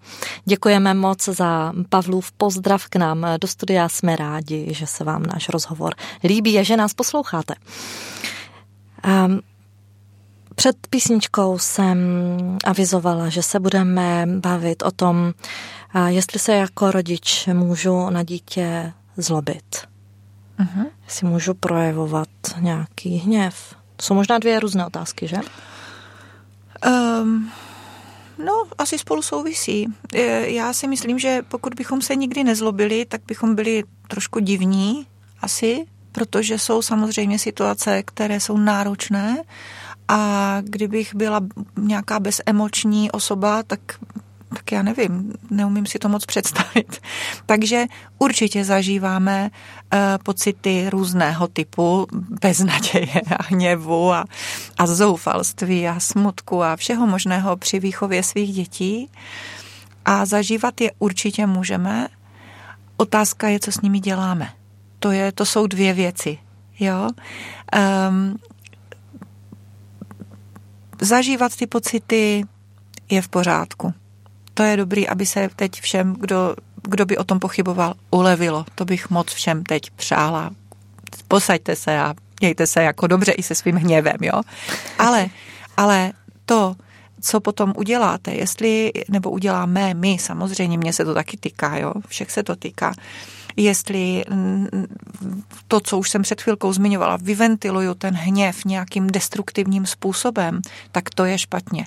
Děkujeme 0.45 0.95
moc 0.95 1.24
za 1.24 1.72
Pavlův 1.89 2.33
pozdrav 2.33 2.89
k 2.89 2.97
nám 2.97 3.26
do 3.41 3.49
studia. 3.49 3.89
Jsme 3.89 4.16
rádi, 4.16 4.74
že 4.74 4.87
se 4.87 5.05
vám 5.05 5.22
náš 5.22 5.49
rozhovor 5.49 5.95
líbí 6.24 6.59
a 6.59 6.62
že 6.62 6.76
nás 6.76 6.95
posloucháte. 6.95 7.55
Um, 9.26 9.41
před 10.55 10.76
písničkou 10.91 11.59
jsem 11.59 11.99
avizovala, 12.64 13.28
že 13.28 13.43
se 13.43 13.61
budeme 13.61 14.26
bavit 14.26 14.83
o 14.83 14.91
tom, 14.91 15.33
jestli 16.07 16.39
se 16.39 16.55
jako 16.55 16.91
rodič 16.91 17.49
můžu 17.53 18.11
na 18.11 18.22
dítě 18.22 18.93
zlobit. 19.16 19.76
Uh-huh. 20.61 20.87
Jestli 21.05 21.26
můžu 21.26 21.55
projevovat 21.55 22.28
nějaký 22.61 23.16
hněv, 23.16 23.74
to 24.03 24.07
jsou 24.07 24.14
možná 24.14 24.38
dvě 24.38 24.61
různé 24.61 24.86
otázky, 24.86 25.28
že? 25.28 25.36
Um, 26.86 27.50
no, 28.44 28.64
asi 28.78 28.98
spolu 28.98 29.22
souvisí. 29.22 29.86
Já 30.44 30.72
si 30.72 30.88
myslím, 30.88 31.18
že 31.18 31.42
pokud 31.48 31.74
bychom 31.74 32.03
se 32.03 32.16
nikdy 32.16 32.44
nezlobili, 32.44 33.05
tak 33.05 33.20
bychom 33.26 33.55
byli 33.55 33.84
trošku 34.09 34.38
divní, 34.38 35.07
asi, 35.40 35.86
protože 36.12 36.59
jsou 36.59 36.82
samozřejmě 36.82 37.38
situace, 37.38 38.03
které 38.03 38.40
jsou 38.40 38.57
náročné 38.57 39.42
a 40.09 40.59
kdybych 40.61 41.14
byla 41.14 41.40
nějaká 41.78 42.20
bezemoční 42.20 43.11
osoba, 43.11 43.62
tak 43.62 43.80
tak 44.55 44.72
já 44.72 44.82
nevím, 44.82 45.32
neumím 45.50 45.86
si 45.86 45.98
to 45.98 46.09
moc 46.09 46.26
představit. 46.26 47.00
Takže 47.46 47.84
určitě 48.18 48.64
zažíváme 48.64 49.50
uh, 49.50 49.98
pocity 50.22 50.90
různého 50.90 51.48
typu, 51.48 52.07
beznaděje 52.42 53.20
a 53.38 53.42
hněvu 53.42 54.12
a, 54.12 54.24
a 54.78 54.86
zoufalství 54.86 55.88
a 55.88 56.00
smutku 56.00 56.62
a 56.62 56.76
všeho 56.76 57.07
možného 57.07 57.57
při 57.57 57.80
výchově 57.80 58.22
svých 58.22 58.55
dětí. 58.55 59.11
A 60.05 60.26
zažívat 60.26 60.80
je 60.80 60.90
určitě 60.98 61.46
můžeme. 61.46 62.09
Otázka 62.96 63.48
je, 63.48 63.61
co 63.61 63.72
s 63.72 63.80
nimi 63.80 64.00
děláme. 64.00 64.53
To, 64.98 65.11
je, 65.11 65.32
to 65.32 65.46
jsou 65.46 65.66
dvě 65.66 65.92
věci. 65.92 66.38
Jo? 66.80 67.09
Um, 68.09 68.36
zažívat 71.00 71.57
ty 71.57 71.66
pocity 71.66 72.44
je 73.11 73.22
v 73.22 73.28
pořádku 73.28 73.94
to 74.55 74.62
je 74.62 74.76
dobrý, 74.76 75.09
aby 75.09 75.26
se 75.26 75.48
teď 75.57 75.80
všem, 75.80 76.16
kdo, 76.18 76.55
kdo 76.82 77.07
by 77.07 77.16
o 77.16 77.24
tom 77.24 77.38
pochyboval, 77.38 77.94
ulevilo. 78.11 78.64
To 78.74 78.84
bych 78.84 79.11
moc 79.11 79.32
všem 79.32 79.62
teď 79.64 79.90
přála. 79.90 80.50
Posaďte 81.28 81.76
se 81.76 81.98
a 81.98 82.14
mějte 82.40 82.66
se 82.66 82.82
jako 82.82 83.07
dobře 83.07 83.32
i 83.32 83.42
se 83.42 83.55
svým 83.55 83.76
hněvem, 83.76 84.16
jo. 84.20 84.40
Ale, 84.98 85.26
ale 85.76 86.12
to, 86.46 86.76
co 87.20 87.40
potom 87.40 87.72
uděláte, 87.76 88.32
jestli, 88.32 88.92
nebo 89.09 89.30
uděláme 89.30 89.94
my, 89.94 90.16
samozřejmě, 90.20 90.78
mě 90.78 90.92
se 90.92 91.05
to 91.05 91.14
taky 91.14 91.36
týká, 91.36 91.76
jo, 91.76 91.92
všech 92.09 92.30
se 92.30 92.42
to 92.42 92.57
týká, 92.57 92.94
jestli 93.57 94.24
to, 95.68 95.80
co 95.80 95.98
už 95.98 96.11
jsem 96.11 96.22
před 96.22 96.42
chvilkou 96.42 96.72
zmiňovala, 96.72 97.16
vyventiluju 97.16 97.94
ten 97.94 98.14
hněv 98.14 98.64
nějakým 98.64 99.07
destruktivním 99.07 99.86
způsobem, 99.86 100.61
tak 100.92 101.11
to 101.11 101.24
je 101.24 101.38
špatně 101.38 101.86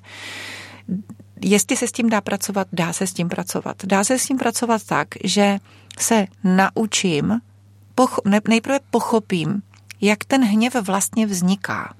Jestli 1.41 1.77
se 1.77 1.87
s 1.87 1.91
tím 1.91 2.09
dá 2.09 2.21
pracovat, 2.21 2.67
dá 2.73 2.93
se 2.93 3.07
s 3.07 3.13
tím 3.13 3.29
pracovat. 3.29 3.85
Dá 3.85 4.03
se 4.03 4.19
s 4.19 4.25
tím 4.27 4.37
pracovat 4.37 4.83
tak, 4.83 5.07
že 5.23 5.59
se 5.99 6.27
naučím, 6.43 7.41
pocho- 7.95 8.41
nejprve 8.47 8.79
pochopím, 8.91 9.61
jak 10.01 10.25
ten 10.25 10.43
hněv 10.43 10.75
vlastně 10.75 11.25
vzniká. 11.25 11.93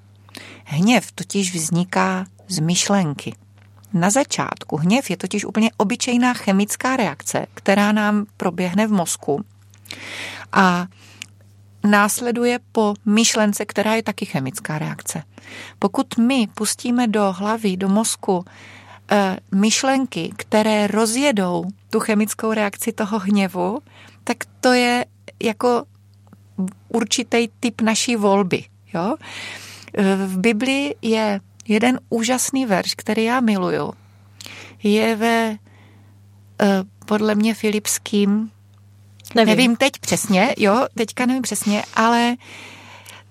Hněv 0.64 1.12
totiž 1.12 1.56
vzniká 1.56 2.26
z 2.48 2.60
myšlenky. 2.60 3.36
Na 3.94 4.10
začátku 4.10 4.78
hněv 4.78 5.10
je 5.10 5.18
totiž 5.18 5.46
úplně 5.46 5.72
obyčejná 5.78 6.34
chemická 6.34 6.98
reakce, 6.98 7.46
která 7.54 7.92
nám 7.92 8.26
proběhne 8.38 8.88
v 8.88 8.92
mozku 8.92 9.46
a 10.52 10.88
následuje 11.84 12.60
po 12.72 12.94
myšlence, 13.06 13.66
která 13.66 13.96
je 13.96 14.04
taky 14.04 14.26
chemická 14.26 14.80
reakce. 14.80 15.24
Pokud 15.80 16.18
my 16.18 16.48
pustíme 16.54 17.08
do 17.08 17.32
hlavy, 17.32 17.78
do 17.78 17.90
mozku 17.90 18.46
myšlenky, 19.56 20.34
které 20.38 20.88
rozjedou 20.88 21.66
tu 21.90 22.00
chemickou 22.00 22.54
reakci 22.54 22.92
toho 22.92 23.20
hněvu, 23.20 23.80
tak 24.24 24.38
to 24.62 24.74
je 24.74 25.06
jako 25.44 25.84
určitý 26.90 27.48
typ 27.60 27.82
naší 27.82 28.16
volby. 28.16 28.64
Jo? 28.94 29.16
Eh, 29.98 30.16
v 30.16 30.40
Biblii 30.40 30.96
je 31.02 31.40
jeden 31.68 32.00
úžasný 32.10 32.66
verš, 32.66 32.96
který 32.96 33.24
já 33.24 33.40
miluju. 33.40 33.94
Je 34.84 35.16
ve 35.16 35.58
eh, 36.62 36.84
podle 37.06 37.36
mě 37.36 37.54
filipským, 37.54 38.52
nevím. 39.36 39.58
nevím 39.58 39.76
teď 39.76 40.00
přesně, 40.00 40.54
jo, 40.58 40.88
teďka 40.96 41.26
nevím 41.26 41.42
přesně, 41.42 41.84
ale 41.94 42.36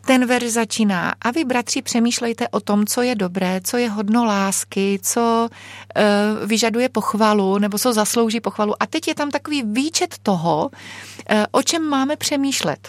ten 0.04 0.26
verš 0.26 0.50
začíná. 0.50 1.14
A 1.22 1.30
vy, 1.30 1.44
bratři, 1.44 1.82
přemýšlejte 1.82 2.48
o 2.48 2.60
tom, 2.60 2.86
co 2.86 3.02
je 3.02 3.14
dobré, 3.14 3.60
co 3.64 3.76
je 3.76 3.90
hodno 3.90 4.24
lásky, 4.24 4.98
co 5.02 5.48
uh, 5.48 6.48
vyžaduje 6.48 6.88
pochvalu, 6.88 7.58
nebo 7.58 7.78
co 7.78 7.92
zaslouží 7.92 8.40
pochvalu. 8.40 8.82
A 8.82 8.86
teď 8.86 9.08
je 9.08 9.14
tam 9.14 9.30
takový 9.30 9.62
výčet 9.62 10.14
toho, 10.22 10.70
uh, 10.70 11.38
o 11.50 11.62
čem 11.62 11.82
máme 11.82 12.16
přemýšlet. 12.16 12.88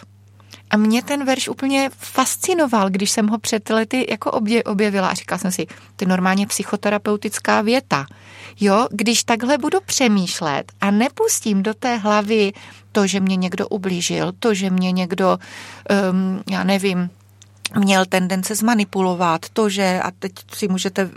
A 0.69 0.77
mě 0.77 1.03
ten 1.03 1.25
verš 1.25 1.49
úplně 1.49 1.89
fascinoval, 1.97 2.89
když 2.89 3.11
jsem 3.11 3.27
ho 3.27 3.37
před 3.37 3.69
lety 3.69 4.07
jako 4.09 4.31
objevila 4.65 5.07
a 5.07 5.13
říkala 5.13 5.39
jsem 5.39 5.51
si, 5.51 5.65
to 5.65 6.03
je 6.03 6.07
normálně 6.07 6.47
psychoterapeutická 6.47 7.61
věta. 7.61 8.05
Jo, 8.59 8.87
když 8.91 9.23
takhle 9.23 9.57
budu 9.57 9.77
přemýšlet 9.85 10.71
a 10.81 10.91
nepustím 10.91 11.63
do 11.63 11.73
té 11.73 11.95
hlavy 11.95 12.53
to, 12.91 13.07
že 13.07 13.19
mě 13.19 13.35
někdo 13.35 13.67
ublížil, 13.67 14.33
to, 14.39 14.53
že 14.53 14.69
mě 14.69 14.91
někdo, 14.91 15.39
um, 16.11 16.43
já 16.49 16.63
nevím, 16.63 17.09
měl 17.79 18.05
tendence 18.05 18.55
zmanipulovat, 18.55 19.49
to, 19.49 19.69
že, 19.69 19.99
a 20.03 20.11
teď 20.11 20.31
si 20.53 20.67
můžete, 20.67 21.09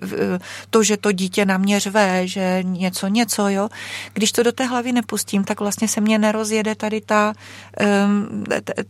to, 0.71 0.83
že 0.83 0.97
to 0.97 1.13
dítě 1.13 1.45
na 1.45 1.59
mě 1.59 1.81
řve, 1.81 2.27
že 2.27 2.59
něco, 2.63 3.07
něco, 3.07 3.49
jo. 3.49 3.69
Když 4.13 4.33
to 4.33 4.43
do 4.43 4.53
té 4.53 4.65
hlavy 4.65 4.93
nepustím, 4.93 5.45
tak 5.45 5.61
vlastně 5.61 5.89
se 5.89 6.01
mě 6.01 6.19
nerozjede 6.19 6.75
tady 6.75 7.01
ta, 7.01 7.35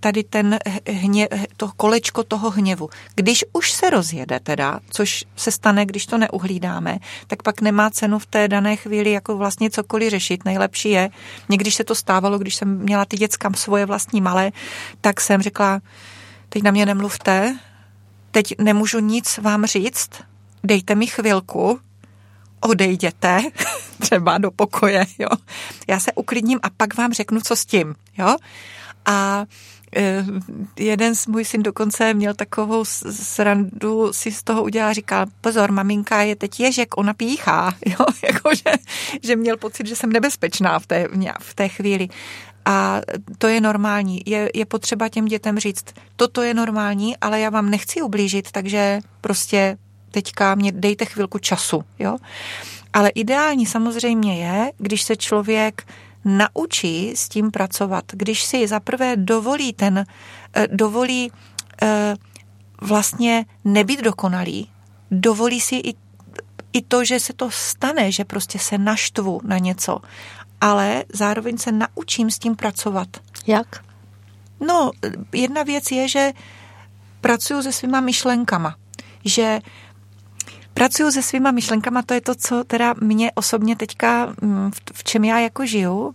tady 0.01 0.25
ten 0.25 0.59
hně, 0.87 1.29
to 1.57 1.71
kolečko 1.77 2.25
toho 2.25 2.51
hněvu. 2.51 2.91
Když 3.15 3.45
už 3.53 3.73
se 3.73 3.91
rozjede 3.91 4.41
teda, 4.41 4.81
což 4.91 5.25
se 5.37 5.51
stane, 5.51 5.87
když 5.87 6.07
to 6.07 6.19
neuhlídáme, 6.19 6.99
tak 7.27 7.43
pak 7.43 7.61
nemá 7.61 7.91
cenu 7.91 8.19
v 8.19 8.27
té 8.27 8.49
dané 8.49 8.77
chvíli 8.77 9.11
jako 9.11 9.37
vlastně 9.37 9.71
cokoliv 9.71 10.11
řešit. 10.11 10.45
Nejlepší 10.45 10.91
je, 10.91 11.11
někdy 11.49 11.71
se 11.71 11.85
to 11.85 11.95
stávalo, 11.95 12.39
když 12.39 12.55
jsem 12.55 12.79
měla 12.79 13.05
ty 13.05 13.17
dětskám 13.17 13.55
svoje 13.55 13.87
vlastní 13.87 14.21
malé, 14.21 14.53
tak 15.01 15.21
jsem 15.21 15.43
řekla, 15.43 15.81
teď 16.49 16.63
na 16.63 16.71
mě 16.71 16.87
nemluvte, 16.87 17.59
teď 18.31 18.55
nemůžu 18.59 18.99
nic 18.99 19.39
vám 19.39 19.67
říct, 19.67 20.11
dejte 20.65 20.95
mi 20.95 21.07
chvilku, 21.07 21.81
odejděte 22.61 23.43
třeba 24.01 24.39
do 24.39 24.51
pokoje, 24.51 25.07
jo. 25.19 25.29
Já 25.89 26.01
se 26.01 26.13
uklidním 26.13 26.61
a 26.63 26.71
pak 26.71 26.97
vám 26.97 27.13
řeknu, 27.13 27.41
co 27.41 27.57
s 27.57 27.65
tím, 27.65 27.95
jo. 28.19 28.37
A 29.05 29.47
e, 29.97 30.25
jeden 30.79 31.15
z 31.15 31.27
můj 31.27 31.45
syn 31.45 31.63
dokonce 31.63 32.15
měl 32.15 32.35
takovou 32.35 32.85
srandu, 32.85 34.13
si 34.13 34.33
z 34.33 34.43
toho 34.43 34.63
udělal, 34.63 34.95
říkal, 34.95 35.27
pozor, 35.41 35.73
maminka 35.73 36.23
je 36.23 36.37
teď 36.37 36.61
ježek, 36.61 36.99
ona 36.99 37.15
píchá, 37.15 37.75
jo, 37.87 38.07
jakože, 38.23 38.71
že 39.23 39.37
měl 39.37 39.57
pocit, 39.57 39.87
že 39.87 39.97
jsem 39.97 40.13
nebezpečná 40.13 40.79
v 40.79 40.87
té, 40.87 41.09
v 41.41 41.55
té 41.55 41.69
chvíli. 41.69 42.09
A 42.69 43.01
to 43.39 43.49
je 43.49 43.61
normální. 43.61 44.21
Je, 44.27 44.51
je 44.55 44.67
potřeba 44.67 45.09
těm 45.09 45.25
dětem 45.25 45.59
říct, 45.59 45.85
toto 46.17 46.43
je 46.43 46.55
normální, 46.55 47.17
ale 47.17 47.41
já 47.41 47.51
vám 47.51 47.71
nechci 47.71 48.03
ublížit, 48.03 48.53
takže 48.53 49.01
prostě 49.21 49.79
teďka 50.11 50.55
mě 50.55 50.73
dejte 50.73 51.05
chvilku 51.05 51.39
času. 51.39 51.85
Jo? 51.99 52.17
Ale 52.93 53.09
ideální 53.09 53.67
samozřejmě 53.67 54.45
je, 54.45 54.73
když 54.79 55.03
se 55.03 55.17
člověk 55.17 55.87
naučí 56.25 57.13
s 57.17 57.29
tím 57.29 57.51
pracovat, 57.51 58.05
když 58.13 58.43
si 58.43 58.69
zaprvé 58.69 59.17
dovolí 59.17 59.73
ten, 59.73 60.05
eh, 60.55 60.67
dovolí 60.71 61.33
e, 61.83 62.17
vlastně 62.81 63.45
nebyt 63.65 64.03
dokonalý, 64.03 64.71
dovolí 65.11 65.61
si 65.61 65.77
i, 65.77 65.95
i 66.73 66.83
to, 66.83 67.05
že 67.05 67.21
se 67.21 67.33
to 67.33 67.51
stane, 67.51 68.13
že 68.13 68.25
prostě 68.25 68.59
se 68.59 68.79
naštvu 68.79 69.41
na 69.45 69.59
něco, 69.59 69.99
ale 70.61 71.05
zároveň 71.15 71.59
se 71.59 71.73
naučím 71.73 72.31
s 72.31 72.39
tím 72.39 72.57
pracovat. 72.57 73.09
Jak? 73.47 73.85
No, 74.61 74.91
jedna 75.33 75.63
věc 75.63 75.91
je, 75.91 76.09
že 76.09 76.33
pracuju 77.21 77.63
se 77.63 77.73
svýma 77.73 78.01
myšlenkama, 78.01 78.77
že 79.25 79.61
pracuju 80.75 81.11
se 81.11 81.23
svýma 81.23 81.51
myšlenkama, 81.51 82.03
to 82.03 82.15
je 82.15 82.21
to, 82.21 82.35
co 82.35 82.65
teda 82.65 82.95
mě 83.01 83.33
osobně 83.35 83.77
teďka, 83.77 84.35
mm, 84.43 84.71
v 84.93 85.05
čem 85.05 85.25
já 85.25 85.39
jako 85.39 85.67
žiju, 85.67 86.15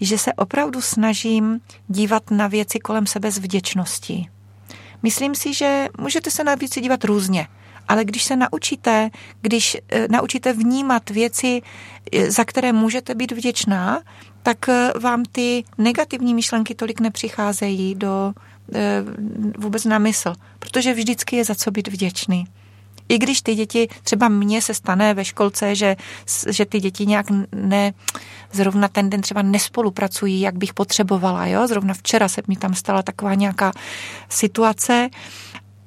že 0.00 0.18
se 0.18 0.32
opravdu 0.32 0.80
snažím 0.80 1.60
dívat 1.88 2.30
na 2.30 2.46
věci 2.46 2.78
kolem 2.78 3.06
sebe 3.06 3.30
s 3.30 3.38
vděčností. 3.38 4.30
Myslím 5.02 5.34
si, 5.34 5.54
že 5.54 5.88
můžete 5.98 6.30
se 6.30 6.44
na 6.44 6.54
věci 6.54 6.80
dívat 6.80 7.04
různě, 7.04 7.48
ale 7.88 8.04
když 8.04 8.24
se 8.24 8.36
naučíte, 8.36 9.10
když 9.40 9.76
e, 9.88 10.08
naučíte 10.08 10.52
vnímat 10.52 11.10
věci, 11.10 11.62
e, 12.12 12.30
za 12.30 12.44
které 12.44 12.72
můžete 12.72 13.14
být 13.14 13.32
vděčná, 13.32 14.00
tak 14.42 14.68
e, 14.68 14.92
vám 15.00 15.22
ty 15.32 15.64
negativní 15.78 16.34
myšlenky 16.34 16.74
tolik 16.74 17.00
nepřicházejí 17.00 17.94
do 17.94 18.32
vůbec 19.58 19.84
na 19.84 19.98
mysl, 19.98 20.34
protože 20.58 20.94
vždycky 20.94 21.36
je 21.36 21.44
za 21.44 21.54
co 21.54 21.70
být 21.70 21.88
vděčný. 21.88 22.46
I 23.08 23.18
když 23.18 23.42
ty 23.42 23.54
děti, 23.54 23.88
třeba 24.02 24.28
mně 24.28 24.62
se 24.62 24.74
stane 24.74 25.14
ve 25.14 25.24
školce, 25.24 25.74
že, 25.74 25.96
že 26.50 26.64
ty 26.64 26.80
děti 26.80 27.06
nějak 27.06 27.26
ne, 27.52 27.92
zrovna 28.52 28.88
ten 28.88 29.10
den 29.10 29.20
třeba 29.20 29.42
nespolupracují, 29.42 30.40
jak 30.40 30.58
bych 30.58 30.74
potřebovala, 30.74 31.46
jo, 31.46 31.66
zrovna 31.66 31.94
včera 31.94 32.28
se 32.28 32.42
mi 32.48 32.56
tam 32.56 32.74
stala 32.74 33.02
taková 33.02 33.34
nějaká 33.34 33.72
situace, 34.28 35.08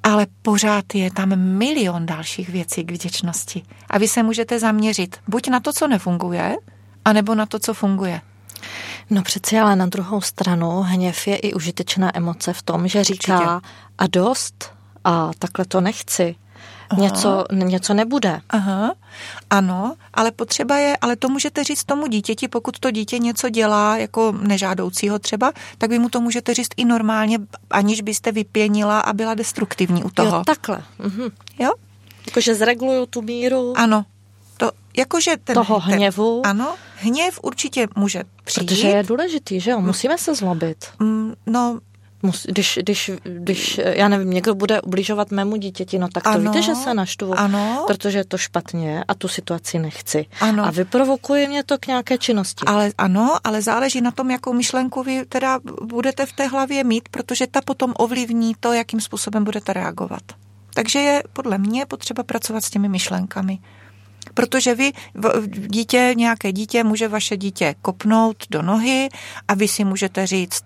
ale 0.05 0.27
pořád 0.41 0.95
je 0.95 1.11
tam 1.11 1.35
milion 1.35 2.05
dalších 2.05 2.49
věcí 2.49 2.83
k 2.83 2.91
vděčnosti. 2.91 3.63
A 3.89 3.97
vy 3.97 4.07
se 4.07 4.23
můžete 4.23 4.59
zaměřit 4.59 5.17
buď 5.27 5.47
na 5.49 5.59
to, 5.59 5.73
co 5.73 5.87
nefunguje, 5.87 6.55
anebo 7.05 7.35
na 7.35 7.45
to, 7.45 7.59
co 7.59 7.73
funguje. 7.73 8.21
No 9.09 9.23
přeci 9.23 9.59
ale 9.59 9.75
na 9.75 9.85
druhou 9.85 10.21
stranu 10.21 10.81
hněv 10.81 11.27
je 11.27 11.35
i 11.35 11.53
užitečná 11.53 12.17
emoce 12.17 12.53
v 12.53 12.61
tom, 12.61 12.87
že 12.87 13.03
říká 13.03 13.39
Určitě. 13.39 13.67
a 13.97 14.07
dost 14.07 14.73
a 15.03 15.31
takhle 15.39 15.65
to 15.65 15.81
nechci 15.81 16.35
něco, 16.97 17.45
něco 17.51 17.93
nebude. 17.93 18.41
Aha, 18.49 18.93
ano, 19.49 19.95
ale 20.13 20.31
potřeba 20.31 20.77
je, 20.77 20.97
ale 21.01 21.15
to 21.15 21.29
můžete 21.29 21.63
říct 21.63 21.83
tomu 21.83 22.07
dítěti, 22.07 22.47
pokud 22.47 22.79
to 22.79 22.91
dítě 22.91 23.19
něco 23.19 23.49
dělá 23.49 23.97
jako 23.97 24.31
nežádoucího 24.41 25.19
třeba, 25.19 25.51
tak 25.77 25.89
vy 25.89 25.99
mu 25.99 26.09
to 26.09 26.21
můžete 26.21 26.53
říct 26.53 26.71
i 26.77 26.85
normálně, 26.85 27.37
aniž 27.69 28.01
byste 28.01 28.31
vypěnila 28.31 28.99
a 28.99 29.13
byla 29.13 29.33
destruktivní 29.33 30.03
u 30.03 30.09
toho. 30.09 30.37
Jo, 30.37 30.43
takhle. 30.45 30.83
Mhm. 30.99 31.29
Jo? 31.59 31.71
Jakože 32.27 32.55
zreguluju 32.55 33.05
tu 33.05 33.21
míru. 33.21 33.73
Ano. 33.77 34.05
To, 34.57 34.71
jakože 34.97 35.31
ten, 35.43 35.53
toho 35.53 35.79
hněvu. 35.79 36.41
Ten, 36.43 36.49
ano, 36.49 36.75
hněv 36.95 37.39
určitě 37.43 37.87
může 37.95 38.23
přijít. 38.43 38.67
Protože 38.67 38.87
je 38.87 39.03
důležitý, 39.03 39.59
že 39.59 39.71
jo? 39.71 39.81
Musíme 39.81 40.17
se 40.17 40.35
zlobit. 40.35 40.85
Mm, 40.99 41.33
no, 41.45 41.79
Mus, 42.25 42.45
když, 42.49 42.79
když, 42.81 43.11
když, 43.23 43.79
já 43.83 44.07
nevím, 44.07 44.29
někdo 44.29 44.55
bude 44.55 44.81
ubližovat 44.81 45.31
mému 45.31 45.55
dítěti, 45.55 45.99
no 45.99 46.07
tak 46.07 46.23
to 46.23 46.29
ano, 46.29 46.39
víte, 46.39 46.61
že 46.61 46.75
se 46.75 46.93
naštvu, 46.93 47.39
ano. 47.39 47.83
protože 47.87 48.17
je 48.17 48.25
to 48.25 48.37
špatně 48.37 49.03
a 49.07 49.13
tu 49.13 49.27
situaci 49.27 49.79
nechci. 49.79 50.25
Ano. 50.39 50.65
A 50.65 50.71
vyprovokuje 50.71 51.47
mě 51.47 51.63
to 51.63 51.77
k 51.77 51.87
nějaké 51.87 52.17
činnosti. 52.17 52.65
Ale 52.65 52.91
ano, 52.97 53.37
ale 53.43 53.61
záleží 53.61 54.01
na 54.01 54.11
tom, 54.11 54.31
jakou 54.31 54.53
myšlenku 54.53 55.03
vy 55.03 55.25
teda 55.25 55.59
budete 55.83 56.25
v 56.25 56.33
té 56.33 56.47
hlavě 56.47 56.83
mít, 56.83 57.09
protože 57.09 57.47
ta 57.47 57.61
potom 57.61 57.93
ovlivní 57.97 58.55
to, 58.59 58.73
jakým 58.73 59.01
způsobem 59.01 59.43
budete 59.43 59.73
reagovat. 59.73 60.23
Takže 60.73 60.99
je 60.99 61.23
podle 61.33 61.57
mě 61.57 61.85
potřeba 61.85 62.23
pracovat 62.23 62.63
s 62.63 62.69
těmi 62.69 62.89
myšlenkami. 62.89 63.59
Protože 64.33 64.75
vy, 64.75 64.91
dítě, 65.47 66.13
nějaké 66.17 66.51
dítě, 66.51 66.83
může 66.83 67.07
vaše 67.07 67.37
dítě 67.37 67.75
kopnout 67.81 68.37
do 68.49 68.61
nohy 68.61 69.09
a 69.47 69.53
vy 69.53 69.67
si 69.67 69.83
můžete 69.83 70.27
říct, 70.27 70.63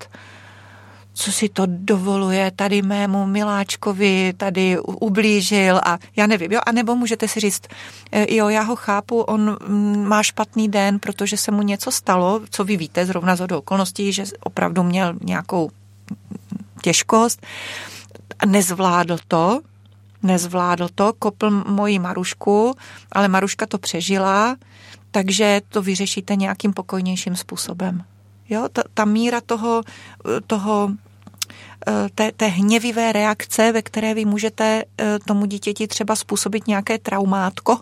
co 1.20 1.32
si 1.32 1.50
to 1.50 1.64
dovoluje 1.66 2.52
tady 2.56 2.82
mému 2.82 3.26
miláčkovi, 3.26 4.34
tady 4.38 4.80
ublížil 4.80 5.80
a 5.84 6.00
já 6.16 6.28
nevím, 6.28 6.52
jo, 6.52 6.60
a 6.66 6.72
nebo 6.72 6.96
můžete 6.96 7.28
si 7.28 7.40
říct, 7.40 7.62
e, 8.12 8.36
jo, 8.36 8.50
já 8.50 8.62
ho 8.62 8.76
chápu, 8.76 9.22
on 9.22 9.58
mm, 9.68 10.08
má 10.08 10.24
špatný 10.24 10.68
den, 10.68 11.00
protože 11.00 11.38
se 11.38 11.52
mu 11.52 11.62
něco 11.62 11.92
stalo, 11.92 12.42
co 12.50 12.64
vy 12.64 12.78
víte 12.78 13.06
zrovna 13.06 13.36
z 13.36 13.42
okolností, 13.52 14.14
že 14.14 14.24
opravdu 14.40 14.84
měl 14.84 15.14
nějakou 15.22 15.72
těžkost, 16.82 17.46
nezvládl 18.46 19.18
to, 19.28 19.62
nezvládl 20.24 20.88
to, 20.96 21.14
kopl 21.20 21.50
moji 21.52 22.00
Marušku, 22.00 22.76
ale 23.12 23.28
Maruška 23.28 23.66
to 23.66 23.78
přežila, 23.78 24.56
takže 25.12 25.62
to 25.70 25.82
vyřešíte 25.82 26.36
nějakým 26.36 26.74
pokojnějším 26.74 27.36
způsobem. 27.36 28.04
Jo, 28.50 28.68
ta, 28.72 28.84
ta 28.94 29.06
míra 29.06 29.42
toho, 29.42 29.84
toho 30.48 30.90
Eh, 30.92 31.09
té, 32.16 32.32
té 32.32 32.48
hněvivé 32.48 33.12
reakce, 33.12 33.72
ve 33.72 33.82
které 33.82 34.14
vy 34.14 34.26
můžete 34.26 34.84
eh, 34.98 35.20
tomu 35.26 35.46
dítěti 35.46 35.88
třeba 35.88 36.16
způsobit 36.16 36.68
nějaké 36.68 36.98
traumátko, 36.98 37.80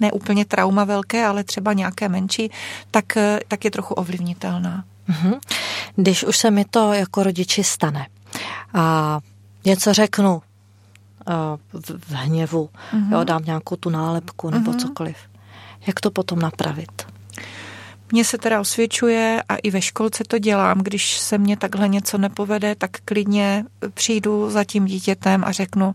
ne 0.00 0.12
úplně 0.12 0.44
trauma 0.44 0.84
velké, 0.84 1.26
ale 1.26 1.44
třeba 1.44 1.72
nějaké 1.72 2.08
menší, 2.08 2.50
tak, 2.90 3.16
eh, 3.16 3.40
tak 3.48 3.64
je 3.64 3.70
trochu 3.70 3.94
ovlivnitelná. 3.94 4.84
Mhm. 5.08 5.34
Když 5.96 6.24
už 6.24 6.36
se 6.36 6.50
mi 6.50 6.64
to 6.64 6.92
jako 6.92 7.22
rodiči 7.22 7.64
stane 7.64 8.06
a 8.74 9.18
něco 9.64 9.92
řeknu 9.92 10.42
v 12.08 12.12
hněvu, 12.12 12.70
mm-hmm. 12.92 13.12
jo, 13.12 13.24
dám 13.24 13.44
nějakou 13.44 13.76
tu 13.76 13.90
nálepku 13.90 14.50
nebo 14.50 14.72
mm-hmm. 14.72 14.80
cokoliv, 14.80 15.16
jak 15.86 16.00
to 16.00 16.10
potom 16.10 16.38
napravit? 16.38 17.13
Mně 18.14 18.24
se 18.24 18.38
teda 18.38 18.60
osvědčuje 18.60 19.42
a 19.48 19.56
i 19.56 19.70
ve 19.70 19.82
školce 19.82 20.24
to 20.28 20.38
dělám, 20.38 20.78
když 20.78 21.18
se 21.18 21.38
mně 21.38 21.56
takhle 21.56 21.88
něco 21.88 22.18
nepovede, 22.18 22.74
tak 22.74 22.90
klidně 23.04 23.64
přijdu 23.94 24.50
za 24.50 24.64
tím 24.64 24.84
dítětem 24.84 25.44
a 25.44 25.52
řeknu, 25.52 25.94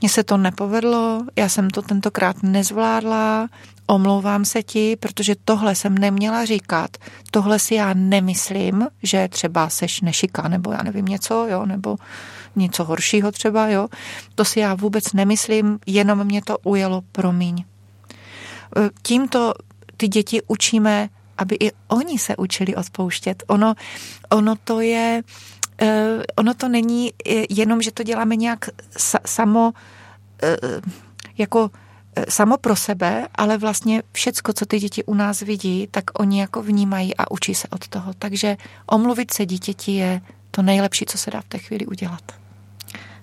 mně 0.00 0.08
se 0.08 0.24
to 0.24 0.36
nepovedlo, 0.36 1.24
já 1.36 1.48
jsem 1.48 1.70
to 1.70 1.82
tentokrát 1.82 2.42
nezvládla, 2.42 3.48
omlouvám 3.86 4.44
se 4.44 4.62
ti, 4.62 4.96
protože 4.96 5.34
tohle 5.44 5.74
jsem 5.74 5.98
neměla 5.98 6.44
říkat, 6.44 6.90
tohle 7.30 7.58
si 7.58 7.74
já 7.74 7.94
nemyslím, 7.94 8.86
že 9.02 9.28
třeba 9.28 9.68
seš 9.68 10.00
nešika, 10.00 10.48
nebo 10.48 10.72
já 10.72 10.82
nevím 10.82 11.04
něco, 11.04 11.46
jo, 11.50 11.66
nebo 11.66 11.96
něco 12.56 12.84
horšího 12.84 13.32
třeba, 13.32 13.68
jo. 13.68 13.88
To 14.34 14.44
si 14.44 14.60
já 14.60 14.74
vůbec 14.74 15.12
nemyslím, 15.12 15.78
jenom 15.86 16.24
mě 16.24 16.42
to 16.42 16.58
ujelo, 16.58 17.02
promiň. 17.12 17.64
Tímto 19.02 19.54
ty 19.96 20.08
děti 20.08 20.42
učíme 20.46 21.08
aby 21.38 21.56
i 21.60 21.72
oni 21.88 22.18
se 22.18 22.36
učili 22.36 22.76
odpouštět. 22.76 23.42
Ono, 23.46 23.74
ono 24.30 24.56
to 24.56 24.80
je, 24.80 25.22
uh, 25.82 25.88
ono 26.36 26.54
to 26.54 26.68
není 26.68 27.12
jenom, 27.50 27.82
že 27.82 27.92
to 27.92 28.02
děláme 28.02 28.36
nějak 28.36 28.68
sa, 28.96 29.18
samo, 29.26 29.72
uh, 29.72 30.80
jako 31.38 31.70
samo 32.28 32.56
pro 32.56 32.76
sebe, 32.76 33.28
ale 33.34 33.58
vlastně 33.58 34.02
všecko, 34.12 34.52
co 34.52 34.66
ty 34.66 34.78
děti 34.80 35.04
u 35.04 35.14
nás 35.14 35.40
vidí, 35.40 35.88
tak 35.90 36.04
oni 36.20 36.40
jako 36.40 36.62
vnímají 36.62 37.16
a 37.16 37.30
učí 37.30 37.54
se 37.54 37.68
od 37.68 37.88
toho. 37.88 38.14
Takže 38.18 38.56
omluvit 38.86 39.32
se 39.32 39.46
dítěti 39.46 39.92
je 39.92 40.20
to 40.50 40.62
nejlepší, 40.62 41.06
co 41.06 41.18
se 41.18 41.30
dá 41.30 41.40
v 41.40 41.48
té 41.48 41.58
chvíli 41.58 41.86
udělat. 41.86 42.22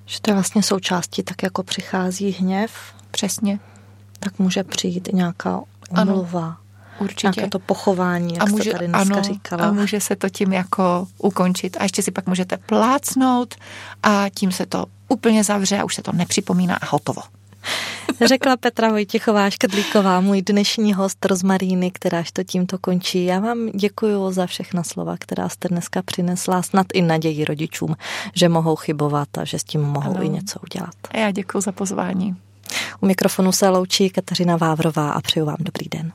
Že 0.05 0.21
to 0.21 0.29
je 0.29 0.33
vlastně 0.33 0.63
součástí, 0.63 1.23
tak 1.23 1.43
jako 1.43 1.63
přichází 1.63 2.31
hněv. 2.31 2.71
Přesně. 3.11 3.59
Tak 4.19 4.39
může 4.39 4.63
přijít 4.63 5.09
nějaká 5.13 5.61
omluva. 6.01 6.45
Ano. 6.45 6.57
Určitě. 7.03 7.31
Nějaké 7.35 7.49
to 7.49 7.59
pochování, 7.59 8.33
jak 8.33 8.43
a 8.43 8.45
může, 8.45 8.63
jste 8.63 8.71
tady 8.71 8.87
dneska 8.87 9.15
ano, 9.15 9.23
říkala. 9.23 9.65
A 9.65 9.71
může 9.71 9.99
se 9.99 10.15
to 10.15 10.29
tím 10.29 10.53
jako 10.53 11.07
ukončit. 11.17 11.77
A 11.79 11.83
ještě 11.83 12.01
si 12.01 12.11
pak 12.11 12.27
můžete 12.27 12.57
plácnout 12.57 13.55
a 14.03 14.25
tím 14.35 14.51
se 14.51 14.65
to 14.65 14.85
úplně 15.09 15.43
zavře 15.43 15.79
a 15.79 15.83
už 15.83 15.95
se 15.95 16.01
to 16.01 16.11
nepřipomíná 16.11 16.75
a 16.75 16.85
hotovo. 16.85 17.21
Řekla 18.25 18.57
Petra 18.57 18.89
Vojtěchová 18.89 19.49
Škedlíková, 19.49 20.21
můj 20.21 20.41
dnešní 20.41 20.93
host 20.93 21.25
Rozmaríny, 21.25 21.91
kteráž 21.91 22.31
to 22.31 22.43
tímto 22.43 22.77
končí. 22.77 23.25
Já 23.25 23.39
vám 23.39 23.69
děkuji 23.69 24.31
za 24.31 24.45
všechna 24.45 24.83
slova, 24.83 25.15
která 25.19 25.49
jste 25.49 25.67
dneska 25.67 26.01
přinesla, 26.01 26.61
snad 26.61 26.87
i 26.93 27.01
naději 27.01 27.45
rodičům, 27.45 27.95
že 28.35 28.49
mohou 28.49 28.75
chybovat 28.75 29.37
a 29.37 29.45
že 29.45 29.59
s 29.59 29.63
tím 29.63 29.81
mohou 29.81 30.15
ano. 30.15 30.23
i 30.23 30.29
něco 30.29 30.59
udělat. 30.63 30.95
A 31.11 31.17
já 31.17 31.31
děkuji 31.31 31.61
za 31.61 31.71
pozvání. 31.71 32.35
U 33.01 33.05
mikrofonu 33.05 33.51
se 33.51 33.69
loučí 33.69 34.09
Kateřina 34.09 34.57
Vávrová 34.57 35.11
a 35.11 35.21
přeju 35.21 35.45
vám 35.45 35.57
dobrý 35.59 35.89
den. 35.89 36.11